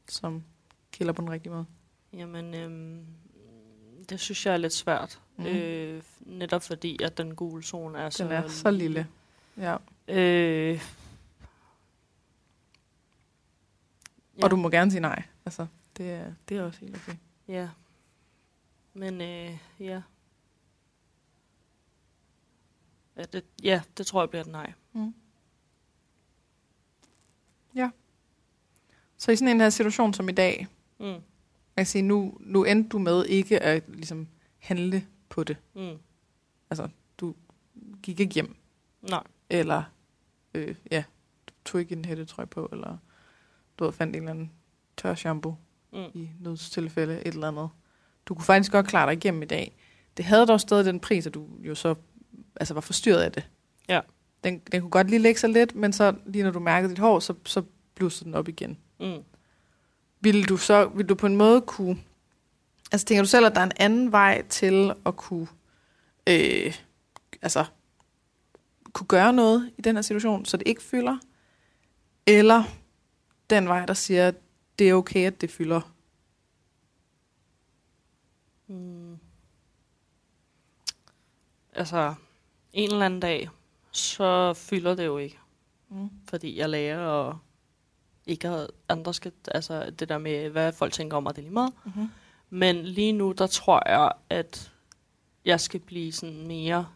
som 0.07 0.43
kilder 0.91 1.13
på 1.13 1.21
den 1.21 1.31
rigtige 1.31 1.53
måde? 1.53 1.65
Jamen, 2.13 2.53
øhm, 2.53 3.05
det 4.09 4.19
synes 4.19 4.45
jeg 4.45 4.53
er 4.53 4.57
lidt 4.57 4.73
svært. 4.73 5.21
Mm. 5.37 5.45
Øh, 5.45 6.03
netop 6.19 6.63
fordi, 6.63 7.03
at 7.03 7.17
den 7.17 7.35
gule 7.35 7.63
zone 7.63 7.99
er 7.99 8.09
så... 8.09 8.23
Den 8.23 8.31
er 8.31 8.47
så 8.47 8.71
lille. 8.71 9.07
Ja. 9.57 9.77
Øh, 10.07 10.81
ja. 14.37 14.43
Og 14.43 14.51
du 14.51 14.55
må 14.55 14.69
gerne 14.69 14.91
sige 14.91 15.01
nej. 15.01 15.23
Altså, 15.45 15.67
det 15.97 16.11
er, 16.11 16.33
det 16.49 16.57
er 16.57 16.63
også 16.63 16.79
helt 16.79 16.95
okay. 16.95 17.15
Ja. 17.47 17.69
Men 18.93 19.21
øh, 19.21 19.57
ja. 19.79 20.01
Ja 23.17 23.23
det, 23.23 23.45
ja, 23.63 23.81
det 23.97 24.05
tror 24.05 24.21
jeg 24.21 24.29
bliver 24.29 24.43
et 24.43 24.51
nej. 24.51 24.73
Mm. 24.93 25.13
Ja. 27.75 27.89
Så 29.19 29.31
i 29.31 29.35
sådan 29.35 29.55
en 29.55 29.61
her 29.61 29.69
situation 29.69 30.13
som 30.13 30.29
i 30.29 30.31
dag, 30.31 30.67
Mm. 30.99 31.05
jeg 31.05 31.21
kan 31.77 31.85
sige, 31.85 32.01
nu, 32.01 32.37
nu 32.39 32.63
endte 32.63 32.89
du 32.89 32.99
med 32.99 33.25
ikke 33.25 33.63
at 33.63 33.83
ligesom, 33.87 34.27
handle 34.57 35.05
på 35.29 35.43
det. 35.43 35.57
Mm. 35.75 35.97
Altså, 36.69 36.87
du 37.17 37.35
gik 38.03 38.19
ikke 38.19 38.33
hjem, 38.33 38.55
Nej. 39.09 39.23
eller 39.49 39.83
øh, 40.53 40.75
ja, 40.91 41.03
du 41.47 41.53
tog 41.65 41.81
ikke 41.81 41.95
en 41.95 42.05
hættetrøje 42.05 42.47
på, 42.47 42.69
eller 42.71 42.97
du 43.79 43.83
havde 43.83 43.93
fandt 43.93 44.15
en 44.15 44.21
eller 44.21 44.31
anden 44.31 44.51
tør 44.97 45.15
shampoo 45.15 45.55
Mm. 45.93 45.99
i 46.13 46.29
nødstilfælde, 46.39 47.21
et 47.25 47.33
eller 47.33 47.47
andet. 47.47 47.69
Du 48.25 48.35
kunne 48.35 48.43
faktisk 48.45 48.71
godt 48.71 48.87
klare 48.87 49.05
dig 49.09 49.13
igennem 49.17 49.41
i 49.41 49.45
dag. 49.45 49.77
Det 50.17 50.25
havde 50.25 50.45
dog 50.47 50.59
stadig 50.61 50.85
den 50.85 50.99
pris, 50.99 51.27
at 51.27 51.33
du 51.33 51.47
jo 51.59 51.75
så 51.75 51.95
altså 52.55 52.73
var 52.73 52.81
forstyrret 52.81 53.21
af 53.21 53.31
det. 53.31 53.49
Ja. 53.89 53.99
Den, 54.43 54.59
den 54.71 54.81
kunne 54.81 54.89
godt 54.91 55.09
lige 55.09 55.19
lægge 55.19 55.39
sig 55.39 55.49
lidt, 55.49 55.75
men 55.75 55.93
så 55.93 56.15
lige 56.25 56.43
når 56.43 56.51
du 56.51 56.59
mærkede 56.59 56.89
dit 56.89 56.99
hår, 56.99 57.19
så, 57.19 57.33
så 57.45 57.63
blussede 57.95 58.25
den 58.25 58.35
op 58.35 58.47
igen. 58.47 58.77
Mm. 58.99 59.23
Vil 60.21 60.49
du 60.49 60.57
så 60.57 60.87
vil 60.87 61.09
du 61.09 61.15
på 61.15 61.25
en 61.25 61.35
måde 61.35 61.61
kunne... 61.61 61.97
Altså 62.91 63.05
tænker 63.05 63.23
du 63.23 63.27
selv, 63.27 63.45
at 63.45 63.55
der 63.55 63.61
er 63.61 63.65
en 63.65 63.71
anden 63.75 64.11
vej 64.11 64.47
til 64.47 64.93
at 65.05 65.15
kunne... 65.15 65.47
Øh, 66.27 66.75
altså 67.41 67.65
kunne 68.93 69.07
gøre 69.07 69.33
noget 69.33 69.71
i 69.77 69.81
den 69.81 69.95
her 69.95 70.01
situation, 70.01 70.45
så 70.45 70.57
det 70.57 70.67
ikke 70.67 70.81
fylder? 70.81 71.17
Eller 72.25 72.63
den 73.49 73.67
vej, 73.67 73.85
der 73.85 73.93
siger, 73.93 74.27
at 74.27 74.35
det 74.79 74.89
er 74.89 74.93
okay, 74.93 75.27
at 75.27 75.41
det 75.41 75.51
fylder? 75.51 75.81
Mm. 78.67 79.17
Altså, 81.73 82.13
en 82.73 82.91
eller 82.91 83.05
anden 83.05 83.19
dag, 83.19 83.49
så 83.91 84.53
fylder 84.53 84.95
det 84.95 85.05
jo 85.05 85.17
ikke. 85.17 85.39
Mm. 85.89 86.09
Fordi 86.29 86.57
jeg 86.57 86.69
lærer, 86.69 86.99
og 86.99 87.39
ikke 88.29 88.47
at 88.47 88.67
andre 88.89 89.13
skal, 89.13 89.31
altså 89.53 89.89
det 89.89 90.09
der 90.09 90.17
med, 90.17 90.49
hvad 90.49 90.73
folk 90.73 90.93
tænker 90.93 91.17
om, 91.17 91.25
og 91.25 91.35
det 91.35 91.41
er 91.41 91.43
lige 91.43 91.53
meget. 91.53 91.73
Mm-hmm. 91.85 92.09
Men 92.49 92.75
lige 92.85 93.11
nu, 93.11 93.31
der 93.37 93.47
tror 93.47 93.89
jeg, 93.89 94.11
at 94.29 94.71
jeg 95.45 95.59
skal 95.59 95.79
blive 95.79 96.11
sådan 96.11 96.47
mere 96.47 96.87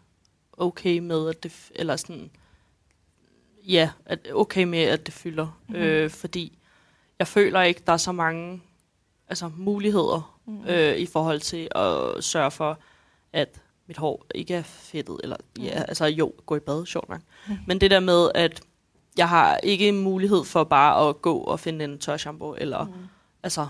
okay 0.57 0.99
med, 0.99 1.29
at 1.29 1.43
det, 1.43 1.71
eller 1.75 1.95
sådan, 1.95 2.31
ja, 3.67 3.89
at 4.05 4.27
okay 4.33 4.63
med, 4.63 4.79
at 4.79 5.05
det 5.05 5.13
fylder. 5.13 5.59
Mhm. 5.67 5.75
Mm-hmm. 5.77 5.87
Øh, 5.89 6.09
fordi 6.09 6.57
jeg 7.19 7.27
føler 7.27 7.61
ikke, 7.61 7.81
der 7.87 7.93
er 7.93 7.97
så 7.97 8.11
mange 8.11 8.61
altså, 9.27 9.51
muligheder 9.57 10.29
Mm. 10.45 10.65
øh, 10.65 10.95
i 10.97 11.05
forhold 11.05 11.39
til 11.39 11.67
at 11.75 12.23
sørge 12.23 12.51
for, 12.51 12.79
at 13.33 13.61
mit 13.87 13.97
hår 13.97 14.25
ikke 14.35 14.53
er 14.53 14.61
fedtet, 14.63 15.19
eller 15.23 15.35
ja, 15.59 15.75
Mhm. 15.75 15.85
altså 15.87 16.05
jo, 16.05 16.33
gå 16.45 16.55
i 16.55 16.59
bad, 16.59 16.85
sjovt 16.85 17.09
nok. 17.09 17.21
Mhm. 17.47 17.57
Men 17.67 17.81
det 17.81 17.91
der 17.91 17.99
med, 17.99 18.31
at 18.35 18.61
jeg 19.17 19.29
har 19.29 19.57
ikke 19.57 19.91
mulighed 19.91 20.43
for 20.43 20.63
bare 20.63 21.09
at 21.09 21.21
gå 21.21 21.37
og 21.37 21.59
finde 21.59 21.85
en 21.85 21.99
tør 21.99 22.17
shampoo, 22.17 22.55
eller 22.57 22.85
Mm. 22.85 22.93
altså 23.43 23.67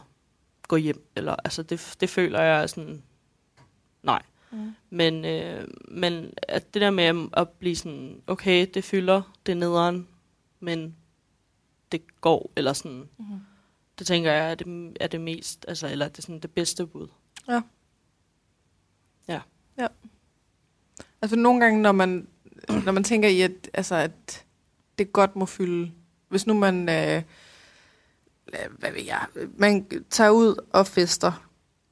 gå 0.68 0.76
hjem, 0.76 1.08
eller 1.16 1.36
altså 1.44 1.64
det, 1.64 1.96
det 2.00 2.10
føler 2.10 2.42
jeg 2.42 2.70
sådan, 2.70 3.04
nej. 4.04 4.22
Mm. 4.52 4.72
Men, 4.90 5.26
øh, 5.26 5.68
men 5.88 6.34
at 6.48 6.74
det 6.74 6.82
der 6.82 6.90
med 6.92 7.28
at- 7.34 7.50
blive 7.50 7.76
sådan, 7.76 8.22
okay, 8.28 8.68
det 8.74 8.84
fylder, 8.84 9.22
det 9.46 9.52
er 9.52 9.56
nederen, 9.56 10.08
men 10.60 10.96
det 11.92 12.22
går, 12.22 12.52
eller 12.56 12.74
sådan, 12.74 13.10
Mm. 13.18 13.26
det 14.00 14.08
tænker 14.08 14.32
jeg 14.32 14.52
er 14.52 14.56
det, 14.56 14.98
er 15.00 15.08
det 15.08 15.22
mest, 15.22 15.66
altså, 15.68 15.88
eller 15.88 16.08
det 16.08 16.18
er 16.18 16.22
sådan 16.22 16.40
det 16.40 16.52
bedste 16.52 16.86
bud. 16.88 17.08
Altså 21.22 21.36
nogle 21.36 21.60
gange, 21.60 21.82
når 21.82 21.92
man, 21.92 22.28
når 22.86 22.92
man 22.92 23.04
tænker 23.04 23.30
i, 23.30 23.42
at, 23.42 23.70
altså, 23.74 23.96
at 23.96 24.46
det 24.98 25.14
godt 25.14 25.36
må 25.36 25.46
fylde, 25.46 25.92
hvis 26.30 26.48
nu 26.48 26.54
man, 26.54 26.90
øh, 26.90 27.22
hvad 28.80 28.92
ved 28.92 29.02
jeg, 29.06 29.26
man 29.58 29.88
tager 30.10 30.30
ud 30.30 30.56
og 30.74 30.88
fester, 30.88 31.32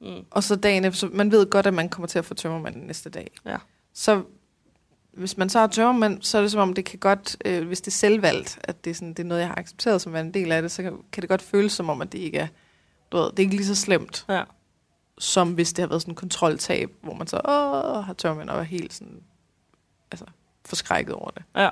Mm. 0.00 0.24
og 0.30 0.42
så 0.42 0.56
dagen 0.56 0.84
efter, 0.84 0.98
så 0.98 1.08
man 1.12 1.30
ved 1.30 1.50
godt, 1.50 1.66
at 1.66 1.74
man 1.74 1.88
kommer 1.88 2.08
til 2.08 2.18
at 2.18 2.24
få 2.24 2.34
tømmermand 2.34 2.76
næste 2.86 3.10
dag. 3.10 3.30
Ja. 3.46 3.56
Så 3.94 4.22
hvis 5.12 5.36
man 5.36 5.48
så 5.48 5.58
har 5.58 5.66
tømmermand, 5.66 6.22
så 6.22 6.38
er 6.38 6.42
det 6.42 6.50
som 6.50 6.60
om, 6.60 6.74
det 6.74 6.84
kan 6.84 6.98
godt, 6.98 7.36
øh, 7.44 7.66
hvis 7.66 7.80
det 7.80 7.86
er 7.86 7.96
selvvalgt, 7.96 8.58
at 8.64 8.84
det 8.84 8.90
er, 8.90 8.94
sådan, 8.94 9.08
det 9.08 9.18
er 9.18 9.24
noget, 9.24 9.40
jeg 9.40 9.48
har 9.48 9.54
accepteret 9.58 10.00
som 10.02 10.16
en 10.16 10.34
del 10.34 10.52
af 10.52 10.62
det, 10.62 10.70
så 10.70 10.82
kan, 10.82 10.98
kan 11.12 11.20
det 11.20 11.28
godt 11.28 11.42
føles 11.42 11.72
som 11.72 11.88
om, 11.88 12.02
at 12.02 12.12
det 12.12 12.18
ikke 12.18 12.38
er, 12.38 12.46
du 13.12 13.16
ved, 13.16 13.24
det 13.30 13.38
er 13.38 13.42
ikke 13.42 13.56
lige 13.56 13.66
så 13.66 13.74
slemt, 13.74 14.24
Ja. 14.28 14.42
som 15.18 15.52
hvis 15.52 15.72
det 15.72 15.82
har 15.82 15.88
været 15.88 16.02
sådan 16.02 16.12
en 16.12 16.16
kontroltab, 16.16 16.90
hvor 17.02 17.14
man 17.14 17.26
så 17.26 17.36
åh, 17.44 18.04
har 18.04 18.14
tømmermand 18.18 18.50
og 18.50 18.58
er 18.58 18.62
helt 18.62 18.92
sådan, 18.92 19.22
altså, 20.10 20.24
forskrækket 20.64 21.14
over 21.14 21.30
det. 21.30 21.42
Ja. 21.56 21.68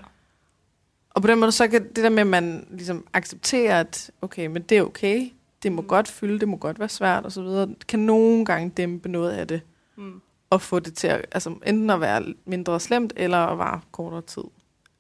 Og 1.15 1.23
på 1.23 1.29
den 1.29 1.39
måde, 1.41 1.53
så 1.53 1.69
kan 1.69 1.89
det 1.89 1.97
der 1.97 2.09
med, 2.11 2.19
at 2.21 2.27
man 2.27 2.67
ligesom 2.71 3.07
accepterer, 3.13 3.81
at 3.81 4.11
okay, 4.23 4.47
men 4.47 4.63
det 4.63 4.79
er 4.79 4.83
okay, 4.83 5.31
det 5.63 5.73
må 5.73 5.83
Mm. 5.83 5.89
godt 5.89 6.09
fylde, 6.09 6.41
det 6.41 6.49
må 6.49 6.57
godt 6.57 6.79
være 6.79 6.89
svært 6.89 7.25
og 7.25 7.33
så 7.33 7.43
videre, 7.43 7.75
kan 7.89 7.99
nogle 8.01 8.45
gange 8.45 8.71
dæmpe 8.71 9.09
noget 9.09 9.31
af 9.33 9.49
det, 9.49 9.61
Mm. 9.97 10.21
og 10.51 10.63
få 10.63 10.79
det 10.79 10.95
til 10.95 11.07
at, 11.07 11.27
altså 11.33 11.51
enten 11.67 11.91
at 11.91 12.01
være 12.01 12.35
mindre 12.45 12.81
slemt, 12.81 13.13
eller 13.17 13.39
at 13.39 13.59
vare 13.59 13.81
kortere 13.93 14.23
tid. 14.23 14.43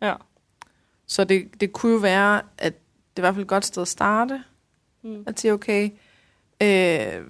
Ja. 0.02 0.14
Så 1.06 1.24
det, 1.24 1.60
det 1.60 1.72
kunne 1.72 1.92
jo 1.92 1.98
være, 1.98 2.42
at 2.58 2.72
det 3.16 3.16
er 3.16 3.20
i 3.20 3.20
hvert 3.22 3.34
fald 3.34 3.42
et 3.44 3.48
godt 3.48 3.64
sted 3.64 3.82
at 3.82 3.88
starte, 3.88 4.42
Mm. 5.02 5.24
at 5.26 5.40
sige, 5.40 5.52
okay, 5.52 5.84
øh, 6.62 7.24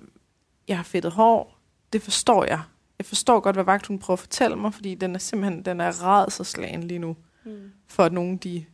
jeg 0.69 0.77
har 0.77 0.83
fedtet 0.83 1.13
hår, 1.13 1.59
det 1.93 2.03
forstår 2.03 2.45
jeg. 2.45 2.61
Jeg 2.99 3.07
forstår 3.07 3.41
godt, 3.41 3.57
hvad 3.57 3.65
vagthunden 3.65 3.99
prøver 4.03 4.15
at 4.17 4.21
fortælle 4.21 4.57
mig, 4.57 4.75
fordi 4.75 4.95
den 4.95 5.15
er 5.15 5.19
simpelthen 5.19 5.65
den 5.65 5.81
er 5.81 6.03
rædselslagen 6.05 6.83
lige 6.85 6.99
nu, 6.99 7.17
Mm. 7.45 7.71
for 7.87 8.05
at 8.05 8.13
nogen 8.13 8.37
de 8.37 8.65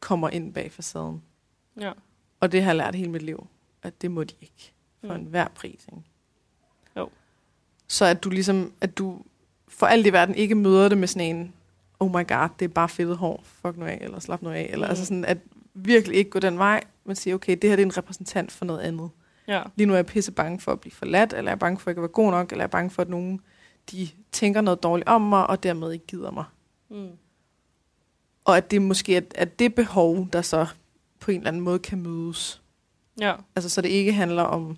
kommer 0.00 0.28
ind 0.28 0.54
bag 0.54 0.72
facaden. 0.72 1.22
Ja. 1.80 1.92
Og 2.40 2.52
det 2.52 2.62
har 2.62 2.70
jeg 2.70 2.76
lært 2.76 2.94
hele 2.94 3.10
mit 3.10 3.22
liv, 3.22 3.46
at 3.82 4.02
det 4.02 4.10
må 4.10 4.24
de 4.24 4.34
ikke 4.40 4.72
for 5.00 5.14
Mm. 5.14 5.20
enhver 5.20 5.48
pris. 5.48 5.86
Ikke? 5.92 6.02
Jo. 6.96 7.08
Så 7.88 8.04
at 8.04 8.24
du 8.24 8.30
ligesom, 8.30 8.72
at 8.80 8.98
du 8.98 9.22
for 9.68 9.86
alt 9.86 10.06
i 10.06 10.12
verden 10.12 10.34
ikke 10.34 10.54
møder 10.54 10.88
det 10.88 10.98
med 10.98 11.08
sådan 11.08 11.36
en, 11.36 11.54
oh 12.00 12.08
my 12.10 12.26
god, 12.28 12.48
det 12.58 12.64
er 12.64 12.68
bare 12.68 12.88
fedtet 12.88 13.16
hår, 13.16 13.40
fuck 13.44 13.76
nu 13.76 13.84
af, 13.84 13.98
eller 14.00 14.18
slap 14.18 14.42
nu 14.42 14.50
af, 14.50 14.68
eller 14.72 14.86
Mm. 14.86 14.90
altså 14.90 15.04
sådan, 15.04 15.24
at 15.24 15.38
virkelig 15.74 16.16
ikke 16.18 16.30
gå 16.30 16.38
den 16.38 16.58
vej, 16.58 16.84
men 17.04 17.16
sige, 17.16 17.34
okay, 17.34 17.56
det 17.62 17.70
her 17.70 17.76
det 17.76 17.82
er 17.82 17.86
en 17.86 17.96
repræsentant 17.96 18.52
for 18.52 18.64
noget 18.64 18.80
andet. 18.80 19.10
Ja. 19.48 19.62
Lige 19.76 19.86
nu 19.86 19.92
er 19.92 19.96
jeg 19.98 20.06
pisse 20.06 20.32
bange 20.32 20.60
for 20.60 20.72
at 20.72 20.80
blive 20.80 20.92
forladt, 20.92 21.32
eller 21.32 21.50
jeg 21.50 21.54
er 21.56 21.58
bange 21.58 21.78
for 21.78 21.90
at 21.90 21.92
ikke 21.92 21.98
at 21.98 22.02
være 22.02 22.08
god 22.08 22.30
nok, 22.30 22.50
eller 22.52 22.62
jeg 22.62 22.66
er 22.66 22.70
bange 22.70 22.90
for, 22.90 23.02
at 23.02 23.08
nogen 23.08 23.40
de 23.90 24.08
tænker 24.32 24.60
noget 24.60 24.82
dårligt 24.82 25.08
om 25.08 25.20
mig, 25.22 25.46
og 25.46 25.62
dermed 25.62 25.92
ikke 25.92 26.06
gider 26.06 26.30
mig. 26.30 26.44
Mm. 26.88 27.08
Og 28.50 28.56
at 28.56 28.70
det 28.70 28.82
måske 28.82 29.16
er, 29.16 29.20
at 29.34 29.58
det 29.58 29.74
behov, 29.74 30.28
der 30.32 30.42
så 30.42 30.66
på 31.20 31.30
en 31.30 31.36
eller 31.36 31.48
anden 31.48 31.62
måde 31.62 31.78
kan 31.78 32.02
mødes. 32.02 32.62
Ja. 33.20 33.34
Altså, 33.56 33.68
så 33.68 33.80
det 33.80 33.88
ikke 33.88 34.12
handler 34.12 34.42
om 34.42 34.76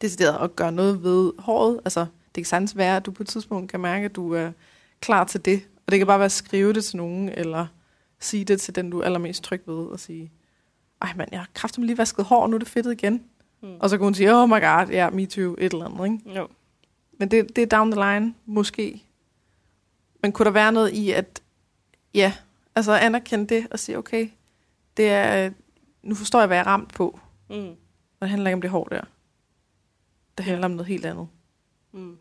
decideret 0.00 0.44
at 0.44 0.56
gøre 0.56 0.72
noget 0.72 1.02
ved 1.02 1.32
håret. 1.38 1.80
Altså, 1.84 2.00
det 2.00 2.34
kan 2.34 2.44
sagtens 2.44 2.76
være, 2.76 2.96
at 2.96 3.06
du 3.06 3.10
på 3.10 3.22
et 3.22 3.28
tidspunkt 3.28 3.70
kan 3.70 3.80
mærke, 3.80 4.04
at 4.04 4.16
du 4.16 4.34
er 4.34 4.52
klar 5.00 5.24
til 5.24 5.44
det. 5.44 5.68
Og 5.86 5.92
det 5.92 5.98
kan 5.98 6.06
bare 6.06 6.18
være 6.18 6.24
at 6.24 6.32
skrive 6.32 6.72
det 6.72 6.84
til 6.84 6.96
nogen, 6.96 7.28
eller 7.28 7.66
sige 8.20 8.44
det 8.44 8.60
til 8.60 8.74
den, 8.74 8.90
du 8.90 9.00
er 9.00 9.04
allermest 9.04 9.42
tryg 9.42 9.62
ved, 9.66 9.86
og 9.86 10.00
sige, 10.00 10.32
ej 11.02 11.12
mand, 11.16 11.28
jeg 11.32 11.40
har 11.40 11.48
kraftigt 11.54 11.86
lige 11.86 11.98
vasket 11.98 12.24
hår, 12.24 12.46
nu 12.46 12.54
er 12.54 12.58
det 12.58 12.68
fedtet 12.68 12.92
igen. 12.92 13.22
Mm. 13.62 13.76
Og 13.80 13.90
så 13.90 13.96
kan 13.96 14.04
hun 14.04 14.14
sige, 14.14 14.34
oh 14.34 14.48
my 14.48 14.60
god, 14.60 14.86
ja, 14.90 15.10
me 15.10 15.26
too, 15.26 15.54
et 15.58 15.72
eller 15.72 15.84
andet, 15.84 16.04
ikke? 16.04 16.38
Jo. 16.38 16.48
Men 17.18 17.30
det, 17.30 17.56
det 17.56 17.62
er 17.62 17.78
down 17.78 17.92
the 17.92 18.00
line, 18.00 18.34
måske. 18.46 19.02
Men 20.22 20.32
kunne 20.32 20.44
der 20.46 20.50
være 20.50 20.72
noget 20.72 20.92
i, 20.92 21.10
at 21.10 21.42
ja, 22.14 22.32
altså 22.76 22.92
anerkende 22.92 23.54
det 23.54 23.66
og 23.70 23.78
sige, 23.78 23.98
okay, 23.98 24.28
det 24.96 25.08
er, 25.08 25.50
nu 26.02 26.14
forstår 26.14 26.38
jeg, 26.38 26.46
hvad 26.46 26.56
jeg 26.56 26.62
er 26.62 26.66
ramt 26.66 26.94
på. 26.94 27.20
Mm. 27.50 27.68
Og 28.20 28.20
det 28.20 28.28
handler 28.28 28.50
ikke 28.50 28.54
om 28.54 28.60
det 28.60 28.70
hår 28.70 28.84
der. 28.84 29.04
Det 30.38 30.44
handler 30.46 30.64
om 30.64 30.70
noget 30.70 30.86
helt 30.86 31.06
andet. 31.06 31.28
Mm. 31.92 32.18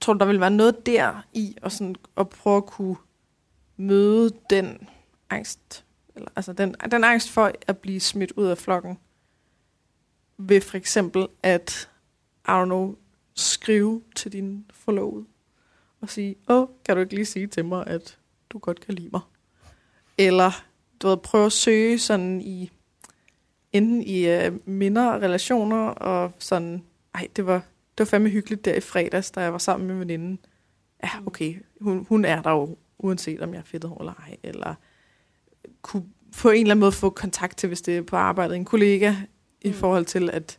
Tror 0.00 0.12
du, 0.12 0.18
der 0.18 0.26
vil 0.26 0.40
være 0.40 0.50
noget 0.50 0.86
der 0.86 1.26
i 1.32 1.56
at, 1.62 1.72
sådan, 1.72 1.96
at 2.16 2.28
prøve 2.28 2.56
at 2.56 2.66
kunne 2.66 2.96
møde 3.76 4.30
den 4.50 4.88
angst, 5.30 5.84
eller, 6.14 6.28
altså 6.36 6.52
den, 6.52 6.74
den 6.90 7.04
angst 7.04 7.30
for 7.30 7.52
at 7.66 7.78
blive 7.78 8.00
smidt 8.00 8.32
ud 8.32 8.46
af 8.46 8.58
flokken, 8.58 8.98
ved 10.36 10.60
for 10.60 10.76
eksempel 10.76 11.28
at, 11.42 11.90
I 12.48 12.50
don't 12.50 12.64
know, 12.64 12.96
skrive 13.34 14.02
til 14.16 14.32
din 14.32 14.66
forlovede, 14.70 15.26
og 16.00 16.10
sige, 16.10 16.36
åh, 16.48 16.68
kan 16.84 16.96
du 16.96 17.00
ikke 17.00 17.14
lige 17.14 17.26
sige 17.26 17.46
til 17.46 17.64
mig, 17.64 17.86
at 17.86 18.18
du 18.50 18.58
godt 18.58 18.80
kan 18.80 18.94
lide 18.94 19.08
mig? 19.12 19.20
Eller, 20.18 20.64
du 21.02 21.08
ved, 21.08 21.16
prøve 21.16 21.46
at 21.46 21.52
søge 21.52 21.98
sådan 21.98 22.40
i, 22.40 22.70
enten 23.72 24.02
i 24.02 24.26
øh, 24.26 24.52
minder 24.68 25.10
og 25.12 25.22
relationer, 25.22 25.86
og 25.88 26.32
sådan, 26.38 26.84
ej, 27.14 27.28
det 27.36 27.46
var, 27.46 27.54
det 27.58 27.98
var 27.98 28.04
fandme 28.04 28.28
hyggeligt 28.28 28.64
der 28.64 28.74
i 28.74 28.80
fredags, 28.80 29.30
da 29.30 29.40
jeg 29.40 29.52
var 29.52 29.58
sammen 29.58 29.88
med 29.88 29.96
veninden. 29.96 30.38
Ja, 31.04 31.08
okay, 31.26 31.54
hun, 31.80 32.06
hun 32.08 32.24
er 32.24 32.42
der 32.42 32.50
jo, 32.50 32.76
uanset 32.98 33.40
om 33.40 33.52
jeg 33.52 33.58
er 33.58 33.64
fedtet 33.64 33.90
hår 33.90 33.98
eller 34.00 34.14
ej, 34.14 34.36
eller 34.42 34.74
kunne 35.82 36.04
på 36.42 36.50
en 36.50 36.60
eller 36.60 36.70
anden 36.70 36.80
måde 36.80 36.92
få 36.92 37.10
kontakt 37.10 37.56
til, 37.58 37.66
hvis 37.66 37.82
det 37.82 37.96
er 37.96 38.02
på 38.02 38.16
arbejdet, 38.16 38.56
en 38.56 38.64
kollega, 38.64 39.14
i 39.62 39.68
Mm. 39.68 39.74
forhold 39.74 40.04
til, 40.04 40.30
at 40.30 40.58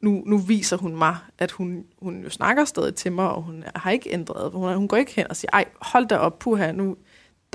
nu, 0.00 0.22
nu 0.26 0.38
viser 0.38 0.76
hun 0.76 0.96
mig, 0.96 1.16
at 1.38 1.50
hun, 1.50 1.84
hun 2.02 2.22
jo 2.22 2.30
snakker 2.30 2.64
stadig 2.64 2.94
til 2.94 3.12
mig, 3.12 3.30
og 3.30 3.42
hun 3.42 3.64
har 3.74 3.90
ikke 3.90 4.12
ændret. 4.12 4.52
Hun, 4.52 4.74
hun 4.74 4.88
går 4.88 4.96
ikke 4.96 5.14
hen 5.14 5.26
og 5.30 5.36
siger, 5.36 5.50
ej, 5.52 5.64
hold 5.80 6.06
da 6.06 6.16
op, 6.16 6.38
puha, 6.38 6.72
nu, 6.72 6.96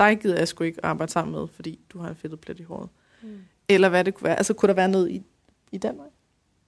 dig 0.00 0.20
gider 0.20 0.38
jeg 0.38 0.48
sgu 0.48 0.64
ikke 0.64 0.84
arbejde 0.84 1.12
sammen 1.12 1.32
med, 1.34 1.48
fordi 1.48 1.80
du 1.92 1.98
har 1.98 2.08
en 2.08 2.16
fedtet 2.16 2.40
plet 2.40 2.60
i 2.60 2.62
håret. 2.62 2.88
Mm. 3.22 3.38
Eller 3.68 3.88
hvad 3.88 4.04
det 4.04 4.14
kunne 4.14 4.24
være. 4.24 4.36
Altså, 4.36 4.54
kunne 4.54 4.68
der 4.68 4.74
være 4.74 4.88
noget 4.88 5.10
i, 5.10 5.22
i 5.72 5.78
vej? 5.82 5.92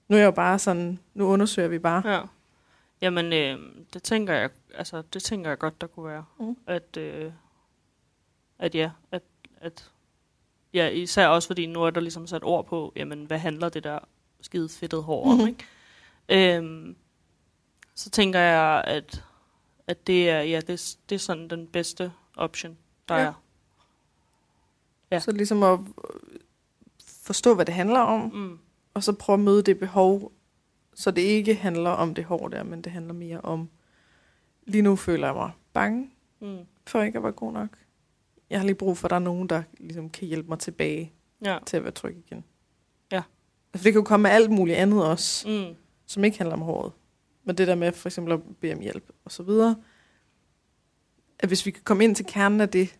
Nu 0.07 0.15
er 0.15 0.19
jeg 0.19 0.25
jo 0.25 0.31
bare 0.31 0.59
sådan, 0.59 0.99
nu 1.13 1.25
undersøger 1.27 1.67
vi 1.67 1.79
bare. 1.79 2.09
Ja. 2.13 2.21
Jamen, 3.01 3.33
øh, 3.33 3.59
det 3.93 4.03
tænker 4.03 4.33
jeg, 4.33 4.49
altså, 4.75 5.01
det 5.13 5.23
tænker 5.23 5.49
jeg 5.49 5.57
godt, 5.59 5.81
der 5.81 5.87
kunne 5.87 6.05
være. 6.09 6.25
Mm. 6.39 6.57
At, 6.67 6.97
øh, 6.97 7.31
at 8.59 8.75
ja, 8.75 8.91
at, 9.11 9.21
at, 9.61 9.91
ja, 10.73 10.87
især 10.87 11.27
også 11.27 11.47
fordi 11.47 11.65
nu 11.65 11.83
er 11.83 11.89
der 11.89 12.01
ligesom 12.01 12.27
sat 12.27 12.43
ord 12.43 12.65
på, 12.65 12.93
jamen, 12.95 13.25
hvad 13.25 13.37
handler 13.39 13.69
det 13.69 13.83
der 13.83 13.99
skide 14.41 14.69
fedtet 14.69 15.03
hår 15.03 15.31
om, 15.31 15.37
Mhm. 15.37 15.47
ikke? 15.47 16.57
Øhm, 16.57 16.95
så 17.95 18.09
tænker 18.09 18.39
jeg, 18.39 18.83
at, 18.87 19.23
at 19.87 20.07
det 20.07 20.29
er, 20.29 20.41
ja, 20.41 20.59
det, 20.59 20.97
det 21.09 21.15
er 21.15 21.19
sådan 21.19 21.47
den 21.47 21.67
bedste 21.67 22.11
option, 22.37 22.77
der 23.09 23.15
Ja. 23.15 23.21
er. 23.25 23.33
Ja. 25.11 25.19
Så 25.19 25.31
ligesom 25.31 25.63
at 25.63 25.79
øh, 25.79 26.39
forstå, 27.23 27.55
hvad 27.55 27.65
det 27.65 27.73
handler 27.73 27.99
om, 27.99 28.21
Mm. 28.33 28.59
og 28.93 29.03
så 29.03 29.13
prøve 29.13 29.33
at 29.33 29.39
møde 29.39 29.63
det 29.63 29.79
behov, 29.79 30.31
så 30.95 31.11
det 31.11 31.21
ikke 31.21 31.55
handler 31.55 31.89
om 31.89 32.13
det 32.13 32.23
hår 32.23 32.47
der, 32.47 32.63
men 32.63 32.81
det 32.81 32.91
handler 32.91 33.13
mere 33.13 33.41
om, 33.41 33.69
lige 34.65 34.81
nu 34.81 34.95
føler 34.95 35.27
jeg 35.27 35.35
mig 35.35 35.51
bange 35.73 36.09
Mm. 36.39 36.57
for 36.87 37.01
ikke 37.01 37.17
at 37.17 37.23
være 37.23 37.31
god 37.31 37.53
nok. 37.53 37.69
Jeg 38.49 38.59
har 38.59 38.65
lige 38.65 38.75
brug 38.75 38.97
for, 38.97 39.07
at 39.07 39.09
der 39.09 39.15
er 39.15 39.19
nogen, 39.19 39.49
der 39.49 39.63
ligesom 39.79 40.09
kan 40.09 40.27
hjælpe 40.27 40.49
mig 40.49 40.59
tilbage 40.59 41.13
Ja. 41.45 41.57
til 41.65 41.77
at 41.77 41.83
være 41.83 41.91
tryg 41.91 42.23
igen. 42.27 42.43
Ja. 43.11 43.23
Altså 43.73 43.83
det 43.83 43.93
kan 43.93 43.99
jo 43.99 44.03
komme 44.03 44.21
med 44.23 44.31
alt 44.31 44.51
muligt 44.51 44.77
andet 44.77 45.05
også, 45.05 45.47
Mm. 45.49 45.75
som 46.07 46.23
ikke 46.23 46.37
handler 46.37 46.55
om 46.55 46.61
håret. 46.61 46.91
Men 47.43 47.57
det 47.57 47.67
der 47.67 47.75
med 47.75 47.91
for 47.91 48.09
eksempel 48.09 48.33
at 48.33 48.39
bede 48.59 48.73
om 48.73 48.79
hjælp 48.79 49.11
og 49.25 49.31
så 49.31 49.43
videre, 49.43 49.75
at 51.43 51.49
hvis 51.49 51.65
vi 51.65 51.71
kan 51.71 51.81
komme 51.83 52.03
ind 52.03 52.15
til 52.15 52.25
kernen 52.25 52.61
af 52.61 52.69
det, 52.69 52.95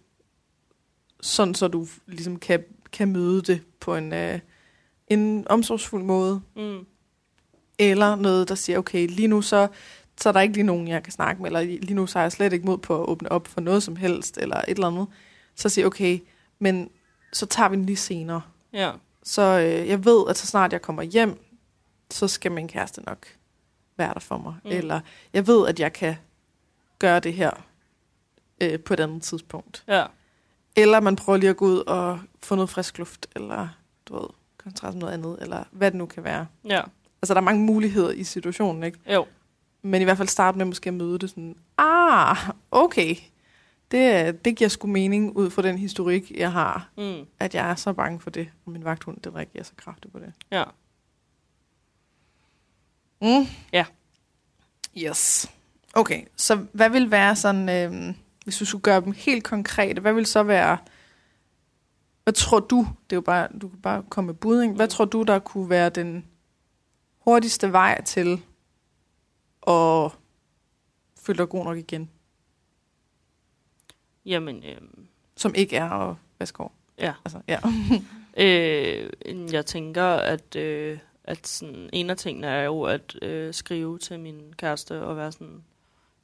sådan 1.22 1.56
så 1.56 1.68
du 1.68 1.88
ligesom 2.08 2.40
kan, 2.40 2.64
kan 2.92 3.12
møde 3.12 3.42
det 3.42 3.62
på 3.80 3.96
en, 3.96 4.14
øh, 4.14 4.40
en 5.08 5.48
omsorgsfuld 5.48 6.04
måde, 6.04 6.42
Mm. 6.56 6.86
eller 7.80 8.16
noget, 8.16 8.50
der 8.50 8.56
siger, 8.56 8.78
okay, 8.80 9.08
lige 9.08 9.28
nu 9.28 9.42
så, 9.42 9.68
så 10.22 10.30
er 10.30 10.34
der 10.34 10.42
ikke 10.42 10.54
lige 10.54 10.64
nogen, 10.66 10.88
jeg 10.88 11.04
kan 11.04 11.14
snakke 11.14 11.42
med, 11.42 11.50
eller 11.50 11.62
lige 11.62 11.94
nu 11.94 12.08
så 12.08 12.20
har 12.20 12.24
jeg 12.24 12.32
slet 12.32 12.54
ikke 12.54 12.66
mod 12.66 12.78
på 12.78 13.04
at 13.04 13.10
åbne 13.10 13.32
op 13.32 13.48
for 13.48 13.62
noget 13.62 13.84
som 13.84 13.96
helst, 13.96 14.38
eller 14.38 14.58
et 14.58 14.64
eller 14.70 14.88
andet. 14.88 15.08
Så 15.56 15.70
siger 15.70 15.86
okay, 15.88 16.20
men 16.60 16.90
så 17.34 17.46
tager 17.46 17.70
vi 17.70 17.76
den 17.76 17.86
lige 17.86 17.98
senere. 17.98 18.42
Ja. 18.74 18.92
Så 19.24 19.42
øh, 19.42 19.88
jeg 19.88 20.06
ved, 20.06 20.24
at 20.30 20.38
så 20.38 20.48
snart 20.48 20.74
jeg 20.74 20.82
kommer 20.82 21.02
hjem, 21.04 21.40
så 22.12 22.28
skal 22.28 22.52
min 22.52 22.68
kæreste 22.68 23.02
nok 23.02 23.28
være 23.98 24.14
der 24.14 24.20
for 24.20 24.38
mig. 24.38 24.56
Mm. 24.64 24.72
Eller 24.72 25.00
jeg 25.34 25.48
ved, 25.48 25.68
at 25.68 25.80
jeg 25.80 25.94
kan 25.94 26.16
gøre 27.00 27.20
det 27.20 27.34
her 27.34 27.52
øh, 28.72 28.80
på 28.80 28.94
et 28.94 29.00
andet 29.00 29.24
tidspunkt. 29.24 29.84
Ja. 29.88 30.06
Eller 30.76 31.00
man 31.00 31.16
prøver 31.16 31.38
lige 31.38 31.50
at 31.50 31.58
gå 31.58 31.66
ud 31.66 31.78
og 31.80 32.20
få 32.44 32.56
noget 32.56 32.70
frisk 32.70 32.98
luft, 32.98 33.28
eller 33.36 33.68
du 34.06 34.14
ved, 34.20 34.30
sig 34.76 34.90
om 34.90 34.96
noget 34.96 35.14
andet, 35.14 35.38
eller 35.42 35.64
hvad 35.72 35.92
det 35.92 35.98
nu 35.98 36.06
kan 36.06 36.24
være. 36.24 36.48
Ja. 36.66 36.82
Altså, 37.22 37.34
der 37.34 37.40
er 37.40 37.44
mange 37.46 37.64
muligheder 37.66 38.12
i 38.12 38.24
situationen, 38.24 38.84
ikke? 38.84 39.00
Jo. 39.14 39.26
Men 39.82 40.02
i 40.02 40.04
hvert 40.04 40.18
fald 40.18 40.28
starte 40.28 40.58
med 40.58 40.66
måske 40.66 40.88
at 40.88 40.94
møde 40.94 41.20
det 41.20 41.30
sådan, 41.30 41.56
ah, 41.78 42.38
okay, 42.72 43.16
det, 43.92 44.46
det 44.46 44.56
giver 44.58 44.68
sgu 44.68 44.88
mening 44.88 45.36
ud 45.38 45.50
fra 45.50 45.62
den 45.62 45.78
historik, 45.78 46.32
jeg 46.32 46.52
har, 46.52 46.90
Mm. 46.98 47.26
at 47.40 47.56
jeg 47.56 47.70
er 47.70 47.76
så 47.76 47.94
bange 47.94 48.20
for 48.20 48.30
det, 48.30 48.50
og 48.66 48.72
min 48.72 48.84
vagthund, 48.84 49.18
den 49.22 49.36
reagerer 49.36 49.64
så 49.64 49.72
kraftigt 49.78 50.14
på 50.14 50.20
det. 50.20 50.34
Ja. 50.52 50.64
Mm. 53.22 53.48
Ja. 53.74 53.86
Yes. 54.98 55.52
Okay, 55.94 56.24
så 56.36 56.56
hvad 56.72 56.90
vil 56.90 57.12
være 57.12 57.36
sådan, 57.36 57.70
øh, 57.70 58.14
hvis 58.44 58.58
du 58.58 58.66
skulle 58.66 58.82
gøre 58.82 59.02
dem 59.02 59.12
helt 59.12 59.44
konkrete, 59.44 60.02
hvad 60.02 60.14
vil 60.14 60.26
så 60.26 60.44
være, 60.44 60.78
hvad 62.24 62.34
tror 62.34 62.60
du, 62.60 62.88
det 63.10 63.16
er 63.16 63.18
jo 63.18 63.22
bare, 63.22 63.48
du 63.62 63.70
kan 63.70 63.82
bare 63.82 64.04
komme 64.10 64.26
med 64.26 64.34
bud, 64.34 64.62
ikke? 64.62 64.74
hvad 64.74 64.88
tror 64.88 65.06
du, 65.06 65.24
der 65.24 65.40
kunne 65.40 65.70
være 65.70 65.90
den 65.90 66.26
hurtigste 67.20 67.72
vej 67.72 68.02
til 68.04 68.42
at 69.68 70.12
føle 71.18 71.38
dig 71.38 71.50
god 71.50 71.66
nok 71.66 71.78
igen, 71.78 72.10
Jamen, 74.26 74.64
øhm, 74.64 75.08
som 75.36 75.56
ikke 75.56 75.76
er 75.76 75.90
at 75.90 76.16
vaske 76.40 76.58
hår? 76.58 76.74
ja. 77.00 77.14
Altså, 77.26 77.42
ja. 77.48 77.60
Øh, 78.38 79.10
jeg 79.54 79.66
tænker, 79.66 80.04
at, 80.04 80.56
øh, 80.56 81.00
at 81.24 81.48
sådan, 81.48 81.90
en 81.94 82.10
af 82.10 82.18
tingene 82.18 82.48
er 82.48 82.64
jo 82.64 82.84
at 82.84 83.16
øh, 83.22 83.54
skrive 83.54 84.00
til 84.00 84.20
min 84.20 84.54
kæreste 84.58 85.02
og 85.02 85.18
være 85.18 85.32
sådan, 85.32 85.64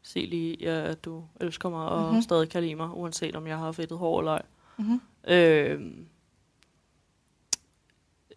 se 0.03 0.19
lige, 0.19 0.57
ja, 0.59 0.81
at 0.81 1.05
du 1.05 1.23
elsker 1.41 1.69
mig 1.69 1.85
og 1.85 1.97
Mhm. 1.99 2.05
mm-hmm. 2.07 2.21
stadig 2.21 2.49
kan 2.49 2.63
lide 2.63 2.75
mig, 2.75 2.89
uanset 2.93 3.35
om 3.35 3.47
jeg 3.47 3.57
har 3.57 3.71
fedtet 3.71 3.97
hår 3.97 4.19
eller 4.19 4.31
ej. 4.31 4.41
Mm-hmm. 4.77 5.01
Øh, 5.27 5.81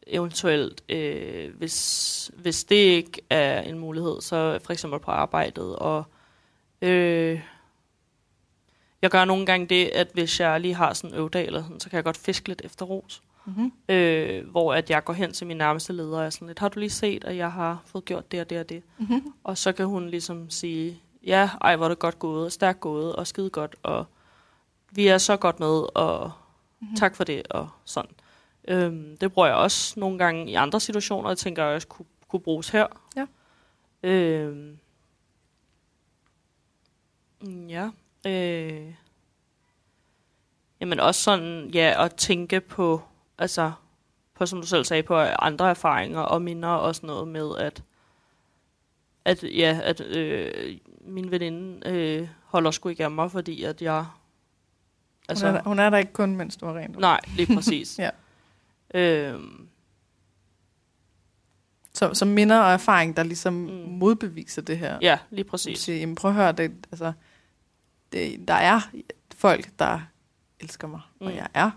eventuelt, 0.06 0.82
øh, 0.88 1.54
hvis, 1.56 2.30
hvis 2.36 2.64
det 2.64 2.76
ikke 2.76 3.20
er 3.30 3.60
en 3.62 3.78
mulighed, 3.78 4.20
så 4.20 4.58
for 4.64 4.72
eksempel 4.72 5.00
på 5.00 5.10
arbejdet. 5.10 5.76
Og 5.76 6.04
øh, 6.82 7.40
jeg 9.02 9.10
gør 9.10 9.24
nogle 9.24 9.46
gange 9.46 9.66
det, 9.66 9.86
at 9.86 10.08
hvis 10.14 10.40
jeg 10.40 10.60
lige 10.60 10.74
har 10.74 10.94
sådan 10.94 11.10
en 11.10 11.16
øvdag, 11.20 11.46
eller 11.46 11.62
sådan, 11.62 11.80
så 11.80 11.90
kan 11.90 11.96
jeg 11.96 12.04
godt 12.04 12.16
fiske 12.16 12.48
lidt 12.48 12.62
efter 12.64 12.84
ros. 12.86 13.22
Mm-hmm. 13.44 13.72
Øh, 13.88 14.50
hvor 14.50 14.74
at 14.74 14.90
jeg 14.90 15.04
går 15.04 15.12
hen 15.12 15.32
til 15.32 15.46
min 15.46 15.56
nærmeste 15.56 15.92
leder 15.92 16.18
og 16.18 16.24
er 16.24 16.30
sådan 16.30 16.48
lidt, 16.48 16.58
har 16.58 16.68
du 16.68 16.78
lige 16.78 16.90
set, 16.90 17.24
at 17.24 17.36
jeg 17.36 17.52
har 17.52 17.82
fået 17.86 18.04
gjort 18.04 18.32
det 18.32 18.40
og 18.40 18.50
det 18.50 18.60
og 18.60 18.68
det? 18.68 18.82
Mm-hmm. 18.98 19.32
Og 19.44 19.58
så 19.58 19.72
kan 19.72 19.86
hun 19.86 20.08
ligesom 20.08 20.50
sige, 20.50 21.00
ja, 21.26 21.50
ej, 21.60 21.76
hvor 21.76 21.84
er 21.84 21.88
det 21.88 21.98
godt 21.98 22.18
gået, 22.18 22.44
og 22.44 22.52
stærkt 22.52 22.80
gået, 22.80 23.16
og 23.16 23.26
skide 23.26 23.50
godt, 23.50 23.76
og 23.82 24.06
vi 24.90 25.06
er 25.06 25.18
så 25.18 25.36
godt 25.36 25.60
med, 25.60 25.96
og 25.96 26.32
mm-hmm. 26.80 26.96
tak 26.96 27.16
for 27.16 27.24
det, 27.24 27.48
og 27.50 27.68
sådan. 27.84 28.10
Øhm, 28.68 29.16
det 29.16 29.32
bruger 29.32 29.48
jeg 29.48 29.56
også 29.56 30.00
nogle 30.00 30.18
gange 30.18 30.50
i 30.50 30.54
andre 30.54 30.80
situationer, 30.80 31.24
og 31.24 31.30
jeg 31.30 31.38
tænker, 31.38 31.62
at 31.62 31.66
jeg 31.66 31.74
også 31.74 31.88
kunne, 31.88 32.06
kunne 32.28 32.40
bruges 32.40 32.68
her. 32.68 32.86
Ja. 33.16 33.26
Øhm, 34.02 34.78
ja. 37.68 37.90
Øh, 38.26 38.94
jamen 40.80 41.00
også 41.00 41.22
sådan, 41.22 41.70
ja, 41.74 42.04
at 42.04 42.14
tænke 42.14 42.60
på, 42.60 43.02
altså, 43.38 43.72
på 44.34 44.46
som 44.46 44.60
du 44.60 44.66
selv 44.66 44.84
sagde, 44.84 45.02
på 45.02 45.16
andre 45.18 45.70
erfaringer 45.70 46.20
og 46.20 46.42
minder 46.42 46.68
og 46.68 46.94
sådan 46.94 47.06
noget 47.06 47.28
med, 47.28 47.56
at 47.58 47.82
at, 49.24 49.44
ja, 49.44 49.80
at 49.82 50.00
øh, 50.00 50.78
min 51.02 51.30
veninde 51.30 51.88
øh, 51.88 52.28
holder 52.44 52.70
sgu 52.70 52.88
ikke 52.88 53.04
af 53.04 53.10
mig, 53.10 53.30
fordi 53.30 53.62
at 53.62 53.82
jeg... 53.82 54.06
Altså, 55.28 55.46
hun, 55.46 55.54
er 55.56 55.60
der, 55.60 55.68
hun 55.68 55.78
er 55.78 55.90
der 55.90 55.98
ikke 55.98 56.12
kun, 56.12 56.36
mens 56.36 56.56
du 56.56 56.66
har 56.66 56.74
rent. 56.74 56.98
Nej, 56.98 57.20
lige 57.36 57.54
præcis. 57.54 57.98
Ja. 58.04 58.10
Øhm, 58.94 59.68
Så, 61.94 62.14
så 62.14 62.24
minder 62.24 62.60
og 62.60 62.72
erfaring, 62.72 63.16
der 63.16 63.22
ligesom 63.22 63.54
Mm. 63.54 63.70
modbeviser 63.88 64.62
det 64.62 64.78
her. 64.78 64.98
ja, 65.02 65.18
lige 65.30 65.44
præcis. 65.44 65.78
siger, 65.78 65.98
jamen 65.98 66.14
prøv 66.14 66.30
at 66.30 66.34
høre, 66.34 66.52
det, 66.52 66.72
altså, 66.92 67.12
det, 68.12 68.48
der 68.48 68.54
er 68.54 68.80
folk, 69.34 69.68
der 69.78 70.00
elsker 70.60 70.88
mig, 70.88 71.00
mm. 71.20 71.26
og 71.26 71.34
jeg 71.36 71.48
er 71.54 71.70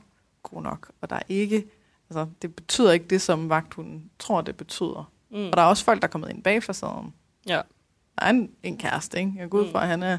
god 0.43 0.61
nok, 0.61 0.91
og 1.01 1.09
der 1.09 1.15
er 1.15 1.21
ikke, 1.30 1.65
altså, 2.09 2.28
det 2.41 2.55
betyder 2.55 2.91
ikke 2.91 3.07
det, 3.07 3.21
som 3.21 3.49
vagthunden 3.49 4.09
tror, 4.19 4.41
det 4.41 4.57
betyder. 4.57 5.11
Mm. 5.32 5.45
Og 5.45 5.53
der 5.57 5.61
er 5.61 5.65
også 5.67 5.84
folk, 5.86 6.01
der 6.01 6.07
er 6.07 6.11
kommet 6.11 6.30
ind 6.30 6.43
bag 6.43 6.63
facaden. 6.63 7.13
Ja. 7.47 7.61
En, 8.22 8.51
en 8.63 8.78
kæreste, 8.78 9.20
ikke? 9.20 9.34
Jeg 9.38 9.49
går 9.49 9.59
ud 9.59 9.66
Mm. 9.66 9.72
fra, 9.72 9.82
at 9.82 9.88
han 9.88 10.03
er, 10.03 10.18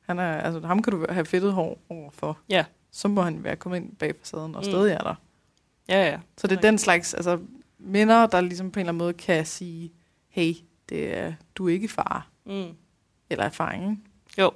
han 0.00 0.18
er, 0.18 0.32
altså 0.40 0.66
ham 0.66 0.82
kan 0.82 0.90
du 0.92 1.06
have 1.10 1.24
fedtet 1.26 1.52
hår 1.52 1.78
overfor. 1.88 2.38
Ja. 2.48 2.64
Så 2.90 3.08
må 3.08 3.22
han 3.22 3.44
være 3.44 3.56
kommet 3.56 3.76
ind 3.78 3.96
bag 3.96 4.14
facaden, 4.16 4.54
og 4.54 4.60
Mm. 4.60 4.64
stadig 4.64 4.92
er 4.92 4.98
der. 4.98 5.14
Ja, 5.88 6.06
ja. 6.10 6.20
Så 6.36 6.46
det 6.46 6.56
er 6.56 6.60
den 6.60 6.78
slags 6.78 7.14
altså, 7.14 7.40
minder, 7.78 8.26
der 8.26 8.40
ligesom 8.40 8.70
på 8.70 8.80
en 8.80 8.82
eller 8.82 8.90
anden 8.92 8.98
måde 8.98 9.12
kan 9.14 9.46
sige, 9.46 9.92
hey, 10.28 10.52
det 10.88 11.16
er, 11.18 11.34
du 11.54 11.68
er 11.68 11.72
ikke 11.72 11.88
far, 11.88 12.28
Mm. 12.44 12.76
eller 13.30 13.44
erfaring. 13.44 14.04
Jo. 14.38 14.50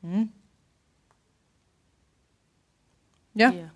Mm. 0.00 0.30
Ja. 3.36 3.50
ja. 3.54 3.68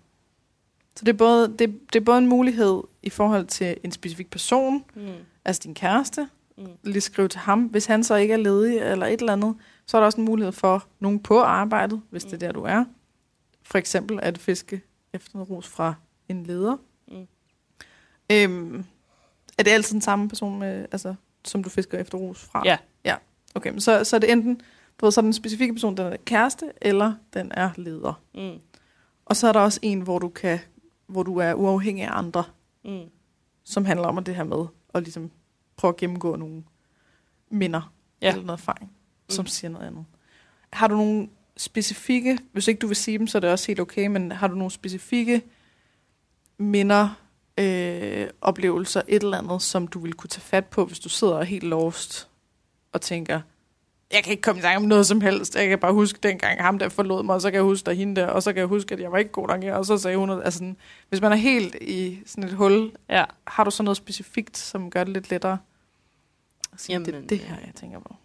Så 0.95 1.05
det 1.05 1.13
er, 1.13 1.17
både, 1.17 1.47
det, 1.59 1.79
det 1.93 1.99
er 1.99 2.03
både 2.05 2.17
en 2.17 2.27
mulighed 2.27 2.81
i 3.03 3.09
forhold 3.09 3.45
til 3.47 3.77
en 3.83 3.91
specifik 3.91 4.29
person, 4.29 4.83
Mm. 4.95 5.07
altså 5.45 5.61
din 5.63 5.73
kæreste, 5.75 6.29
Mm. 6.57 6.65
lige 6.83 7.01
skrive 7.01 7.27
til 7.27 7.39
ham. 7.39 7.63
Hvis 7.63 7.85
han 7.85 8.03
så 8.03 8.15
ikke 8.15 8.33
er 8.33 8.37
ledig 8.37 8.77
eller 8.77 9.05
et 9.05 9.19
eller 9.19 9.33
andet, 9.33 9.55
så 9.85 9.97
er 9.97 10.01
der 10.01 10.05
også 10.05 10.17
en 10.21 10.25
mulighed 10.25 10.51
for 10.51 10.87
nogen 10.99 11.19
på 11.19 11.39
arbejdet, 11.41 12.01
hvis 12.09 12.23
det 12.23 12.33
er 12.33 12.35
Mm. 12.35 12.39
der, 12.39 12.51
du 12.51 12.61
er. 12.63 12.85
For 13.63 13.77
eksempel 13.77 14.19
at 14.21 14.37
fiske 14.37 14.81
efter 15.13 15.29
noget 15.33 15.49
ros 15.49 15.67
fra 15.67 15.93
en 16.29 16.43
leder. 16.43 16.77
Mm. 17.07 17.27
Øhm, 18.31 18.85
er 19.57 19.63
det 19.63 19.71
altid 19.71 19.93
den 19.93 20.01
samme 20.01 20.29
person, 20.29 20.59
med, 20.59 20.85
altså, 20.91 21.15
som 21.45 21.63
du 21.63 21.69
fisker 21.69 21.97
efter 21.97 22.17
ros 22.17 22.43
fra? 22.43 22.61
Ja. 22.65 22.77
Ja, 23.05 23.15
okay. 23.55 23.69
Men 23.71 23.81
så, 23.81 24.03
så 24.03 24.15
er 24.15 24.19
det 24.19 24.31
enten, 24.31 24.61
du 25.01 25.05
ved, 25.05 25.11
så 25.11 25.19
er 25.19 25.23
den 25.23 25.33
specifikke 25.33 25.73
person, 25.73 25.97
den 25.97 26.05
er 26.05 26.17
kæreste, 26.25 26.71
eller 26.81 27.13
den 27.33 27.51
er 27.55 27.69
leder. 27.75 28.21
Mm. 28.35 28.59
Og 29.25 29.35
så 29.35 29.47
er 29.47 29.51
der 29.51 29.59
også 29.59 29.79
en, 29.81 30.01
hvor 30.01 30.19
du 30.19 30.29
kan, 30.29 30.59
hvor 31.13 31.23
du 31.23 31.37
er 31.37 31.53
uafhængig 31.53 32.03
af 32.03 32.17
andre, 32.17 32.43
Mm. 32.85 33.01
som 33.63 33.85
handler 33.85 34.07
om 34.07 34.17
at 34.17 34.25
det 34.25 34.35
her 34.35 34.43
med 34.43 34.65
at 34.93 35.03
ligesom 35.03 35.31
prøve 35.77 35.89
at 35.89 35.97
gennemgå 35.97 36.35
nogle 36.35 36.63
minder 37.49 37.93
Ja. 38.21 38.29
eller 38.31 38.43
noget 38.45 38.59
erfaring, 38.59 38.91
som 39.29 39.43
Mm. 39.43 39.47
siger 39.47 39.71
noget 39.71 39.87
andet. 39.87 40.05
Har 40.73 40.87
du 40.87 40.95
nogle 40.95 41.29
specifikke, 41.57 42.39
hvis 42.51 42.67
ikke 42.67 42.79
du 42.79 42.87
vil 42.87 42.95
sige 42.95 43.17
dem, 43.17 43.27
så 43.27 43.37
er 43.37 43.39
det 43.39 43.49
også 43.49 43.67
helt 43.67 43.79
okay, 43.79 44.07
men 44.07 44.31
har 44.31 44.47
du 44.47 44.55
nogle 44.55 44.71
specifikke 44.71 45.41
minder, 46.57 47.19
øh, 47.57 48.27
oplevelser, 48.41 49.01
et 49.07 49.23
eller 49.23 49.37
andet, 49.37 49.61
som 49.61 49.87
du 49.87 49.99
vil 49.99 50.13
kunne 50.13 50.27
tage 50.29 50.41
fat 50.41 50.65
på, 50.65 50.85
hvis 50.85 50.99
du 50.99 51.09
sidder 51.09 51.43
helt 51.43 51.63
lost 51.63 52.29
og 52.91 53.01
tænker, 53.01 53.41
jeg 54.13 54.23
kan 54.23 54.31
ikke 54.31 54.41
komme 54.41 54.59
i 54.59 54.61
tanke 54.61 54.77
om 54.77 54.83
noget 54.83 55.07
som 55.07 55.21
helst. 55.21 55.55
Jeg 55.55 55.67
kan 55.69 55.79
bare 55.79 55.93
huske 55.93 56.19
dengang 56.23 56.61
ham 56.61 56.79
der 56.79 56.89
forlod 56.89 57.23
mig, 57.23 57.35
og 57.35 57.41
så 57.41 57.51
kan 57.51 57.55
jeg 57.55 57.63
huske 57.63 57.85
der 57.85 57.93
hende 57.93 58.21
der, 58.21 58.27
og 58.27 58.43
så 58.43 58.53
kan 58.53 58.59
jeg 58.59 58.67
huske, 58.67 58.93
at 58.93 58.99
jeg 59.01 59.11
var 59.11 59.17
ikke 59.17 59.31
god 59.31 59.47
nok 59.47 59.63
her, 59.63 59.75
og 59.75 59.85
så 59.85 59.97
sagde 59.97 60.17
hun 60.17 60.27
noget. 60.27 60.43
Altså, 60.43 60.57
sådan, 60.57 60.77
hvis 61.09 61.21
man 61.21 61.31
er 61.31 61.35
helt 61.35 61.75
i 61.81 62.19
sådan 62.25 62.43
et 62.49 62.55
hul, 62.55 62.91
Ja. 63.09 63.25
har 63.47 63.63
du 63.63 63.71
så 63.71 63.83
noget 63.83 63.97
specifikt, 63.97 64.57
som 64.57 64.91
gør 64.91 65.03
det 65.03 65.13
lidt 65.13 65.29
lettere? 65.29 65.57
At 66.73 66.81
sige, 66.81 66.99
det 66.99 67.07
er 67.07 67.11
Jamen, 67.13 67.29
det 67.29 67.39
her, 67.39 67.55
jeg 67.65 67.75
tænker 67.75 67.99
på. 67.99 68.15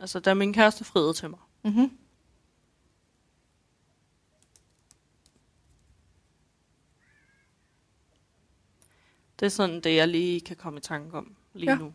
Altså, 0.00 0.20
da 0.20 0.34
min 0.34 0.52
kæreste 0.52 0.84
friede 0.84 1.12
til 1.12 1.30
mig, 1.30 1.38
Mm-hmm. 1.64 1.90
det 9.40 9.46
er 9.46 9.50
sådan 9.50 9.80
det, 9.80 9.94
jeg 9.96 10.08
lige 10.08 10.40
kan 10.40 10.56
komme 10.56 10.78
i 10.78 10.82
tanke 10.82 11.16
om 11.18 11.34
lige 11.54 11.70
Ja. 11.70 11.76
nu. 11.78 11.92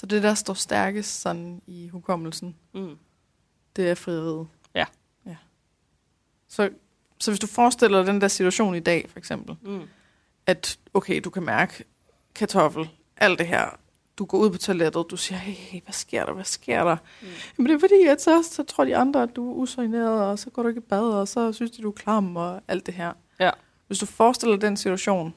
Så 0.00 0.06
det, 0.06 0.22
der 0.22 0.34
står 0.34 0.54
stærkest 0.54 1.20
sådan 1.20 1.62
i 1.66 1.88
hukommelsen, 1.88 2.56
Mm. 2.72 2.96
det 3.76 3.90
er 3.90 3.94
frieriet. 3.94 4.46
Ja. 4.74 4.84
ja. 5.26 5.36
Så, 6.48 6.70
så 7.18 7.30
hvis 7.30 7.40
du 7.40 7.46
forestiller 7.46 7.98
dig 7.98 8.06
den 8.12 8.20
der 8.20 8.28
situation 8.28 8.74
i 8.74 8.80
dag, 8.80 9.06
for 9.10 9.18
eksempel, 9.18 9.56
Mm. 9.62 9.82
at 10.46 10.78
okay, 10.94 11.20
du 11.24 11.30
kan 11.30 11.42
mærke 11.42 11.84
kartoffel, 12.34 12.88
alt 13.16 13.38
det 13.38 13.46
her, 13.46 13.78
du 14.18 14.24
går 14.24 14.38
ud 14.38 14.50
på 14.50 14.58
toilettet, 14.58 15.06
du 15.10 15.16
siger, 15.16 15.38
hey, 15.38 15.80
hvad 15.84 15.92
sker 15.92 16.26
der, 16.26 16.32
hvad 16.32 16.44
sker 16.44 16.84
der? 16.84 16.96
Mm. 17.22 17.28
Jamen 17.58 17.68
det 17.70 17.74
er 17.76 17.80
fordi, 17.80 18.02
at 18.08 18.22
så, 18.22 18.42
så 18.50 18.62
tror 18.62 18.84
de 18.84 18.96
andre, 18.96 19.22
at 19.22 19.36
du 19.36 19.50
er 19.50 19.54
usorineret, 19.54 20.22
og 20.22 20.38
så 20.38 20.50
går 20.50 20.62
du 20.62 20.68
ikke 20.68 20.78
i 20.78 20.88
bad, 20.88 21.02
og 21.12 21.28
så 21.28 21.52
synes 21.52 21.70
de, 21.70 21.82
du 21.82 21.88
er 21.88 21.92
klam, 21.92 22.36
og 22.36 22.60
alt 22.68 22.86
det 22.86 22.94
her. 22.94 23.12
Ja. 23.40 23.50
Hvis 23.86 23.98
du 23.98 24.06
forestiller 24.06 24.56
den 24.56 24.76
situation, 24.76 25.34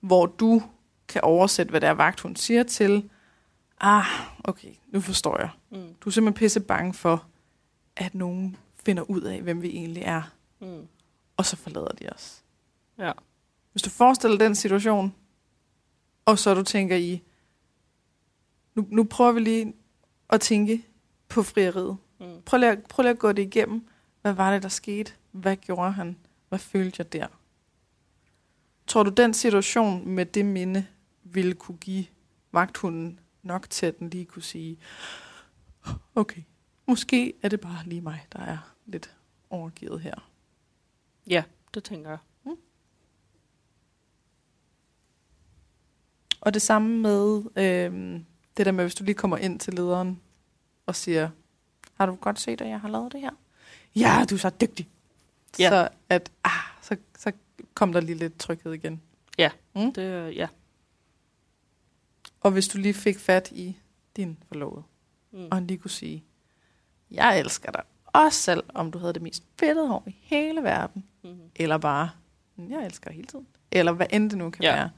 hvor 0.00 0.26
du 0.26 0.62
kan 1.08 1.20
oversætte, 1.24 1.70
hvad 1.70 1.80
der 1.80 1.88
er 1.88 1.92
vagt, 1.94 2.20
hun 2.20 2.36
siger 2.36 2.62
til, 2.62 3.10
ah, 3.80 4.04
okay, 4.44 4.74
nu 4.88 5.00
forstår 5.00 5.38
jeg. 5.40 5.50
Mm. 5.70 5.94
Du 6.00 6.08
er 6.08 6.12
simpelthen 6.12 6.38
pisse 6.38 6.60
bange 6.60 6.94
for, 6.94 7.26
at 7.96 8.14
nogen 8.14 8.56
finder 8.84 9.02
ud 9.10 9.20
af, 9.20 9.42
hvem 9.42 9.62
vi 9.62 9.68
egentlig 9.68 10.02
er, 10.02 10.22
Mm. 10.60 10.88
og 11.36 11.46
så 11.46 11.56
forlader 11.56 11.88
de 11.88 12.08
os. 12.08 12.44
Ja. 12.98 13.12
Hvis 13.72 13.82
du 13.82 13.90
forestiller 13.90 14.38
den 14.38 14.54
situation, 14.54 15.14
og 16.24 16.38
så 16.38 16.54
du 16.54 16.62
tænker 16.62 16.96
i, 16.96 17.22
nu, 18.74 18.86
nu 18.90 19.04
prøver 19.04 19.32
vi 19.32 19.40
lige 19.40 19.74
at 20.30 20.40
tænke 20.40 20.86
på 21.28 21.42
frieriet. 21.42 21.96
Mm. 22.20 22.42
Prøv 22.46 22.58
lige, 22.60 22.70
at, 22.70 22.78
prøv 22.88 23.02
lige 23.02 23.10
at 23.10 23.18
gå 23.18 23.32
det 23.32 23.42
igennem. 23.42 23.88
Hvad 24.22 24.32
var 24.32 24.52
det, 24.52 24.62
der 24.62 24.68
skete? 24.68 25.12
Hvad 25.32 25.56
gjorde 25.56 25.92
han? 25.92 26.16
Hvad 26.48 26.58
følte 26.58 26.96
jeg 26.98 27.12
der? 27.12 27.26
Tror 28.86 29.02
du, 29.02 29.10
den 29.10 29.34
situation 29.34 30.08
med 30.08 30.26
det 30.26 30.44
minde 30.44 30.86
ville 31.24 31.54
kunne 31.54 31.78
give 31.78 32.04
vagthunden 32.52 33.20
nok 33.42 33.70
til, 33.70 33.86
at 33.86 33.98
den 33.98 34.10
lige 34.10 34.24
kunne 34.24 34.42
sige, 34.42 34.78
okay, 36.14 36.42
måske 36.86 37.32
er 37.42 37.48
det 37.48 37.60
bare 37.60 37.84
lige 37.84 38.00
mig, 38.00 38.26
der 38.32 38.38
er 38.40 38.74
lidt 38.86 39.16
overgivet 39.50 40.00
her. 40.00 40.30
Ja, 41.26 41.42
det 41.74 41.84
tænker 41.84 42.10
jeg. 42.10 42.18
Og 46.40 46.54
det 46.54 46.62
samme 46.62 46.98
med 46.98 47.42
øhm, 47.56 48.24
det 48.56 48.66
der 48.66 48.72
med, 48.72 48.84
hvis 48.84 48.94
du 48.94 49.04
lige 49.04 49.14
kommer 49.14 49.36
ind 49.36 49.60
til 49.60 49.74
lederen 49.74 50.20
og 50.86 50.96
siger, 50.96 51.30
har 51.94 52.06
du 52.06 52.14
godt 52.14 52.40
set, 52.40 52.60
at 52.60 52.68
jeg 52.68 52.80
har 52.80 52.88
lavet 52.88 53.12
det 53.12 53.20
her? 53.20 53.30
Ja, 53.96 54.24
du 54.30 54.34
er 54.34 54.38
så 54.38 54.50
dygtig. 54.50 54.88
Ja. 55.58 55.68
Så, 55.68 55.88
at, 56.08 56.32
ah, 56.44 56.52
så, 56.82 56.96
så 57.18 57.32
kom 57.74 57.92
der 57.92 58.00
lige 58.00 58.18
lidt 58.18 58.38
tryghed 58.38 58.72
igen. 58.72 59.02
Mm. 59.74 59.92
Det, 59.92 60.02
øh, 60.02 60.36
ja. 60.36 60.48
Og 62.40 62.50
hvis 62.50 62.68
du 62.68 62.78
lige 62.78 62.94
fik 62.94 63.18
fat 63.18 63.50
i 63.52 63.76
din 64.16 64.38
forlovede, 64.48 64.82
Mm. 65.32 65.48
og 65.50 65.56
han 65.56 65.66
lige 65.66 65.78
kunne 65.78 65.90
sige, 65.90 66.24
jeg 67.10 67.38
elsker 67.40 67.72
dig, 67.72 67.82
også 68.06 68.38
selv 68.42 68.62
om 68.74 68.90
du 68.92 68.98
havde 68.98 69.12
det 69.12 69.22
mest 69.22 69.42
fedtede 69.58 69.88
hår 69.88 70.02
i 70.06 70.16
hele 70.22 70.62
verden, 70.62 71.04
Mm-hmm. 71.22 71.50
eller 71.56 71.78
bare, 71.78 72.10
"Mm, 72.56 72.70
jeg 72.70 72.84
elsker 72.86 73.08
dig 73.10 73.14
hele 73.16 73.26
tiden, 73.26 73.46
eller 73.72 73.92
hvad 73.92 74.06
end 74.10 74.30
det 74.30 74.38
nu 74.38 74.50
kan 74.50 74.62
Ja. 74.62 74.74
være, 74.74 74.90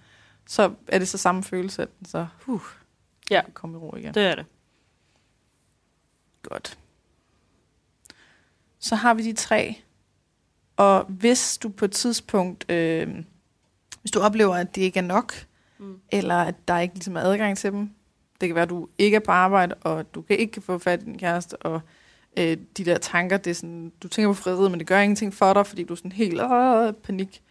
så 0.47 0.75
er 0.89 0.99
det 0.99 1.09
så 1.09 1.19
samme 1.19 1.43
følelse, 1.43 1.83
at 1.83 1.89
den 1.99 2.07
så, 2.07 2.27
huh, 2.41 2.61
Ja. 3.31 3.43
komme 3.55 3.77
i 3.77 3.79
ro 3.79 3.97
igen. 3.97 4.15
Det 4.15 4.23
er 4.27 4.35
det. 4.35 4.47
Godt. 6.43 6.79
Så 8.79 8.95
har 8.97 9.15
vi 9.15 9.23
de 9.23 9.33
tre. 9.33 9.77
Og 10.77 11.05
hvis 11.05 11.59
du 11.59 11.69
på 11.69 11.85
et 11.85 11.93
tidspunkt, 11.93 12.71
øh, 12.71 13.25
hvis 14.01 14.11
du 14.11 14.21
oplever, 14.21 14.55
at 14.55 14.75
det 14.75 14.83
ikke 14.83 14.99
er 14.99 15.03
nok, 15.05 15.47
Mm. 15.83 15.99
eller 16.13 16.35
at 16.35 16.55
der 16.69 16.79
ikke 16.79 16.95
ligesom 16.95 17.17
er 17.17 17.21
adgang 17.21 17.59
til 17.59 17.73
dem, 17.73 17.91
det 18.41 18.49
kan 18.49 18.55
være, 18.55 18.63
at 18.63 18.71
du 18.71 18.89
ikke 18.99 19.15
er 19.15 19.21
på 19.21 19.31
arbejde, 19.33 19.75
og 19.75 20.15
du 20.15 20.23
kan 20.23 20.39
ikke 20.39 20.61
få 20.61 20.79
fat 20.79 21.03
i 21.03 21.05
din 21.05 21.19
kæreste, 21.19 21.57
og 21.57 21.81
øh, 22.39 22.57
de 22.77 22.85
der 22.85 22.99
tanker, 22.99 23.37
det 23.37 23.51
er 23.51 23.55
sådan, 23.55 23.93
du 24.03 24.09
tænker 24.09 24.29
på 24.29 24.35
frihed, 24.35 24.69
men 24.69 24.79
det 24.79 24.87
gør 24.87 25.01
ingenting 25.01 25.35
for 25.35 25.53
dig, 25.53 25.67
fordi 25.67 25.85
du 25.85 25.93
er 25.93 25.97
sådan 25.97 26.13
helt 26.13 26.41
øh, 26.41 26.93
panik. 26.93 27.43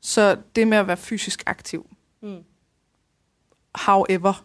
Så 0.00 0.36
det 0.56 0.68
med 0.68 0.78
at 0.78 0.86
være 0.86 0.96
fysisk 0.96 1.42
aktiv, 1.46 1.86
Mm. 2.20 2.38
however, 3.74 4.44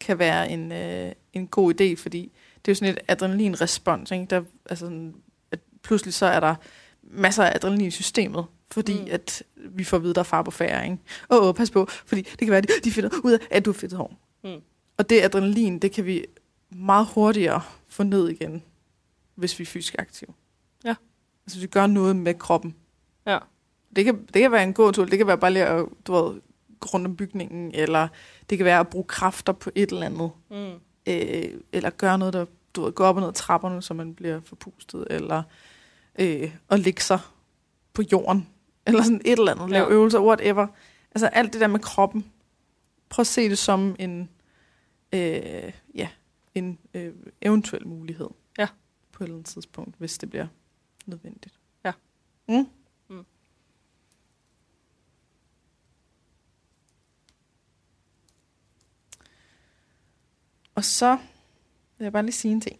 kan 0.00 0.18
være 0.18 0.50
en, 0.50 0.72
øh, 0.72 1.12
en 1.32 1.46
god 1.46 1.74
idé, 1.80 1.96
fordi 2.02 2.32
det 2.64 2.70
er 2.70 2.72
jo 2.72 2.74
sådan 2.74 2.94
et 2.94 2.98
adrenalinrespons, 3.08 4.10
ikke? 4.10 4.26
Der, 4.30 4.42
altså 4.70 4.86
sådan, 4.86 5.14
at 5.50 5.58
pludselig 5.82 6.14
så 6.14 6.26
er 6.26 6.40
der 6.40 6.54
masser 7.02 7.44
af 7.44 7.52
adrenalin 7.54 7.86
i 7.86 7.90
systemet, 7.90 8.44
fordi 8.70 9.00
Mm. 9.00 9.06
at 9.10 9.42
vi 9.56 9.84
får 9.84 9.96
at 9.96 10.02
vide, 10.02 10.14
der 10.14 10.20
er 10.20 10.24
far 10.24 10.42
på 10.42 10.50
færre, 10.50 10.84
ikke? 10.84 10.98
Åh, 11.30 11.46
åh, 11.48 11.54
pas 11.54 11.70
på, 11.70 11.86
fordi 12.06 12.22
det 12.22 12.38
kan 12.38 12.48
være, 12.48 12.58
at 12.58 12.68
de, 12.68 12.72
de 12.84 12.90
finder 12.90 13.10
ud 13.24 13.32
af, 13.32 13.38
at 13.50 13.64
du 13.64 13.70
har 13.72 13.78
fedt 13.78 13.92
hår. 13.92 14.16
Mm. 14.44 14.60
Og 14.96 15.10
det 15.10 15.22
adrenalin, 15.22 15.78
det 15.78 15.92
kan 15.92 16.06
vi 16.06 16.24
meget 16.70 17.06
hurtigere 17.14 17.62
få 17.88 18.02
ned 18.02 18.28
igen, 18.28 18.62
hvis 19.34 19.58
vi 19.58 19.62
er 19.62 19.66
fysisk 19.66 19.94
aktive. 19.98 20.30
Ja. 20.84 20.94
Altså, 21.46 21.60
vi 21.60 21.66
gør 21.66 21.86
noget 21.86 22.16
med 22.16 22.34
kroppen. 22.34 22.74
Ja. 23.26 23.38
Det 23.96 24.04
kan, 24.04 24.24
det 24.34 24.42
kan 24.42 24.52
være 24.52 24.62
en 24.62 24.72
god 24.74 24.92
tur, 24.92 25.04
det 25.04 25.18
kan 25.18 25.26
være 25.26 25.38
bare 25.38 25.52
lige 25.52 25.66
at, 25.66 25.86
du 26.06 26.12
ved, 26.12 26.40
gå 26.80 26.86
rundt 26.94 27.06
om 27.06 27.16
bygningen, 27.16 27.70
eller 27.74 28.08
det 28.50 28.58
kan 28.58 28.64
være 28.64 28.80
at 28.80 28.88
bruge 28.88 29.04
kræfter 29.04 29.52
på 29.52 29.70
et 29.74 29.90
eller 29.92 30.06
andet, 30.06 30.30
Mm. 30.50 30.80
øh, 31.06 31.60
eller 31.72 31.90
gøre 31.90 32.18
noget, 32.18 32.34
der 32.34 32.46
du 32.76 32.82
ved, 32.82 32.92
går 32.92 33.04
op 33.06 33.14
og 33.16 33.20
ned 33.20 33.28
ad 33.28 33.32
trapperne, 33.34 33.82
så 33.82 33.94
man 33.94 34.14
bliver 34.14 34.40
forpustet, 34.44 35.06
eller 35.10 35.42
øh, 36.18 36.54
at 36.70 36.80
ligge 36.80 37.02
sig 37.02 37.18
på 37.92 38.02
jorden, 38.12 38.48
eller 38.86 39.02
sådan 39.02 39.20
et 39.24 39.38
eller 39.38 39.52
andet, 39.54 39.70
lave 39.70 39.84
Ja. 39.86 39.90
øvelser, 39.92 40.20
whatever. 40.20 40.66
Altså 41.10 41.26
alt 41.26 41.52
det 41.52 41.60
der 41.60 41.66
med 41.66 41.80
kroppen, 41.80 42.32
prøv 43.08 43.20
at 43.22 43.26
se 43.26 43.48
det 43.48 43.58
som 43.58 43.96
en, 43.98 44.30
øh, 45.12 45.72
ja, 45.94 46.08
en 46.54 46.78
øh, 46.94 47.14
eventuel 47.40 47.86
mulighed. 47.86 48.28
Ja. 48.58 48.68
På 49.12 49.24
et 49.24 49.26
eller 49.26 49.36
andet 49.36 49.46
tidspunkt, 49.52 49.94
hvis 49.98 50.18
det 50.18 50.30
bliver 50.30 50.46
nødvendigt. 51.06 51.58
Ja. 51.84 51.92
Mm? 52.48 52.68
Mm. 53.08 53.24
Og 60.74 60.84
så 60.84 61.18
vil 61.98 62.04
jeg 62.04 62.12
bare 62.12 62.22
lige 62.22 62.32
sige 62.32 62.52
en 62.52 62.60
ting. 62.60 62.76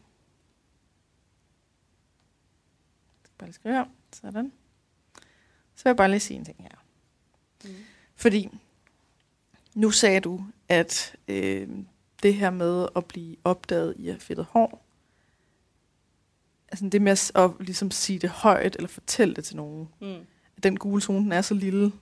Jeg 3.22 3.26
skal 3.28 3.34
bare 3.38 3.46
lige 3.48 3.54
skrive 3.54 3.74
her. 3.74 3.84
Sådan. 4.12 4.52
Så 5.84 5.88
vil 5.88 5.90
jeg 5.90 5.96
bare 5.96 6.10
lige 6.10 6.20
sige 6.20 6.38
en 6.38 6.44
ting 6.44 6.56
her. 6.60 6.84
Mm. 7.64 7.70
Fordi 8.16 8.58
nu 9.74 9.90
sagde 9.90 10.20
du, 10.20 10.44
at 10.68 11.16
øh, 11.28 11.68
det 12.22 12.34
her 12.34 12.50
med 12.50 12.88
at 12.96 13.04
blive 13.06 13.36
opdaget 13.44 13.94
i 13.98 14.08
at 14.08 14.22
fedtet 14.22 14.44
hår, 14.44 14.86
altså 16.68 16.88
det 16.88 17.02
med 17.02 17.12
at, 17.12 17.32
at 17.34 17.50
ligesom 17.60 17.90
sige 17.90 18.18
det 18.18 18.30
højt, 18.30 18.76
eller 18.76 18.88
fortælle 18.88 19.34
det 19.34 19.44
til 19.44 19.56
nogen, 19.56 19.88
Mm. 20.00 20.26
at 20.56 20.62
den 20.62 20.76
gule 20.76 21.02
zone 21.02 21.18
den 21.24 21.32
er 21.32 21.42
så 21.42 21.54
lille, 21.54 21.92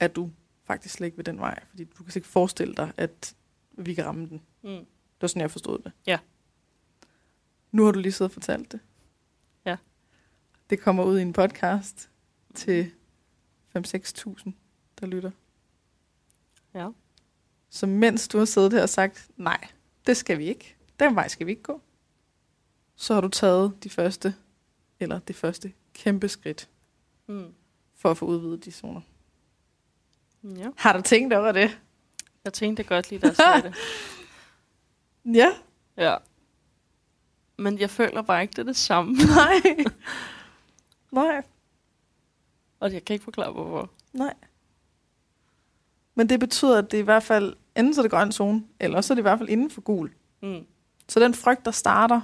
at 0.00 0.16
du 0.16 0.30
faktisk 0.64 0.94
slet 0.94 1.06
ikke 1.06 1.16
vil 1.16 1.26
den 1.26 1.38
vej, 1.38 1.60
fordi 1.68 1.84
du 1.84 1.94
kan 2.02 2.04
slet 2.04 2.16
ikke 2.16 2.28
forestille 2.28 2.74
dig, 2.74 2.92
at 2.96 3.34
vi 3.72 3.94
kan 3.94 4.04
ramme 4.06 4.26
den. 4.28 4.42
Mm. 4.62 4.68
Det 4.70 4.86
var 5.22 5.28
sådan, 5.28 5.40
jeg 5.42 5.50
forstod 5.50 5.78
det. 5.78 5.92
Ja. 6.06 6.18
Nu 7.72 7.84
har 7.84 7.92
du 7.92 7.98
lige 7.98 8.12
siddet 8.12 8.30
og 8.30 8.34
fortalt 8.34 8.72
det. 8.72 8.80
Ja. 9.64 9.76
Det 10.70 10.80
kommer 10.80 11.04
ud 11.04 11.18
i 11.18 11.22
en 11.22 11.32
podcast 11.32 12.10
til 12.54 12.90
5-6.000, 13.76 14.50
der 15.00 15.06
lytter. 15.06 15.30
Ja. 16.74 16.88
Så 17.70 17.86
mens 17.86 18.28
du 18.28 18.38
har 18.38 18.44
siddet 18.44 18.72
her 18.72 18.82
og 18.82 18.88
sagt, 18.88 19.28
nej, 19.36 19.68
det 20.06 20.16
skal 20.16 20.38
vi 20.38 20.44
ikke. 20.44 20.76
Den 21.00 21.14
vej 21.14 21.28
skal 21.28 21.46
vi 21.46 21.50
ikke 21.50 21.62
gå. 21.62 21.80
Så 22.96 23.14
har 23.14 23.20
du 23.20 23.28
taget 23.28 23.84
de 23.84 23.90
første, 23.90 24.34
eller 25.00 25.18
det 25.18 25.36
første 25.36 25.72
kæmpe 25.94 26.28
skridt 26.28 26.68
Mm. 27.28 27.54
for 27.94 28.10
at 28.10 28.18
få 28.18 28.24
udvidet 28.26 28.64
de 28.64 28.72
zoner. 28.72 29.00
Ja. 30.42 30.68
Har 30.76 30.92
du 30.96 31.02
tænkt 31.02 31.34
over 31.34 31.52
det? 31.52 31.78
Jeg 32.44 32.52
tænkte 32.52 32.82
godt 32.82 33.10
lige, 33.10 33.18
da 33.18 33.26
jeg 33.26 33.36
sagde 33.36 33.62
det. 33.62 33.74
Ja. 35.34 35.52
Ja. 35.96 36.16
Men 37.58 37.78
jeg 37.78 37.90
føler 37.90 38.22
bare 38.22 38.42
ikke, 38.42 38.52
det 38.52 38.58
er 38.58 38.62
det 38.64 38.76
samme. 38.76 39.12
Nej. 39.14 39.84
nej, 41.22 41.42
Og 42.80 42.92
jeg 42.92 43.04
kan 43.04 43.14
ikke 43.14 43.24
forklare, 43.24 43.52
hvorfor. 43.52 43.90
nej. 44.12 44.34
Men 46.14 46.28
det 46.28 46.40
betyder, 46.40 46.78
at 46.78 46.90
det 46.90 46.98
i 46.98 47.02
hvert 47.02 47.22
fald, 47.22 47.56
enten 47.76 47.94
så 47.94 48.00
er 48.00 48.02
det 48.02 48.10
grøn 48.10 48.32
zone, 48.32 48.64
eller 48.80 49.00
så 49.00 49.12
er 49.12 49.14
det 49.14 49.20
i 49.20 49.22
hvert 49.22 49.38
fald 49.38 49.48
inden 49.48 49.70
for 49.70 49.80
gul. 49.80 50.12
Mm. 50.42 50.66
Så 51.08 51.20
den 51.20 51.34
frygt, 51.34 51.64
der 51.64 51.70
starter, 51.70 52.20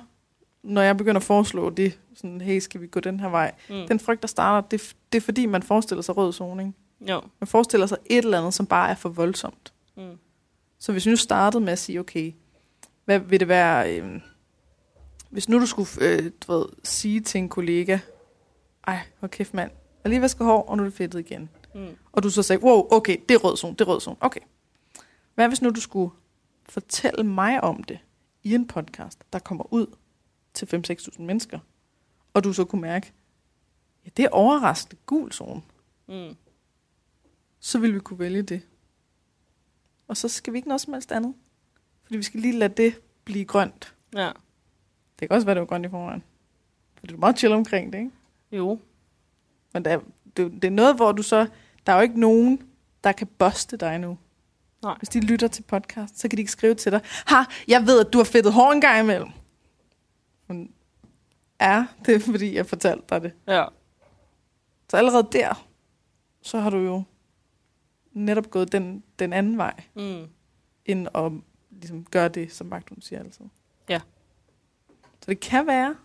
når 0.62 0.82
jeg 0.82 0.96
begynder 0.96 1.20
at 1.20 1.24
foreslå 1.24 1.70
det, 1.70 1.98
sådan, 2.14 2.40
hey, 2.40 2.58
skal 2.58 2.80
vi 2.80 2.86
gå 2.86 3.00
den 3.00 3.20
her 3.20 3.28
vej? 3.28 3.54
Mm. 3.68 3.86
Den 3.88 4.00
frygt, 4.00 4.22
der 4.22 4.28
starter, 4.28 4.68
det, 4.68 4.96
det 5.12 5.18
er 5.18 5.22
fordi, 5.22 5.46
man 5.46 5.62
forestiller 5.62 6.02
sig 6.02 6.16
rød 6.16 6.32
zone, 6.32 6.62
ikke? 6.62 7.12
Jo. 7.12 7.22
Man 7.40 7.46
forestiller 7.48 7.86
sig 7.86 7.98
et 8.06 8.24
eller 8.24 8.38
andet, 8.38 8.54
som 8.54 8.66
bare 8.66 8.90
er 8.90 8.94
for 8.94 9.08
voldsomt. 9.08 9.72
Mm. 9.96 10.18
Så 10.78 10.92
hvis 10.92 11.06
vi 11.06 11.10
nu 11.10 11.16
startede 11.16 11.64
med 11.64 11.72
at 11.72 11.78
sige, 11.78 12.00
okay, 12.00 12.32
hvad 13.04 13.18
vil 13.18 13.40
det 13.40 13.48
være, 13.48 14.00
øh, 14.00 14.20
hvis 15.30 15.48
nu 15.48 15.60
du 15.60 15.66
skulle 15.66 15.88
øh, 16.00 16.30
du 16.46 16.52
ved, 16.52 16.66
sige 16.84 17.20
til 17.20 17.38
en 17.38 17.48
kollega, 17.48 17.98
ej, 18.86 18.98
hvor 19.18 19.28
kæft 19.28 19.54
mand, 19.54 19.70
har 20.02 20.08
lige 20.08 20.20
vasket 20.20 20.46
hår, 20.46 20.62
og 20.62 20.76
nu 20.76 20.82
er 20.82 20.86
det 20.88 20.94
fedtet 20.94 21.18
igen. 21.18 21.48
Mm. 21.74 21.96
Og 22.12 22.22
du 22.22 22.30
så 22.30 22.42
sagde, 22.42 22.62
wow, 22.64 22.88
okay, 22.90 23.16
det 23.28 23.34
er 23.34 23.38
rød 23.38 23.56
zone, 23.56 23.72
det 23.74 23.80
er 23.80 23.84
rød 23.88 24.00
zone, 24.00 24.16
okay. 24.20 24.40
Hvad 25.34 25.48
hvis 25.48 25.62
nu 25.62 25.70
du 25.70 25.80
skulle 25.80 26.10
fortælle 26.68 27.22
mig 27.24 27.64
om 27.64 27.82
det 27.84 27.98
i 28.42 28.54
en 28.54 28.66
podcast, 28.66 29.24
der 29.32 29.38
kommer 29.38 29.72
ud 29.72 29.86
til 30.54 30.66
5-6.000 30.90 31.22
mennesker, 31.22 31.58
og 32.34 32.44
du 32.44 32.52
så 32.52 32.64
kunne 32.64 32.80
mærke, 32.82 33.12
ja, 34.04 34.10
det 34.16 34.24
er 34.24 34.28
overraskende 34.28 34.96
gul 35.06 35.32
zone, 35.32 35.62
Mm. 36.08 36.36
så 37.60 37.78
ville 37.78 37.94
vi 37.94 38.00
kunne 38.00 38.18
vælge 38.18 38.42
det. 38.42 38.62
og 40.08 40.16
så 40.16 40.28
skal 40.28 40.52
vi 40.52 40.58
ikke 40.58 40.68
noget 40.68 40.80
som 40.80 40.92
helst 40.92 41.12
andet. 41.12 41.34
Fordi 42.02 42.16
vi 42.16 42.22
skal 42.22 42.40
lige 42.40 42.58
lade 42.58 42.74
det 42.74 43.00
blive 43.24 43.44
grønt. 43.44 43.94
Ja. 44.14 44.30
Det 45.20 45.28
kan 45.28 45.34
også 45.34 45.44
være, 45.46 45.54
det 45.54 45.60
var 45.60 45.66
grønt 45.66 45.86
i 45.86 45.88
forvejen. 45.88 46.22
For 46.98 47.06
det 47.06 47.14
er 47.14 47.18
meget 47.18 47.38
chill 47.38 47.54
omkring 47.54 47.92
det, 47.92 47.98
ikke? 47.98 48.10
Jo. 48.52 48.80
Men 49.74 49.84
det 49.84 49.92
er, 49.92 50.00
det, 50.36 50.52
det 50.52 50.64
er 50.64 50.70
noget, 50.70 50.96
hvor 50.96 51.12
du 51.12 51.22
så... 51.22 51.46
Der 51.86 51.92
er 51.92 51.96
jo 51.96 52.02
ikke 52.02 52.20
nogen, 52.20 52.62
der 53.04 53.12
kan 53.12 53.26
boste 53.26 53.76
dig 53.76 53.98
nu. 53.98 54.18
Nej. 54.82 54.94
Hvis 54.98 55.08
de 55.08 55.20
lytter 55.20 55.48
til 55.48 55.62
podcast, 55.62 56.18
så 56.18 56.28
kan 56.28 56.36
de 56.36 56.40
ikke 56.40 56.52
skrive 56.52 56.74
til 56.74 56.92
dig. 56.92 57.00
Ha, 57.26 57.36
jeg 57.68 57.86
ved, 57.86 58.06
at 58.06 58.12
du 58.12 58.18
har 58.18 58.24
fedtet 58.24 58.52
hår 58.52 58.72
en 58.72 58.80
gang 58.80 59.00
imellem. 59.00 59.28
Men 60.46 60.72
er 61.58 61.84
det, 62.06 62.14
er, 62.14 62.20
fordi 62.20 62.54
jeg 62.56 62.66
fortalte 62.66 63.04
dig 63.10 63.22
det. 63.22 63.32
Ja. 63.46 63.64
Så 64.90 64.96
allerede 64.96 65.28
der, 65.32 65.66
så 66.42 66.58
har 66.58 66.70
du 66.70 66.78
jo 66.78 67.02
netop 68.12 68.50
gået 68.50 68.72
den, 68.72 69.02
den 69.18 69.32
anden 69.32 69.58
vej, 69.58 69.74
Mm. 69.94 70.26
end 70.84 71.08
at 71.14 71.32
ligesom, 71.70 72.04
gøre 72.04 72.28
det, 72.28 72.52
som 72.52 72.66
Magtun 72.66 73.00
siger 73.02 73.20
altid. 73.20 73.44
Ja. 73.88 74.00
Så 75.20 75.26
det 75.26 75.40
kan 75.40 75.66
være, 75.66 75.96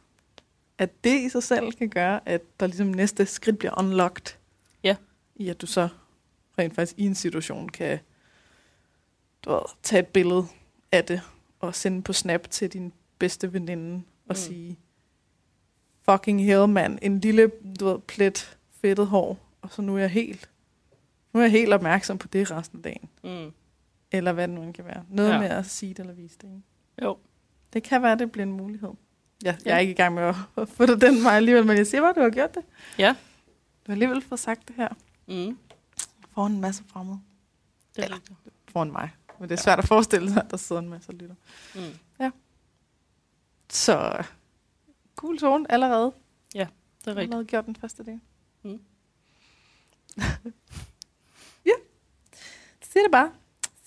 at 0.78 1.04
det 1.04 1.20
i 1.20 1.30
sig 1.30 1.44
selv 1.44 1.72
kan 1.72 1.90
gøre, 1.90 2.30
at 2.30 2.42
der 2.60 2.68
ligesom 2.68 2.88
næste 2.88 3.26
skridt 3.26 3.60
bliver 3.60 3.80
unlocked. 3.80 4.36
Ja. 4.84 4.96
I 5.36 5.50
at 5.50 5.62
du 5.62 5.66
så 5.68 5.88
rent 6.60 6.76
faktisk 6.76 6.98
i 7.00 7.06
en 7.06 7.16
situation 7.16 7.70
kan 7.70 8.00
du 9.46 9.50
ved, 9.52 9.62
tage 9.84 10.00
et 10.00 10.08
billede 10.08 10.46
af 10.92 11.06
det 11.06 11.22
og 11.60 11.76
sende 11.76 12.02
på 12.02 12.14
Snap 12.14 12.50
til 12.50 12.74
din 12.74 12.94
bedste 13.20 13.54
veninde 13.54 13.96
og 13.96 14.02
Mm. 14.30 14.36
sige, 14.36 14.80
fucking 16.10 16.46
hell, 16.46 16.68
mand, 16.68 17.00
en 17.02 17.20
lille 17.20 17.52
du 17.80 17.86
ved, 17.86 18.00
plet 18.00 18.58
fedtet 18.82 19.08
hår, 19.08 19.40
og 19.62 19.72
så 19.72 19.82
nu 19.82 19.96
er 19.96 20.00
jeg 20.00 20.10
helt, 20.10 20.50
nu 21.34 21.40
er 21.40 21.44
jeg 21.44 21.52
helt 21.52 21.74
opmærksom 21.74 22.18
på 22.18 22.28
det 22.28 22.52
resten 22.52 22.78
af 22.80 22.84
dagen. 22.84 23.10
Mm. 23.24 23.52
Eller 24.12 24.32
hvad 24.34 24.48
det 24.48 24.56
nu 24.56 24.72
kan 24.72 24.86
være. 24.86 25.04
Noget 25.10 25.30
Ja. 25.30 25.34
ja. 25.36 25.40
med 25.42 25.50
at 25.50 25.66
sige 25.66 25.90
det 25.94 26.00
eller 26.00 26.14
vise 26.14 26.38
det. 26.42 26.48
Ikke? 26.48 26.62
Jo. 27.04 27.18
Det 27.74 27.84
kan 27.84 28.02
være, 28.02 28.12
at 28.12 28.20
det 28.20 28.32
bliver 28.32 28.46
en 28.46 28.52
mulighed. 28.54 28.90
Jeg, 29.44 29.58
jeg 29.60 29.66
Ja. 29.66 29.76
er 29.76 29.80
ikke 29.80 29.92
i 29.92 29.96
gang 29.96 30.14
med 30.16 30.24
at, 30.24 30.36
at 30.62 30.70
få 30.70 30.86
det 30.86 31.02
den 31.02 31.24
vej 31.24 31.34
alligevel, 31.36 31.66
men 31.66 31.78
jeg 31.78 31.88
siger 31.88 32.02
bare, 32.02 32.10
at 32.10 32.16
du 32.16 32.22
har 32.22 32.30
gjort 32.30 32.56
det. 32.56 32.64
Ja. 32.98 33.10
Du 33.86 33.92
har 33.92 33.94
alligevel 33.94 34.22
fået 34.22 34.40
sagt 34.40 34.68
det 34.68 34.76
her 34.76 34.90
Mm. 35.28 35.58
foran 36.34 36.52
en 36.52 36.62
masse 36.62 36.84
fremmede. 36.88 37.20
Det 37.96 38.00
er 38.02 38.04
Eller- 38.04 38.16
rigtigt. 38.16 38.40
Foran 38.72 38.92
mig. 38.92 39.10
Men 39.40 39.50
det 39.50 39.58
er 39.58 39.62
svært 39.62 39.80
at 39.80 39.88
forestille 39.88 40.30
sig, 40.34 40.44
at 40.44 40.52
der 40.52 40.58
sidder 40.58 40.82
en 40.82 40.90
masse 40.90 41.12
lytter. 41.12 41.36
Mm. 41.76 42.32
Så 43.70 44.24
cool 45.16 45.40
zone 45.40 45.72
allerede. 45.72 46.12
Det 46.54 46.62
er 46.62 46.68
rigtigt. 47.08 47.20
allerede 47.20 47.46
gjort 47.46 47.66
den 47.66 47.76
første 47.76 48.06
del. 48.06 48.20
Mm. 48.64 48.82
ja. 51.66 51.72
Sig 52.82 53.02
det 53.04 53.12
bare. 53.12 53.32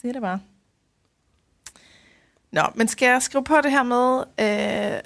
Sig 0.01 0.15
det 0.15 0.23
bare. 0.23 0.41
Nå, 2.51 2.63
men 2.75 2.89
skal 2.89 3.07
jeg 3.07 3.23
skrive 3.23 3.45
på 3.45 3.57
det 3.61 3.71
her 3.71 3.83
med, 3.83 4.19
øh, 4.41 5.01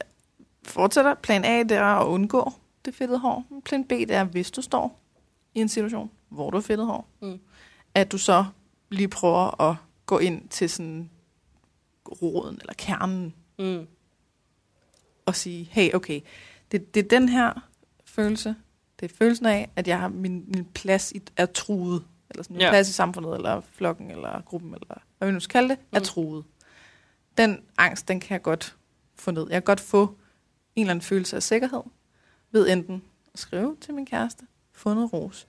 fortsætter, 0.74 1.14
plan 1.14 1.44
A, 1.44 1.58
det 1.62 1.72
er 1.72 1.82
at 1.84 2.06
undgå 2.06 2.52
det 2.84 2.94
fedtede 2.94 3.18
hår. 3.18 3.44
Plan 3.64 3.84
B, 3.84 3.90
det 3.90 4.10
er, 4.12 4.24
hvis 4.24 4.50
du 4.50 4.62
står 4.62 5.00
i 5.54 5.60
en 5.60 5.68
situation, 5.68 6.10
hvor 6.28 6.50
du 6.50 6.56
har 6.56 6.62
fedtet 6.62 6.86
hår, 6.86 7.08
Mm. 7.22 7.38
at 7.94 8.12
du 8.12 8.18
så 8.18 8.44
lige 8.90 9.08
prøver 9.08 9.60
at 9.60 9.76
gå 10.06 10.18
ind 10.18 10.48
til 10.48 10.70
sådan 10.70 11.10
roden 12.22 12.58
eller 12.60 12.74
kernen 12.78 13.34
Mm. 13.58 13.86
og 15.26 15.34
sige, 15.36 15.68
hey, 15.70 15.94
okay, 15.94 16.20
det, 16.72 16.94
det 16.94 17.04
er 17.04 17.08
den 17.08 17.28
her 17.28 17.52
følelse. 18.04 18.54
Det 19.00 19.10
er 19.12 19.14
følelsen 19.16 19.46
af, 19.46 19.70
at 19.76 19.88
jeg 19.88 19.98
har 20.00 20.08
min, 20.08 20.44
min 20.48 20.64
plads 20.64 21.12
i, 21.12 21.20
er 21.36 21.46
truet. 21.46 22.04
Eller 22.30 22.42
sådan, 22.42 22.54
min 22.54 22.60
Ja. 22.60 22.70
plads 22.70 22.88
i 22.88 22.92
samfundet, 22.92 23.34
eller 23.34 23.60
flokken, 23.60 24.10
eller 24.10 24.40
gruppen, 24.42 24.74
eller 24.74 24.98
hvad 25.18 25.28
vi 25.28 25.32
nu 25.34 25.40
skal 25.40 25.52
kalde 25.52 25.68
det, 25.68 25.78
er 25.92 25.98
Mm. 25.98 26.04
truet. 26.04 26.44
Den 27.38 27.62
angst, 27.78 28.08
den 28.08 28.20
kan 28.20 28.32
jeg 28.34 28.42
godt 28.42 28.76
få 29.14 29.30
ned. 29.30 29.42
Jeg 29.42 29.54
kan 29.54 29.62
godt 29.62 29.80
få 29.80 30.16
en 30.76 30.82
eller 30.82 30.90
anden 30.90 31.02
følelse 31.02 31.36
af 31.36 31.42
sikkerhed, 31.42 31.82
ved 32.50 32.68
enten 32.68 33.02
at 33.34 33.40
skrive 33.40 33.76
til 33.80 33.94
min 33.94 34.06
kæreste, 34.06 34.46
få 34.72 34.94
noget 34.94 35.12
ros, 35.12 35.46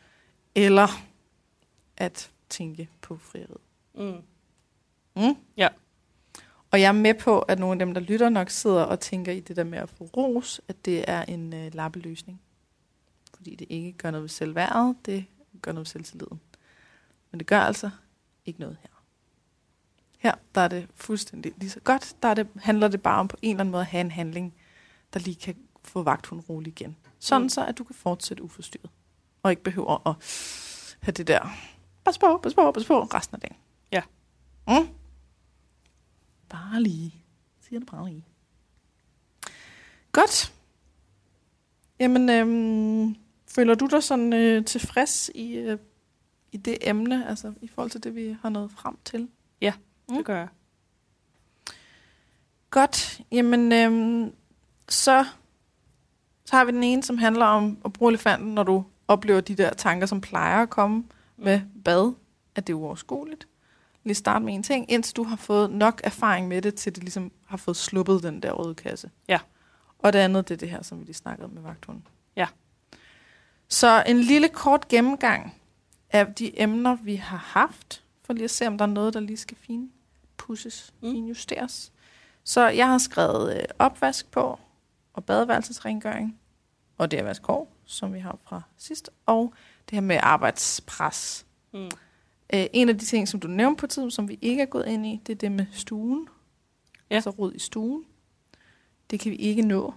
eller 0.55 0.87
at 1.97 2.31
tænke 2.49 2.89
på 3.01 3.17
frihed. 3.17 3.59
Mm. 3.93 4.21
Mm? 5.15 5.35
Ja. 5.57 5.67
Og 6.71 6.81
jeg 6.81 6.87
er 6.87 6.91
med 6.91 7.13
på, 7.13 7.39
at 7.39 7.59
nogle 7.59 7.73
af 7.73 7.79
dem, 7.79 7.93
der 7.93 8.01
lytter 8.01 8.29
nok, 8.29 8.49
sidder 8.49 8.83
og 8.83 8.99
tænker 8.99 9.31
i 9.31 9.39
det 9.39 9.55
der 9.55 9.63
med 9.63 9.77
at 9.77 9.89
få 9.89 10.03
ros, 10.03 10.61
at 10.67 10.85
det 10.85 11.05
er 11.07 11.21
en 11.25 11.53
øh, 11.53 11.73
lappeløsning. 11.73 12.41
Fordi 13.35 13.55
det 13.55 13.67
ikke 13.69 13.91
gør 13.91 14.11
noget 14.11 14.21
ved 14.21 14.29
selvværdet, 14.29 14.95
det 15.05 15.25
gør 15.61 15.71
noget 15.71 15.85
ved 15.85 15.89
selvtilliden. 15.89 16.41
Men 17.31 17.39
det 17.39 17.47
gør 17.47 17.59
altså 17.59 17.89
ikke 18.45 18.59
noget 18.59 18.77
her. 18.81 18.89
Her 20.17 20.35
der 20.55 20.61
er 20.61 20.67
det 20.67 20.87
fuldstændig 20.95 21.53
lige 21.57 21.69
så 21.69 21.79
godt. 21.79 22.15
Der 22.23 22.29
er 22.29 22.33
det, 22.33 22.47
handler 22.55 22.87
det 22.87 23.01
bare 23.01 23.19
om 23.19 23.27
på 23.27 23.37
en 23.41 23.49
eller 23.49 23.59
anden 23.59 23.71
måde 23.71 23.81
at 23.81 23.87
have 23.87 24.01
en 24.01 24.11
handling, 24.11 24.53
der 25.15 25.21
lige 25.21 25.35
kan 25.35 25.55
få 25.83 26.03
vagthunden 26.03 26.45
rolig 26.49 26.67
igen. 26.71 26.97
Sådan 27.19 27.41
Mm. 27.41 27.49
så, 27.49 27.65
at 27.65 27.77
du 27.77 27.83
kan 27.83 27.95
fortsætte 27.95 28.43
uforstyrret. 28.43 28.89
Og 29.43 29.51
ikke 29.51 29.63
behøver 29.63 30.07
at 30.07 30.15
have 30.99 31.11
det 31.13 31.27
der, 31.27 31.49
pas 32.05 32.17
på, 32.17 32.39
pas 32.43 32.53
på, 32.53 32.71
pas 32.71 32.85
på, 32.85 33.03
resten 33.03 33.35
af 33.35 33.41
dagen. 33.41 33.55
Ja. 33.91 34.01
Mm. 34.67 34.87
Bare 36.49 36.81
lige. 36.83 37.15
Siger 37.61 37.79
det 37.79 37.89
bare 37.91 38.09
lige. 38.09 38.25
Godt. 40.11 40.53
Jamen, 41.99 42.29
øhm, 42.29 43.15
føler 43.47 43.75
du 43.75 43.85
dig 43.85 44.03
sådan 44.03 44.33
øh, 44.33 44.65
tilfreds 44.65 45.29
i, 45.35 45.53
øh, 45.53 45.79
i 46.51 46.57
det 46.57 46.77
emne, 46.81 47.27
altså 47.29 47.53
i 47.61 47.67
forhold 47.67 47.91
til 47.91 48.03
det, 48.03 48.15
vi 48.15 48.37
har 48.41 48.49
nået 48.49 48.71
frem 48.71 48.97
til? 49.05 49.29
Mm. 50.09 50.15
Det 50.15 50.25
gør 50.25 50.37
jeg. 50.37 50.47
Godt. 52.69 53.21
Jamen, 53.31 53.71
øhm, 53.71 54.33
så, 54.89 55.25
så 56.45 56.55
har 56.55 56.65
vi 56.65 56.71
den 56.71 56.83
ene, 56.83 57.03
som 57.03 57.17
handler 57.17 57.45
om 57.45 57.77
at 57.85 57.93
bruge 57.93 58.11
elefanten, 58.11 58.55
når 58.55 58.63
du 58.63 58.83
oplever 59.07 59.41
de 59.41 59.55
der 59.55 59.73
tanker, 59.73 60.07
som 60.07 60.21
plejer 60.21 60.61
at 60.63 60.69
komme 60.69 61.03
med 61.37 61.61
bad, 61.85 62.13
at 62.55 62.67
det 62.67 62.73
er 62.73 62.77
uoverskueligt. 62.77 63.47
Lige 64.03 64.15
start 64.15 64.41
med 64.41 64.53
en 64.53 64.63
ting, 64.63 64.91
indtil 64.91 65.15
du 65.15 65.23
har 65.23 65.35
fået 65.35 65.71
nok 65.71 66.01
erfaring 66.03 66.47
med 66.47 66.61
det, 66.61 66.75
til 66.75 66.95
det 66.95 67.03
ligesom 67.03 67.31
har 67.45 67.57
fået 67.57 67.77
sluppet 67.77 68.23
den 68.23 68.39
der 68.43 68.51
røde 68.51 68.75
kasse. 68.75 69.09
Ja. 69.27 69.39
Og 69.99 70.13
det 70.13 70.19
andet, 70.19 70.47
det 70.47 70.53
er 70.53 70.57
det 70.57 70.69
her, 70.69 70.81
som 70.81 70.99
vi 70.99 71.03
lige 71.03 71.13
snakkede 71.15 71.45
om 71.45 71.51
med 71.51 71.61
vagthunden. 71.61 72.07
Ja. 72.35 72.47
Så 73.67 74.03
en 74.07 74.19
lille 74.19 74.49
kort 74.49 74.87
gennemgang 74.87 75.53
af 76.09 76.33
de 76.33 76.61
emner, 76.61 76.97
vi 77.03 77.15
har 77.15 77.37
haft, 77.37 78.03
for 78.25 78.33
lige 78.33 78.43
at 78.43 78.51
se, 78.51 78.67
om 78.67 78.77
der 78.77 78.85
er 78.85 78.89
noget, 78.89 79.13
der 79.13 79.19
lige 79.19 79.37
skal 79.37 79.57
fin 79.57 79.91
pushes, 80.37 80.93
Mm. 81.01 81.07
mm. 81.07 81.13
finjusteres. 81.13 81.91
Så 82.43 82.67
jeg 82.67 82.87
har 82.87 82.97
skrevet 82.97 83.55
øh, 83.57 83.63
opvask 83.79 84.31
på, 84.31 84.59
og 85.15 85.25
badeværelsesrengøring, 85.25 86.39
og 86.97 87.11
det 87.11 87.19
er 87.19 87.23
vaskår, 87.23 87.71
som 87.85 88.13
vi 88.13 88.19
har 88.19 88.37
fra 88.43 88.61
sidst, 88.77 89.09
og 89.25 89.53
det 89.89 89.95
her 89.95 90.01
med 90.01 90.17
arbejdspres. 90.21 91.45
Mm. 91.73 91.79
Øh, 92.53 92.65
en 92.73 92.89
af 92.89 92.97
de 92.97 93.05
ting, 93.05 93.27
som 93.27 93.39
du 93.39 93.47
nævnte 93.47 93.79
på 93.79 93.87
tiden, 93.87 94.11
som 94.11 94.29
vi 94.29 94.39
ikke 94.41 94.61
er 94.61 94.65
gået 94.65 94.85
ind 94.87 95.05
i, 95.05 95.21
det 95.27 95.33
er 95.33 95.37
det 95.37 95.51
med 95.51 95.65
stuen. 95.71 96.27
Ja. 97.09 97.15
Altså 97.15 97.29
rod 97.29 97.53
i 97.53 97.59
stuen. 97.59 98.03
Det 99.09 99.19
kan 99.19 99.31
vi 99.31 99.35
ikke 99.35 99.61
nå. 99.61 99.93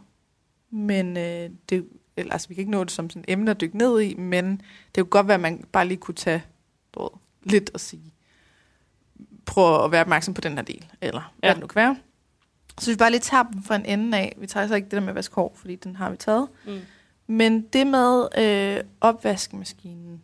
Men 0.71 1.17
øh, 1.17 1.51
det, 1.69 1.89
eller, 2.17 2.33
altså, 2.33 2.49
vi 2.49 2.55
kan 2.55 2.63
ikke 2.63 2.71
nå 2.71 2.85
det 2.85 2.91
som 2.93 3.11
sådan 3.11 3.25
et 3.29 3.33
emne 3.33 3.51
at 3.51 3.61
dykke 3.61 3.79
ned 3.79 4.01
i, 4.01 4.15
men 4.15 4.51
det 4.95 5.05
kunne 5.05 5.11
godt 5.11 5.27
være, 5.29 5.35
at 5.35 5.41
man 5.41 5.65
bare 5.73 5.87
lige 5.89 5.99
kunne 5.99 6.15
tage 6.15 6.45
du 6.95 7.01
ved, 7.03 7.11
lidt 7.43 7.71
og 7.75 7.81
sige, 7.81 8.15
prøv 9.47 9.85
at 9.85 9.91
være 9.91 10.01
opmærksom 10.01 10.35
på 10.35 10.41
den 10.41 10.55
her 10.55 10.63
del, 10.63 10.87
eller 11.01 11.33
hvad 11.39 11.51
Ja. 11.51 11.55
det 11.55 11.61
nu 11.61 11.67
kan 11.67 11.81
være. 11.83 11.97
Så 12.81 12.91
vi 12.91 12.97
bare 12.97 13.11
lige 13.11 13.21
tager 13.21 13.43
dem 13.43 13.63
fra 13.63 13.77
en 13.77 13.87
ende 13.87 14.19
af. 14.19 14.37
Vi 14.39 14.47
tager 14.47 14.67
så 14.67 14.75
ikke 14.75 14.85
det 14.85 14.93
der 14.93 15.01
med 15.01 15.13
vaskår, 15.13 15.53
fordi 15.57 15.77
den 15.77 15.97
har 15.97 16.11
vi 16.11 16.17
taget. 16.17 16.49
Mm. 16.67 16.81
Men 17.27 17.61
det 17.61 17.87
med 17.87 18.29
øh, 18.39 18.85
opvaskemaskinen, 19.01 20.23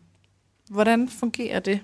hvordan 0.70 1.08
fungerer 1.08 1.60
det? 1.60 1.80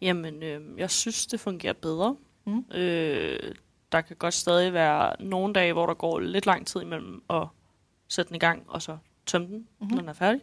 Jamen, 0.00 0.42
øh, 0.42 0.60
jeg 0.78 0.90
synes, 0.90 1.26
det 1.26 1.40
fungerer 1.40 1.72
bedre. 1.72 2.16
Mm. 2.44 2.64
Øh, 2.74 3.54
der 3.92 4.00
kan 4.00 4.16
godt 4.16 4.34
stadig 4.34 4.72
være 4.72 5.12
nogle 5.20 5.54
dage, 5.54 5.72
hvor 5.72 5.86
der 5.86 5.94
går 5.94 6.20
lidt 6.20 6.46
lang 6.46 6.66
tid 6.66 6.80
imellem 6.80 7.22
at 7.30 7.46
sætte 8.08 8.28
den 8.28 8.36
i 8.36 8.38
gang, 8.38 8.62
og 8.68 8.82
så 8.82 8.96
tømme 9.26 9.46
den, 9.46 9.56
mm-hmm. 9.56 9.94
når 9.94 10.00
den 10.00 10.08
er 10.08 10.12
færdig. 10.12 10.40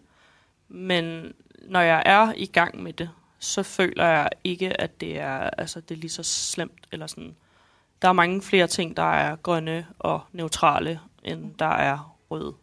Men 0.68 1.34
når 1.62 1.82
jeg 1.82 2.04
er 2.06 2.34
i 2.38 2.46
gang 2.46 2.84
med 2.84 2.94
det, 2.94 3.10
så 3.40 3.64
føler 3.64 4.06
jeg 4.06 4.30
ikke, 4.44 4.82
at 4.82 5.02
det 5.02 5.20
er, 5.20 5.38
altså, 5.38 5.82
det 5.82 5.96
er 5.96 6.00
lige 6.00 6.10
så 6.10 6.24
slemt. 6.24 6.88
Eller 6.92 7.08
sådan. 7.08 7.36
Der 8.04 8.10
er 8.10 8.14
mange 8.14 8.42
flere 8.42 8.68
ting, 8.68 8.98
der 8.98 9.12
er 9.14 9.36
grønne 9.36 9.88
og 10.00 10.22
neutrale, 10.32 11.00
end 11.24 11.54
der 11.60 11.66
er 11.66 12.16
røde. 12.32 12.54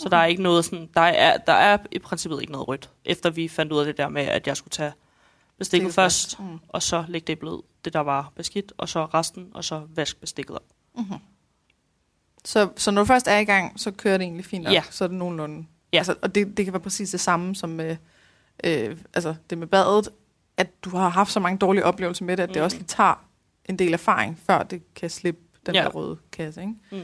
Så 0.00 0.08
der 0.08 0.16
er 0.16 0.24
ikke 0.24 0.42
noget 0.42 0.64
sådan, 0.64 0.88
der 0.94 1.00
er, 1.00 1.36
der 1.36 1.52
er 1.52 1.78
i 1.92 1.98
princippet 1.98 2.40
ikke 2.40 2.52
noget 2.52 2.68
rødt, 2.68 2.90
efter 3.04 3.30
vi 3.30 3.48
fandt 3.48 3.72
ud 3.72 3.78
af 3.78 3.84
det 3.86 3.96
der 3.96 4.08
med, 4.08 4.22
at 4.22 4.46
jeg 4.46 4.56
skulle 4.56 4.72
tage 4.72 4.92
bestikket 5.58 5.92
Stikket 5.92 5.94
først, 5.94 6.40
Mm. 6.40 6.58
og 6.68 6.82
så 6.82 7.04
lægge 7.08 7.26
det 7.26 7.32
i 7.32 7.36
blød, 7.36 7.62
det 7.84 7.92
der 7.92 8.00
var 8.00 8.32
beskidt, 8.36 8.72
og 8.78 8.88
så 8.88 9.04
resten, 9.04 9.50
og 9.54 9.64
så 9.64 9.82
vask 9.94 10.20
bestikket 10.20 10.56
op. 10.56 10.62
Mm-hmm. 10.96 11.18
Så, 12.44 12.68
så 12.76 12.90
når 12.90 13.02
du 13.02 13.06
først 13.06 13.28
er 13.28 13.38
i 13.38 13.44
gang, 13.44 13.80
så 13.80 13.90
kører 13.90 14.18
det 14.18 14.24
egentlig 14.24 14.44
fint 14.44 14.64
nok? 14.64 14.72
Ja. 14.72 14.82
Så 14.90 15.04
er 15.04 15.08
det 15.08 15.16
nogenlunde? 15.16 15.66
Ja. 15.92 15.98
Altså, 15.98 16.14
og 16.22 16.34
det, 16.34 16.56
det 16.56 16.64
kan 16.64 16.72
være 16.72 16.80
præcis 16.82 17.10
det 17.10 17.20
samme 17.20 17.54
som 17.56 17.68
med, 17.70 17.96
øh, 18.64 18.96
altså 19.14 19.34
det 19.50 19.58
med 19.58 19.66
badet. 19.66 20.08
at 20.56 20.84
du 20.84 20.90
har 20.90 21.08
haft 21.08 21.32
så 21.32 21.40
mange 21.40 21.58
dårlige 21.58 21.84
oplevelser 21.84 22.24
med 22.24 22.36
det, 22.36 22.42
at 22.42 22.48
mm. 22.48 22.52
det 22.52 22.62
også 22.62 22.76
lige 22.76 22.86
tager 22.86 23.24
en 23.70 23.78
del 23.78 23.92
erfaring, 23.92 24.38
før 24.46 24.62
det 24.62 24.94
kan 24.94 25.10
slippe 25.10 25.40
den 25.66 25.74
Ja. 25.74 25.82
der 25.82 25.88
røde 25.88 26.18
kasse. 26.32 26.60
Ikke? 26.60 26.74
Mm. 26.92 27.02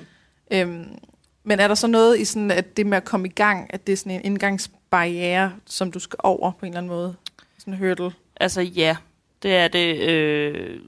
Øhm, 0.51 0.99
men 1.45 1.61
er 1.61 1.69
der 1.69 1.75
så 1.75 1.87
noget 1.87 2.19
i 2.19 2.25
sådan, 2.25 2.51
at 2.51 2.77
det 2.77 2.87
med 2.87 2.97
at 2.97 3.05
komme 3.05 3.29
i 3.29 3.31
gang, 3.31 3.75
at 3.75 3.87
det 3.87 3.93
er 3.93 3.97
sådan 3.97 4.13
en 4.13 4.21
indgangsbarriere, 4.25 5.57
som 5.65 5.93
du 5.93 5.99
skal 5.99 6.17
over 6.23 6.51
på 6.53 6.67
en 6.67 6.73
eller 6.73 6.79
anden 6.79 6.91
måde? 6.91 7.17
Sådan 7.59 7.75
en 7.75 7.79
hurdle. 7.79 8.13
Altså 8.37 8.61
ja, 8.61 8.97
det 9.43 9.57
er 9.57 9.69
det 9.69 10.01
øh, 10.09 10.81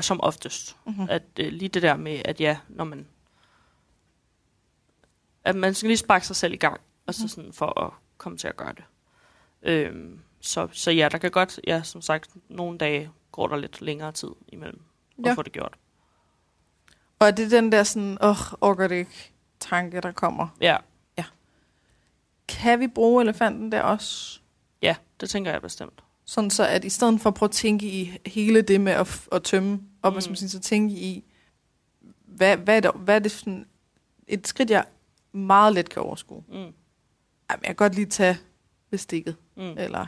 som 0.00 0.20
oftest. 0.20 0.76
Mhm. 0.86 1.06
At 1.10 1.22
øh, 1.40 1.52
lige 1.52 1.68
det 1.68 1.82
der 1.82 1.96
med, 1.96 2.22
at 2.24 2.40
ja, 2.40 2.56
når 2.68 2.84
man... 2.84 3.06
At 5.44 5.56
man 5.56 5.74
skal 5.74 5.86
lige 5.88 5.96
sparke 5.96 6.26
sig 6.26 6.36
selv 6.36 6.52
i 6.52 6.56
gang, 6.56 6.80
altså 7.06 7.28
sådan 7.28 7.52
for 7.52 7.80
at 7.84 7.90
komme 8.18 8.38
til 8.38 8.48
at 8.48 8.56
gøre 8.56 8.72
det. 8.72 8.84
Øhm, 9.62 10.20
så, 10.40 10.68
så 10.72 10.90
ja, 10.90 11.08
der 11.12 11.18
kan 11.18 11.30
godt, 11.30 11.60
ja, 11.66 11.82
som 11.82 12.02
sagt, 12.02 12.30
nogle 12.48 12.78
dage 12.78 13.10
går 13.32 13.46
der 13.46 13.56
lidt 13.56 13.80
længere 13.82 14.12
tid 14.12 14.28
imellem 14.48 14.80
at 15.18 15.24
Ja. 15.26 15.32
få 15.32 15.42
det 15.42 15.52
gjort. 15.52 15.74
Og 17.18 17.26
er 17.26 17.30
det 17.30 17.50
den 17.50 17.72
der 17.72 17.82
sådan, 17.82 18.18
åh, 18.20 18.30
oh, 18.30 18.36
orker 18.70 18.88
det 18.88 18.96
ikke, 18.96 19.32
tanke, 19.60 20.00
der 20.00 20.12
kommer? 20.12 20.48
Ja, 20.60 20.76
Kan 22.48 22.80
vi 22.80 22.86
bruge 22.86 23.22
elefanten 23.22 23.72
der 23.72 23.82
også? 23.82 24.40
ja, 24.82 24.96
det 25.20 25.30
tænker 25.30 25.52
jeg 25.52 25.62
bestemt. 25.62 26.02
Sådan 26.24 26.50
så, 26.50 26.66
at 26.66 26.84
i 26.84 26.88
stedet 26.88 27.20
for 27.20 27.30
at 27.30 27.34
prøve 27.34 27.48
at 27.48 27.52
tænke 27.54 27.86
i 27.86 28.18
hele 28.26 28.62
det 28.62 28.80
med 28.80 28.92
at, 28.92 29.28
at 29.32 29.42
tømme 29.42 29.80
op, 30.02 30.12
Mm. 30.12 30.16
mm. 30.26 30.30
man 30.30 30.36
så 30.36 30.60
tænke 30.60 30.94
i, 30.94 31.24
hvad, 32.26 32.56
hvad, 32.56 32.76
er 32.76 32.80
det, 32.80 32.90
hvad 33.00 33.14
er 33.14 33.18
det 33.18 33.30
sådan, 33.32 33.66
et 34.28 34.46
skridt, 34.46 34.70
jeg 34.70 34.84
meget 35.32 35.72
let 35.74 35.88
kan 35.90 36.02
overskue. 36.02 36.44
Mm, 36.48 36.54
Jamen, 36.54 36.72
jeg 37.50 37.66
kan 37.66 37.74
godt 37.74 37.94
lige 37.94 38.06
tage 38.06 38.38
bestikket, 38.90 39.36
mm, 39.56 39.62
eller 39.62 39.98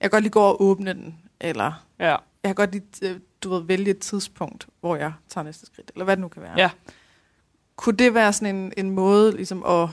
kan 0.00 0.10
godt 0.10 0.22
lige 0.22 0.32
gå 0.32 0.40
og 0.40 0.62
åbne 0.62 0.92
den, 0.94 1.20
eller 1.40 1.86
ja, 1.98 2.08
jeg 2.10 2.18
kan 2.44 2.54
godt 2.54 2.72
lige, 2.72 2.84
øh, 3.02 3.20
du 3.44 3.50
ved, 3.50 3.62
vælge 3.62 3.90
et 3.90 3.98
tidspunkt, 3.98 4.68
hvor 4.80 4.96
jeg 4.96 5.12
tager 5.28 5.44
næste 5.44 5.66
skridt, 5.66 5.90
eller 5.94 6.04
hvad 6.04 6.16
det 6.16 6.20
nu 6.20 6.28
kan 6.28 6.42
være. 6.42 6.54
Ja. 6.56 6.70
Kunne 7.76 7.96
det 7.96 8.14
være 8.14 8.32
sådan 8.32 8.56
en, 8.56 8.72
en 8.76 8.90
måde 8.90 9.36
ligesom 9.36 9.64
at 9.64 9.88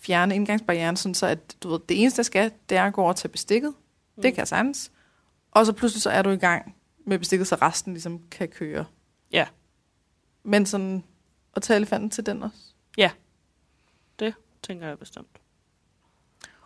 fjerne 0.00 0.34
indgangsbarrieren, 0.34 0.96
sådan 0.96 1.14
så 1.14 1.26
at 1.26 1.56
du 1.62 1.68
ved, 1.68 1.80
det 1.88 2.00
eneste, 2.00 2.18
jeg 2.18 2.26
skal, 2.26 2.52
det 2.68 2.78
er 2.78 2.84
at 2.84 2.92
gå 2.92 3.02
over 3.02 3.12
til 3.12 3.28
bestikket. 3.28 3.74
Mm. 4.16 4.22
Det 4.22 4.34
kan 4.34 4.38
jeg 4.38 4.48
sagtens. 4.48 4.92
Og 5.50 5.66
så 5.66 5.72
pludselig 5.72 6.02
så 6.02 6.10
er 6.10 6.22
du 6.22 6.30
i 6.30 6.36
gang 6.36 6.76
med 7.06 7.18
bestikket, 7.18 7.46
så 7.46 7.54
resten 7.54 7.92
ligesom 7.92 8.20
kan 8.30 8.48
køre. 8.48 8.84
Ja. 9.32 9.46
Men 10.42 10.66
sådan 10.66 11.04
at 11.56 11.62
tage 11.62 11.76
elefanten 11.76 12.10
til 12.10 12.26
den 12.26 12.42
også. 12.42 12.58
tænker 14.62 14.86
jeg 14.86 14.98
bestemt. 14.98 15.40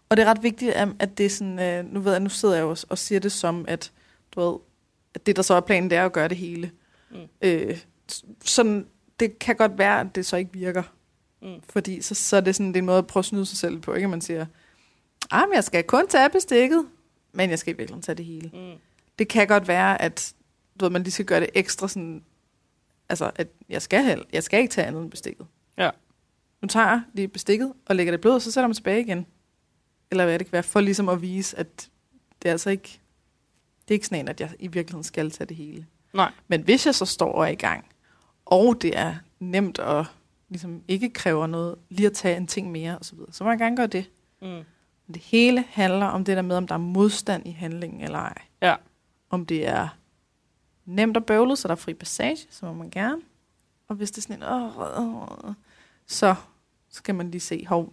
Og 0.08 0.16
det 0.16 0.22
er 0.22 0.30
ret 0.30 0.42
vigtigt, 0.42 0.72
at 0.72 0.88
at 0.98 1.18
det 1.18 1.26
er 1.26 1.30
sådan, 1.30 1.58
øh, 1.58 1.92
nu 1.92 2.00
ved 2.00 2.12
jeg, 2.12 2.20
nu 2.20 2.28
sidder 2.28 2.54
jeg 2.54 2.62
jo 2.62 2.76
og 2.88 2.98
siger 2.98 3.20
det 3.20 3.32
som, 3.32 3.64
at 3.68 3.92
du 4.32 4.40
ved, 4.40 4.58
at 5.14 5.26
det 5.26 5.36
der 5.36 5.42
så 5.42 5.54
er 5.54 5.60
planen, 5.60 5.90
det 5.90 5.98
er 5.98 6.04
at 6.04 6.12
gøre 6.12 6.28
det 6.28 6.36
hele. 6.36 6.70
Mm. 7.10 7.16
Øh, 7.42 7.78
sådan, 8.44 8.86
det 9.20 9.38
kan 9.38 9.56
godt 9.56 9.78
være, 9.78 10.00
at 10.00 10.14
det 10.14 10.26
så 10.26 10.36
ikke 10.36 10.52
virker. 10.52 10.82
Mm. 11.42 11.54
Fordi 11.68 12.02
så, 12.02 12.14
så 12.14 12.36
er 12.36 12.40
det 12.40 12.54
sådan 12.54 12.68
det 12.68 12.76
er 12.76 12.80
en 12.80 12.86
måde 12.86 12.98
at 12.98 13.06
prøve 13.06 13.20
at 13.20 13.24
snyde 13.24 13.46
sig 13.46 13.58
selv 13.58 13.80
på, 13.80 13.94
ikke? 13.94 14.08
Man 14.08 14.20
siger, 14.20 14.46
ah, 15.30 15.48
men 15.48 15.54
jeg 15.54 15.64
skal 15.64 15.84
kun 15.84 16.08
tage 16.08 16.30
bestikket, 16.30 16.86
men 17.32 17.50
jeg 17.50 17.58
skal 17.58 17.74
i 17.74 17.76
virkeligheden 17.76 18.02
tage 18.02 18.16
det 18.16 18.24
hele. 18.24 18.50
Mm. 18.54 18.78
Det 19.18 19.28
kan 19.28 19.46
godt 19.46 19.68
være, 19.68 20.02
at 20.02 20.34
du 20.80 20.84
ved, 20.84 20.90
man 20.90 21.02
lige 21.02 21.12
skal 21.12 21.24
gøre 21.24 21.40
det 21.40 21.50
ekstra 21.54 21.88
sådan, 21.88 22.24
altså, 23.08 23.30
at 23.36 23.48
jeg 23.68 23.82
skal, 23.82 24.04
hel- 24.04 24.24
jeg 24.32 24.42
skal 24.42 24.60
ikke 24.60 24.72
tage 24.72 24.86
andet 24.86 25.02
end 25.02 25.10
bestikket. 25.10 25.46
Ja. 25.78 25.90
Nu 26.62 26.68
tager 26.68 26.86
jeg 26.86 27.02
lige 27.12 27.28
bestikket 27.28 27.72
og 27.86 27.96
lægger 27.96 28.10
det 28.10 28.18
i 28.18 28.20
blod, 28.20 28.34
og 28.34 28.42
så 28.42 28.52
sætter 28.52 28.68
man 28.68 28.74
tilbage 28.74 29.00
igen. 29.00 29.26
Eller 30.10 30.24
hvad 30.24 30.38
det 30.38 30.46
kan 30.46 30.52
være, 30.52 30.62
for 30.62 30.80
ligesom 30.80 31.08
at 31.08 31.22
vise, 31.22 31.58
at 31.58 31.88
det 32.42 32.48
er 32.48 32.52
altså 32.52 32.70
ikke, 32.70 33.00
det 33.88 33.94
er 33.94 33.96
ikke 33.96 34.06
sådan 34.06 34.20
en, 34.20 34.28
at 34.28 34.40
jeg 34.40 34.50
i 34.58 34.66
virkeligheden 34.66 35.04
skal 35.04 35.30
tage 35.30 35.48
det 35.48 35.56
hele. 35.56 35.86
Nej. 36.12 36.32
Men 36.48 36.62
hvis 36.62 36.86
jeg 36.86 36.94
så 36.94 37.04
står 37.04 37.32
og 37.32 37.44
er 37.44 37.50
i 37.50 37.54
gang, 37.54 37.84
og 38.44 38.82
det 38.82 38.98
er 38.98 39.14
nemt 39.38 39.78
og 39.78 40.06
ligesom 40.48 40.82
ikke 40.88 41.10
kræver 41.10 41.46
noget, 41.46 41.78
lige 41.88 42.06
at 42.06 42.12
tage 42.12 42.36
en 42.36 42.46
ting 42.46 42.70
mere 42.70 42.98
osv., 42.98 43.04
så, 43.04 43.14
videre, 43.14 43.32
så 43.32 43.44
må 43.44 43.50
jeg 43.50 43.58
gerne 43.58 43.76
gøre 43.76 43.86
det. 43.86 44.10
Mm. 44.42 44.48
Men 45.06 45.14
det 45.14 45.22
hele 45.22 45.64
handler 45.68 46.06
om 46.06 46.24
det 46.24 46.36
der 46.36 46.42
med, 46.42 46.56
om 46.56 46.66
der 46.66 46.74
er 46.74 46.78
modstand 46.78 47.46
i 47.46 47.50
handlingen 47.50 48.00
eller 48.00 48.18
ej. 48.18 48.42
Ja. 48.62 48.74
Om 49.30 49.46
det 49.46 49.68
er 49.68 49.88
nemt 50.84 51.16
og 51.16 51.26
bøvlet, 51.26 51.58
så 51.58 51.68
der 51.68 51.72
er 51.72 51.76
fri 51.76 51.94
passage, 51.94 52.46
så 52.50 52.66
må 52.66 52.72
man 52.72 52.90
gerne. 52.90 53.22
Og 53.88 53.96
hvis 53.96 54.10
det 54.10 54.18
er 54.18 54.22
sådan 54.22 54.36
en, 54.36 54.42
åh, 54.42 54.78
åh, 54.78 55.44
åh, 55.44 55.54
så 56.06 56.34
skal 56.88 57.14
man 57.14 57.30
lige 57.30 57.40
se, 57.40 57.66
hov, 57.66 57.92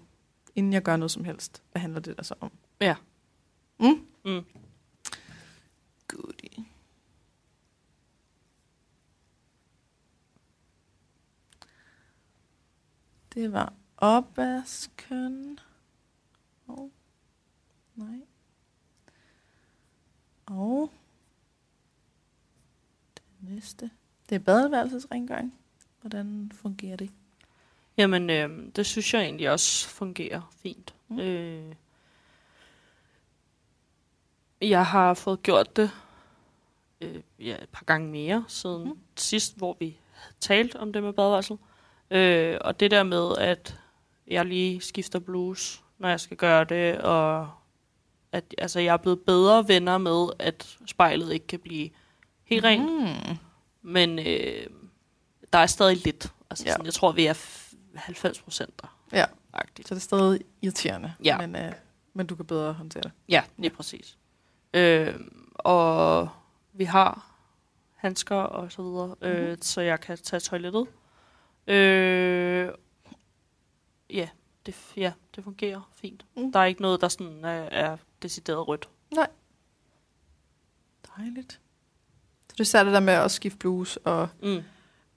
inden 0.55 0.73
jeg 0.73 0.83
gør 0.83 0.95
noget 0.95 1.11
som 1.11 1.23
helst, 1.23 1.63
hvad 1.71 1.81
handler 1.81 1.99
det 1.99 2.17
der 2.17 2.23
så 2.23 2.33
om? 2.39 2.51
Ja. 2.81 2.95
Mm? 3.79 4.05
Mm. 4.25 4.41
Det 13.33 13.51
var 13.51 13.73
opvasken. 13.97 15.59
Og 16.67 16.91
nej. 17.95 18.19
Og 20.45 20.91
det 23.13 23.23
næste. 23.39 23.91
Det 24.29 24.35
er 24.35 24.39
badeværelsesrengøring. 24.39 25.53
Hvordan 26.01 26.51
fungerer 26.55 26.95
det? 26.95 27.11
Jamen, 27.97 28.29
øh, 28.29 28.67
det 28.75 28.85
synes 28.85 29.13
jeg 29.13 29.21
egentlig 29.21 29.51
også 29.51 29.87
fungerer 29.87 30.51
fint. 30.51 30.95
Mm. 31.07 31.19
Øh, 31.19 31.75
jeg 34.61 34.85
har 34.85 35.13
fået 35.13 35.43
gjort 35.43 35.75
det 35.75 35.91
øh, 37.01 37.21
ja, 37.39 37.63
et 37.63 37.69
par 37.69 37.85
gange 37.85 38.07
mere 38.07 38.45
siden 38.47 38.87
mm. 38.87 38.99
sidst, 39.15 39.57
hvor 39.57 39.77
vi 39.79 39.97
talte 40.39 40.79
om 40.79 40.93
det 40.93 41.03
med 41.03 41.13
badeværelset. 41.13 41.57
Øh, 41.61 41.70
og 42.61 42.79
det 42.79 42.91
der 42.91 43.03
med, 43.03 43.37
at 43.37 43.75
jeg 44.27 44.45
lige 44.45 44.81
skifter 44.81 45.19
blues, 45.19 45.83
når 45.97 46.09
jeg 46.09 46.19
skal 46.19 46.37
gøre 46.37 46.63
det, 46.63 46.97
og 46.97 47.49
at 48.31 48.43
altså, 48.57 48.79
jeg 48.79 48.93
er 48.93 48.97
blevet 48.97 49.19
bedre 49.19 49.67
venner 49.67 49.97
med, 49.97 50.27
at 50.39 50.77
spejlet 50.87 51.33
ikke 51.33 51.47
kan 51.47 51.59
blive 51.59 51.89
helt 52.45 52.63
rent. 52.65 52.91
Mm. 52.91 53.37
Men 53.81 54.19
øh, 54.19 54.67
der 55.53 55.59
er 55.59 55.65
stadig 55.65 56.03
lidt. 56.05 56.33
Altså, 56.49 56.65
Ja. 56.65 56.71
sådan, 56.71 56.85
jeg 56.85 56.93
tror, 56.93 57.11
vi 57.11 57.25
er 57.25 57.33
f- 57.33 57.75
90 57.95 58.41
procent 58.41 58.81
der. 58.81 58.97
Ja. 59.13 59.25
Agtigt. 59.53 59.87
Så 59.87 59.95
det 59.95 59.99
er 59.99 60.03
stadig 60.03 60.41
irriterende. 60.61 61.13
Ja. 61.23 61.37
Men, 61.37 61.55
øh, 61.55 61.71
men 62.13 62.27
du 62.27 62.35
kan 62.35 62.45
bedre 62.45 62.73
håndtere 62.73 63.03
det. 63.03 63.11
Ja, 63.29 63.43
lige 63.57 63.69
præcis. 63.71 64.17
Øh, 64.73 65.15
og 65.53 66.29
vi 66.73 66.83
har 66.83 67.31
handsker 67.95 68.35
og 68.35 68.71
så 68.71 68.81
videre, 68.81 69.15
øh, 69.21 69.47
Mhm. 69.49 69.61
så 69.61 69.81
jeg 69.81 69.99
kan 69.99 70.17
tage 70.17 70.39
toilettet. 70.39 70.87
Øh, 71.67 72.69
ja, 74.09 74.29
det, 74.65 74.75
ja, 74.97 75.13
det 75.35 75.43
fungerer 75.43 75.89
fint. 75.95 76.25
Mm. 76.37 76.51
Der 76.51 76.59
er 76.59 76.65
ikke 76.65 76.81
noget, 76.81 77.01
der 77.01 77.07
sådan 77.07 77.45
er, 77.45 77.49
er 77.71 77.97
decideret 78.21 78.67
rødt. 78.67 78.89
Dejligt. 81.17 81.51
Så 82.49 82.53
det 82.53 82.59
er 82.59 82.63
særligt 82.63 82.87
det 82.87 82.93
der 82.93 83.05
med 83.05 83.13
at 83.13 83.31
skifte 83.31 83.57
blues, 83.57 83.97
og 83.97 84.29
Mm. 84.43 84.61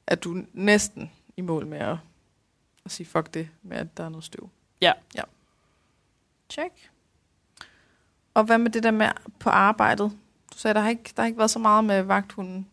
at 0.07 0.24
du 0.24 0.42
næsten 0.53 1.11
i 1.36 1.40
mål 1.40 1.66
med 1.66 1.78
at, 1.78 1.97
at 2.84 2.90
sige 2.90 3.07
fuck 3.07 3.34
det 3.34 3.49
med, 3.62 3.76
at 3.76 3.97
der 3.97 4.05
er 4.05 4.09
noget 4.09 4.24
støv. 4.24 4.51
Ja. 4.80 4.92
Ja. 5.14 5.22
Check. 6.51 6.90
Og 8.34 8.45
hvad 8.45 8.59
med 8.59 8.70
det 8.70 8.82
der 8.82 8.90
med 8.90 9.09
på 9.40 9.51
arbejdet? 9.51 10.12
Du 10.53 10.59
sagde, 10.59 10.74
der 10.74 10.80
har 10.80 10.90
ikke, 10.90 11.12
der 11.16 11.22
har 11.22 11.26
ikke 11.26 11.38
været 11.38 11.51
så 11.51 11.59
meget 11.59 11.84
med 11.84 12.03
vagthunden, 12.03 12.70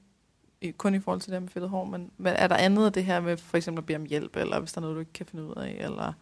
kun 0.78 0.96
i 0.96 1.00
forhold 1.00 1.22
til 1.22 1.34
det 1.34 1.42
med 1.42 1.50
fedtet 1.50 1.70
hår, 1.70 1.86
men, 1.86 2.12
men 2.18 2.34
er 2.34 2.48
der 2.48 2.56
andet 2.56 2.86
af 2.86 2.94
det 2.94 3.06
her 3.06 3.20
med 3.20 3.38
for 3.38 3.58
eksempel 3.58 3.82
at 3.82 3.86
bede 3.86 3.96
om 3.96 4.06
hjælp, 4.06 4.36
eller 4.36 4.60
hvis 4.60 4.72
der 4.72 4.80
er 4.80 4.82
noget, 4.82 4.96
du 4.96 5.00
ikke 5.00 5.14
kan 5.14 5.26
finde 5.26 5.44
ud 5.44 5.56
af, 5.56 5.78
eller 5.80 6.14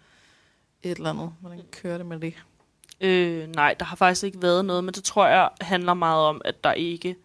et 0.84 0.98
eller 0.98 1.10
andet? 1.10 1.34
Hvordan 1.40 1.66
kører 1.72 1.98
det 1.98 2.06
med 2.06 2.20
det? 2.20 2.34
Øh, 3.02 3.48
nej, 3.48 3.76
der 3.80 3.86
har 3.86 3.96
faktisk 3.96 4.24
ikke 4.24 4.42
været 4.42 4.66
noget, 4.66 4.84
men 4.84 4.94
det 4.94 5.04
tror 5.04 5.28
jeg 5.28 5.50
handler 5.62 5.94
meget 5.94 6.26
om, 6.26 6.42
at 6.46 6.64
der 6.64 6.74
ikke 6.74 7.16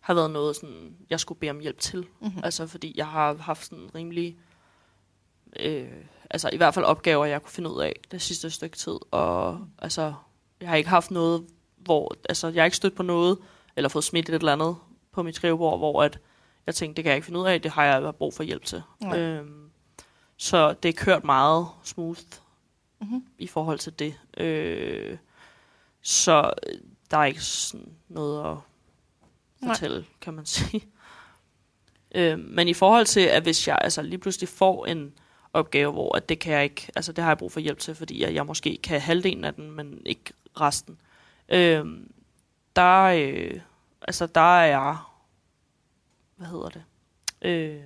har 0.00 0.14
været 0.14 0.30
noget, 0.30 0.56
sådan, 0.56 0.96
jeg 1.10 1.20
skulle 1.20 1.38
bede 1.38 1.50
om 1.50 1.60
hjælp 1.60 1.78
til. 1.78 2.06
Mm-hmm. 2.20 2.40
Altså, 2.44 2.66
fordi 2.66 2.94
jeg 2.96 3.06
har 3.06 3.36
haft 3.36 3.64
sådan 3.64 3.90
rimelig... 3.94 4.36
Øh, 5.60 5.88
altså, 6.30 6.50
i 6.52 6.56
hvert 6.56 6.74
fald 6.74 6.84
opgaver, 6.84 7.24
jeg 7.24 7.42
kunne 7.42 7.50
finde 7.50 7.70
ud 7.70 7.80
af 7.80 8.00
det 8.10 8.22
sidste 8.22 8.50
stykke 8.50 8.76
tid. 8.76 8.96
Og 9.10 9.60
altså, 9.78 10.14
jeg 10.60 10.68
har 10.68 10.76
ikke 10.76 10.90
haft 10.90 11.10
noget, 11.10 11.46
hvor... 11.76 12.14
Altså, 12.28 12.48
jeg 12.48 12.62
har 12.62 12.64
ikke 12.64 12.76
stødt 12.76 12.94
på 12.94 13.02
noget, 13.02 13.38
eller 13.76 13.88
fået 13.88 14.04
smidt 14.04 14.28
et 14.28 14.34
eller 14.34 14.52
andet 14.52 14.76
på 15.12 15.22
mit 15.22 15.36
skrivebord, 15.36 15.78
hvor 15.78 16.02
at 16.02 16.18
jeg 16.66 16.74
tænkte, 16.74 16.96
det 16.96 17.04
kan 17.04 17.10
jeg 17.10 17.16
ikke 17.16 17.24
finde 17.26 17.40
ud 17.40 17.46
af, 17.46 17.62
det 17.62 17.70
har 17.70 17.84
jeg 17.84 18.14
brug 18.14 18.34
for 18.34 18.42
hjælp 18.42 18.64
til. 18.64 18.82
Nej. 19.00 19.18
Øhm, 19.18 19.70
så 20.36 20.72
det 20.72 20.88
er 20.88 20.92
kørt 20.92 21.24
meget 21.24 21.66
smooth 21.82 22.20
Mm-hmm. 23.00 23.24
i 23.38 23.46
forhold 23.46 23.78
til 23.78 23.98
det. 23.98 24.14
Øh, 24.36 25.18
så 26.02 26.52
øh, 26.66 26.78
der 27.10 27.16
er 27.18 27.24
ikke 27.24 27.40
sådan 27.42 27.92
noget 28.08 28.50
at 28.50 28.56
Nej. 29.60 29.74
fortælle, 29.74 30.06
kan 30.20 30.34
man 30.34 30.46
sige. 30.56 30.84
Øh, 32.14 32.38
men 32.38 32.68
i 32.68 32.74
forhold 32.74 33.06
til, 33.06 33.20
at 33.20 33.42
hvis 33.42 33.68
jeg 33.68 33.78
altså 33.80 34.02
lige 34.02 34.18
pludselig 34.18 34.48
får 34.48 34.86
en 34.86 35.12
opgave, 35.52 35.92
hvor 35.92 36.16
at 36.16 36.28
det 36.28 36.38
kan 36.38 36.52
jeg 36.52 36.64
ikke, 36.64 36.88
altså 36.96 37.12
det 37.12 37.24
har 37.24 37.30
jeg 37.30 37.38
brug 37.38 37.52
for 37.52 37.60
hjælp 37.60 37.78
til, 37.78 37.94
fordi 37.94 38.22
jeg, 38.22 38.34
jeg 38.34 38.46
måske 38.46 38.78
kan 38.82 39.00
halvdelen 39.00 39.44
af 39.44 39.54
den, 39.54 39.70
men 39.70 40.02
ikke 40.06 40.32
resten. 40.60 40.98
Øh, 41.48 41.84
der, 42.76 43.02
øh, 43.02 43.60
altså, 44.02 44.26
der 44.26 44.58
er 44.60 44.66
jeg, 44.66 44.96
hvad 46.36 46.46
hedder 46.46 46.68
det, 46.68 46.84
øh, 47.42 47.82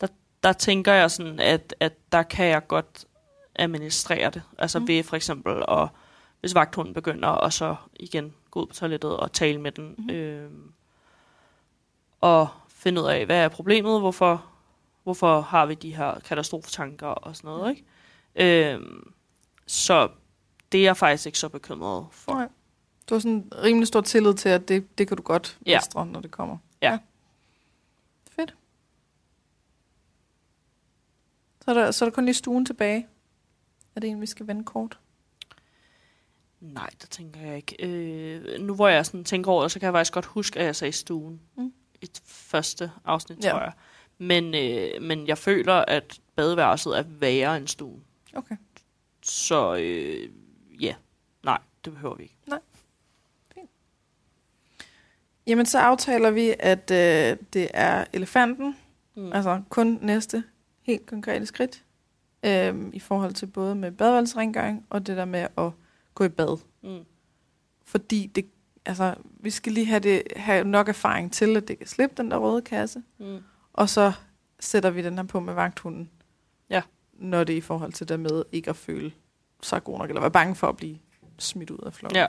der, 0.00 0.06
der 0.42 0.52
tænker 0.52 0.92
jeg 0.92 1.10
sådan, 1.10 1.40
at, 1.40 1.74
at 1.80 1.92
der 2.12 2.22
kan 2.22 2.46
jeg 2.46 2.66
godt 2.68 3.04
administrere 3.54 4.30
det. 4.30 4.42
Altså 4.58 4.78
Mm. 4.78 4.88
ved 4.88 5.02
for 5.02 5.16
eksempel, 5.16 5.62
at, 5.68 5.88
hvis 6.40 6.54
vagthunden 6.54 6.94
begynder, 6.94 7.28
og 7.28 7.52
så 7.52 7.76
igen 8.00 8.34
gå 8.50 8.60
ud 8.60 8.66
på 8.66 8.74
toilettet 8.74 9.16
og 9.16 9.32
tale 9.32 9.60
med 9.60 9.72
den, 9.72 9.94
mm. 9.98 10.10
øh, 10.10 10.50
og 12.20 12.48
finde 12.68 13.00
ud 13.02 13.06
af, 13.06 13.26
hvad 13.26 13.44
er 13.44 13.48
problemet, 13.48 14.00
hvorfor, 14.00 14.44
hvorfor 15.02 15.40
har 15.40 15.66
vi 15.66 15.74
de 15.74 15.96
her 15.96 16.20
katastrofetanker 16.20 17.06
og 17.06 17.36
sådan 17.36 17.48
noget, 17.48 17.70
ikke? 17.70 18.74
Øh, 18.74 18.80
så 19.66 20.08
det 20.72 20.80
er 20.80 20.84
jeg 20.84 20.96
faktisk 20.96 21.26
ikke 21.26 21.38
så 21.38 21.48
bekymret 21.48 22.06
for. 22.10 22.32
Nej. 22.34 22.48
Du 23.10 23.14
har 23.14 23.20
sådan 23.20 23.48
rimelig 23.62 23.88
stor 23.88 24.00
tillid 24.00 24.34
til, 24.34 24.48
at 24.48 24.68
det, 24.68 24.98
det 24.98 25.08
kan 25.08 25.16
du 25.16 25.22
godt 25.22 25.58
Ja. 25.66 25.76
mestre, 25.76 26.06
når 26.06 26.20
det 26.20 26.30
kommer. 26.30 26.58
Ja. 26.82 26.98
Fedt. 28.30 28.54
Så 31.64 31.70
er, 31.70 31.74
der, 31.74 31.90
så 31.90 32.04
er 32.04 32.08
der 32.08 32.14
kun 32.14 32.24
lige 32.24 32.34
stuen 32.34 32.66
tilbage. 32.66 33.06
Er 33.96 34.00
det 34.00 34.10
en, 34.10 34.20
vi 34.20 34.26
skal 34.26 34.46
vende 34.46 34.64
kort? 34.64 34.98
Nej, 36.60 36.90
det 37.00 37.10
tænker 37.10 37.40
jeg 37.40 37.56
ikke. 37.56 37.76
Øh, 37.86 38.60
nu 38.60 38.74
hvor 38.74 38.88
jeg 38.88 39.06
sådan 39.06 39.24
tænker 39.24 39.50
over 39.50 39.62
det, 39.62 39.72
så 39.72 39.80
kan 39.80 39.86
jeg 39.86 39.92
faktisk 39.92 40.12
godt 40.12 40.26
huske, 40.26 40.60
at 40.60 40.66
jeg 40.66 40.76
sagde 40.76 40.92
stuen 40.92 41.40
Mm. 41.56 41.72
i 41.94 42.04
et 42.04 42.20
første 42.24 42.90
afsnit, 43.04 43.44
Ja. 43.44 43.50
tror 43.50 43.60
jeg. 43.60 43.72
Men, 44.18 44.54
øh, 44.54 45.02
men 45.02 45.26
jeg 45.26 45.38
føler, 45.38 45.74
at 45.74 46.20
badeværelset 46.36 46.98
er 46.98 47.02
værre 47.02 47.56
end 47.56 47.68
stuen. 47.68 48.04
Okay. 48.34 48.56
Så 49.22 49.76
øh, 49.76 50.30
ja, 50.80 50.94
nej, 51.44 51.58
det 51.84 51.92
behøver 51.92 52.14
vi 52.14 52.22
ikke. 52.22 52.36
Jamen, 55.50 55.66
så 55.66 55.78
aftaler 55.78 56.30
vi, 56.30 56.54
at 56.58 56.90
øh, 56.90 57.36
det 57.52 57.68
er 57.74 58.04
elefanten. 58.12 58.76
Mm. 59.16 59.32
Altså 59.32 59.62
kun 59.68 59.98
næste 60.02 60.44
helt 60.82 61.06
konkrete 61.06 61.46
skridt. 61.46 61.84
Øh, 62.42 62.74
I 62.92 63.00
forhold 63.00 63.34
til 63.34 63.46
både 63.46 63.74
med 63.74 63.92
badeværelsesrengøring 63.92 64.86
og 64.90 65.06
det 65.06 65.16
der 65.16 65.24
med 65.24 65.46
at 65.58 65.70
gå 66.14 66.24
i 66.24 66.28
bad. 66.28 66.58
Mm. 66.82 67.04
Fordi 67.84 68.26
det, 68.26 68.46
altså, 68.86 69.14
vi 69.40 69.50
skal 69.50 69.72
lige 69.72 69.86
have, 69.86 70.00
det, 70.00 70.22
have 70.36 70.64
nok 70.64 70.88
erfaring 70.88 71.32
til, 71.32 71.56
at 71.56 71.68
det 71.68 71.78
kan 71.78 71.86
slippe 71.86 72.14
den 72.22 72.30
der 72.30 72.36
røde 72.36 72.62
kasse. 72.62 73.02
Mm. 73.18 73.38
Og 73.72 73.88
så 73.88 74.12
sætter 74.60 74.90
vi 74.90 75.02
den 75.02 75.18
her 75.18 75.24
på 75.24 75.40
med 75.40 75.54
vagthunden. 75.54 76.10
Ja. 76.70 76.82
Når 77.12 77.44
det 77.44 77.52
er 77.52 77.58
i 77.58 77.60
forhold 77.60 77.92
til 77.92 78.08
det 78.08 78.20
med 78.20 78.44
ikke 78.52 78.70
at 78.70 78.76
føle 78.76 79.12
sig 79.62 79.84
god 79.84 79.98
nok, 79.98 80.08
eller 80.08 80.20
være 80.20 80.30
bange 80.30 80.54
for 80.54 80.66
at 80.66 80.76
blive 80.76 80.98
smidt 81.38 81.70
ud 81.70 81.78
af 81.86 81.94
flokken. 81.94 82.16
Ja. 82.16 82.26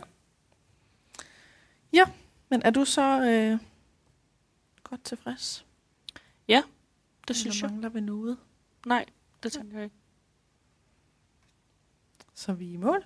Men 2.52 2.62
er 2.66 2.70
du 2.70 2.86
så 2.86 3.22
øh, 3.24 3.60
godt 4.84 5.04
tilfreds? 5.04 5.66
Det 7.28 7.36
synes 7.36 7.56
Eller 7.56 7.68
jeg. 7.68 7.72
mangler 7.72 7.89
vi 7.89 7.99
noget? 7.99 8.38
Nej, 8.86 9.06
det 9.43 9.52
tænker 9.52 9.76
jeg 9.78 9.84
ikke. 9.84 9.95
Så 12.34 12.52
er 12.52 12.56
vi 12.56 12.72
i 12.72 12.78
mål 12.78 13.06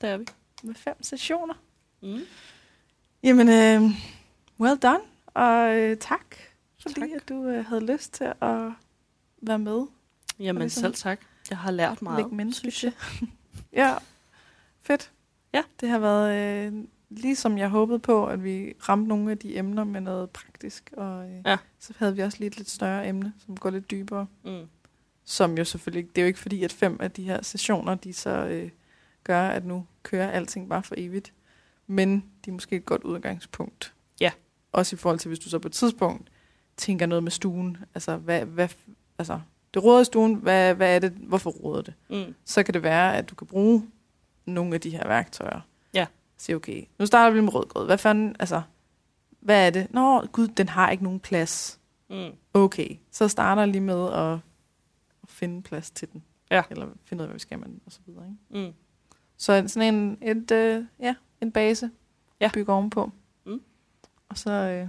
Det 0.00 0.10
er 0.10 0.16
vi. 0.16 0.26
med 0.62 0.74
fem 0.74 1.02
sessioner. 1.02 1.54
Mm. 2.02 2.20
Jamen, 3.22 3.48
øh, 3.48 3.90
well 4.60 4.78
done, 4.78 5.00
og 5.26 5.76
øh, 5.76 5.98
tak, 5.98 6.36
fordi 6.82 7.00
Tak. 7.00 7.08
At 7.16 7.28
du 7.28 7.44
øh, 7.44 7.64
havde 7.66 7.92
lyst 7.92 8.12
til 8.12 8.24
at 8.24 8.72
være 9.42 9.58
med. 9.58 9.86
Jamen 10.38 10.62
ligesom 10.62 10.82
selv 10.82 10.94
tak. 10.94 11.20
Jeg 11.50 11.58
har 11.58 11.70
lært 11.70 12.02
meget, 12.02 12.24
Læg 12.24 12.32
menneske 12.32 12.70
synes 12.70 12.84
jeg. 12.84 12.92
Ja, 13.72 13.96
fedt. 14.80 15.12
Ja. 15.52 15.62
Det 15.80 15.88
har 15.88 15.98
været 15.98 16.36
øh, 16.72 16.84
ligesom 17.18 17.58
jeg 17.58 17.68
håbede 17.68 17.98
på, 17.98 18.26
at 18.26 18.44
vi 18.44 18.74
ramte 18.88 19.08
nogle 19.08 19.30
af 19.30 19.38
de 19.38 19.56
emner 19.58 19.84
med 19.84 20.00
noget 20.00 20.30
praktisk. 20.30 20.90
Og 20.96 21.30
øh, 21.30 21.36
Ja. 21.46 21.56
så 21.78 21.92
havde 21.98 22.16
vi 22.16 22.22
også 22.22 22.38
lige 22.38 22.46
et 22.46 22.56
lidt 22.56 22.70
større 22.70 23.08
emne, 23.08 23.32
som 23.46 23.56
går 23.56 23.70
lidt 23.70 23.90
dybere. 23.90 24.26
Mm. 24.44 24.60
Som 25.24 25.58
jo 25.58 25.64
selvfølgelig 25.64 26.08
det 26.16 26.18
er 26.18 26.24
jo 26.24 26.26
ikke 26.26 26.38
fordi, 26.38 26.64
at 26.64 26.72
fem 26.72 26.96
af 27.00 27.10
de 27.10 27.22
her 27.22 27.42
sessioner, 27.42 27.94
de 27.94 28.12
så 28.12 28.30
øh, 28.46 28.70
gør, 29.24 29.48
at 29.48 29.64
nu 29.64 29.86
kører 30.02 30.30
alting 30.30 30.68
bare 30.68 30.82
for 30.82 30.94
evigt. 30.98 31.32
Men 31.86 32.24
de 32.44 32.50
er 32.50 32.52
måske 32.52 32.76
et 32.76 32.84
godt 32.84 33.02
udgangspunkt. 33.04 33.94
Ja. 34.20 34.30
Også 34.72 34.96
i 34.96 34.98
forhold 34.98 35.18
til, 35.18 35.28
hvis 35.28 35.38
du 35.38 35.48
så 35.48 35.58
på 35.58 35.68
et 35.68 35.72
tidspunkt 35.72 36.30
tænker 36.76 37.06
noget 37.06 37.22
med 37.22 37.30
stuen. 37.30 37.76
Altså, 37.94 38.16
hvad, 38.16 38.44
hvad, 38.44 38.68
altså 39.18 39.40
det 39.74 39.84
råder 39.84 40.00
i 40.00 40.04
stuen, 40.04 40.34
hvad, 40.34 40.74
hvad 40.74 40.94
er 40.94 40.98
det, 40.98 41.12
hvorfor 41.12 41.50
råder 41.50 41.82
det? 41.82 41.94
Mm. 42.10 42.34
så 42.44 42.62
kan 42.62 42.74
det 42.74 42.82
være, 42.82 43.16
at 43.16 43.30
du 43.30 43.34
kan 43.34 43.46
bruge 43.46 43.86
nogle 44.46 44.74
af 44.74 44.80
de 44.80 44.90
her 44.90 45.08
værktøjer. 45.08 45.60
Ja. 46.44 46.46
Sige, 46.46 46.56
okay, 46.56 46.84
nu 46.98 47.06
starter 47.06 47.34
vi 47.34 47.40
med 47.40 47.54
rødgrød. 47.54 47.86
Hvad 47.86 47.98
fanden, 47.98 48.36
altså, 48.38 48.62
hvad 49.40 49.66
er 49.66 49.70
det? 49.70 49.86
Nå, 49.90 50.26
gud, 50.26 50.48
den 50.48 50.68
har 50.68 50.90
ikke 50.90 51.04
nogen 51.04 51.20
plads. 51.20 51.80
Mm. 52.10 52.30
Okay, 52.54 52.96
så 53.10 53.28
starter 53.28 53.62
jeg 53.62 53.68
lige 53.68 53.80
med 53.80 54.12
at, 54.12 54.32
at 55.22 55.28
finde 55.28 55.62
plads 55.62 55.90
til 55.90 56.12
den. 56.12 56.24
Ja. 56.50 56.62
Eller 56.70 56.88
finde 57.04 57.22
ud 57.22 57.24
af, 57.24 57.28
hvad 57.28 57.34
vi 57.34 57.38
skal 57.40 57.58
med 57.58 57.66
den, 57.68 57.80
og 57.86 57.92
så 57.92 58.00
videre. 58.06 58.24
Ikke? 58.52 58.66
Mm. 58.66 58.74
Så 59.36 59.64
sådan 59.66 59.94
en, 59.94 60.18
et, 60.22 60.50
øh, 60.50 60.84
ja, 61.00 61.14
en 61.40 61.52
base, 61.52 61.90
Ja. 62.40 62.46
at 62.46 62.52
bygge 62.52 62.72
ovenpå. 62.72 63.10
Mm. 63.46 63.60
Og 64.28 64.38
så, 64.38 64.50
øh, 64.50 64.88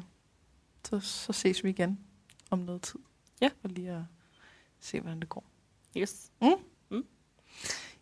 så, 0.85 0.99
så 0.99 1.33
ses 1.33 1.63
vi 1.63 1.69
igen 1.69 1.99
om 2.51 2.59
noget 2.59 2.81
tid. 2.81 2.99
Ja. 3.41 3.49
For 3.61 3.67
lige 3.67 3.91
at 3.91 4.01
se, 4.79 4.99
hvordan 5.01 5.19
det 5.19 5.29
går. 5.29 5.43
Yes. 5.97 6.31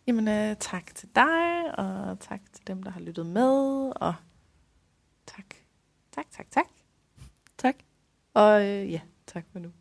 Jamen, 0.06 0.28
øh, 0.28 0.56
tak 0.60 0.94
til 0.94 1.08
dig, 1.14 1.78
og 1.78 2.20
tak 2.20 2.40
til 2.52 2.66
dem, 2.66 2.82
der 2.82 2.90
har 2.90 3.00
lyttet 3.00 3.26
med, 3.26 3.92
og 3.96 4.14
tak, 5.26 5.44
tak, 6.12 6.26
tak, 6.30 6.50
tak. 6.50 6.66
Tak. 7.58 7.74
Og 8.34 8.62
øh, 8.62 8.92
ja, 8.92 9.00
tak 9.26 9.44
for 9.52 9.58
nu. 9.58 9.72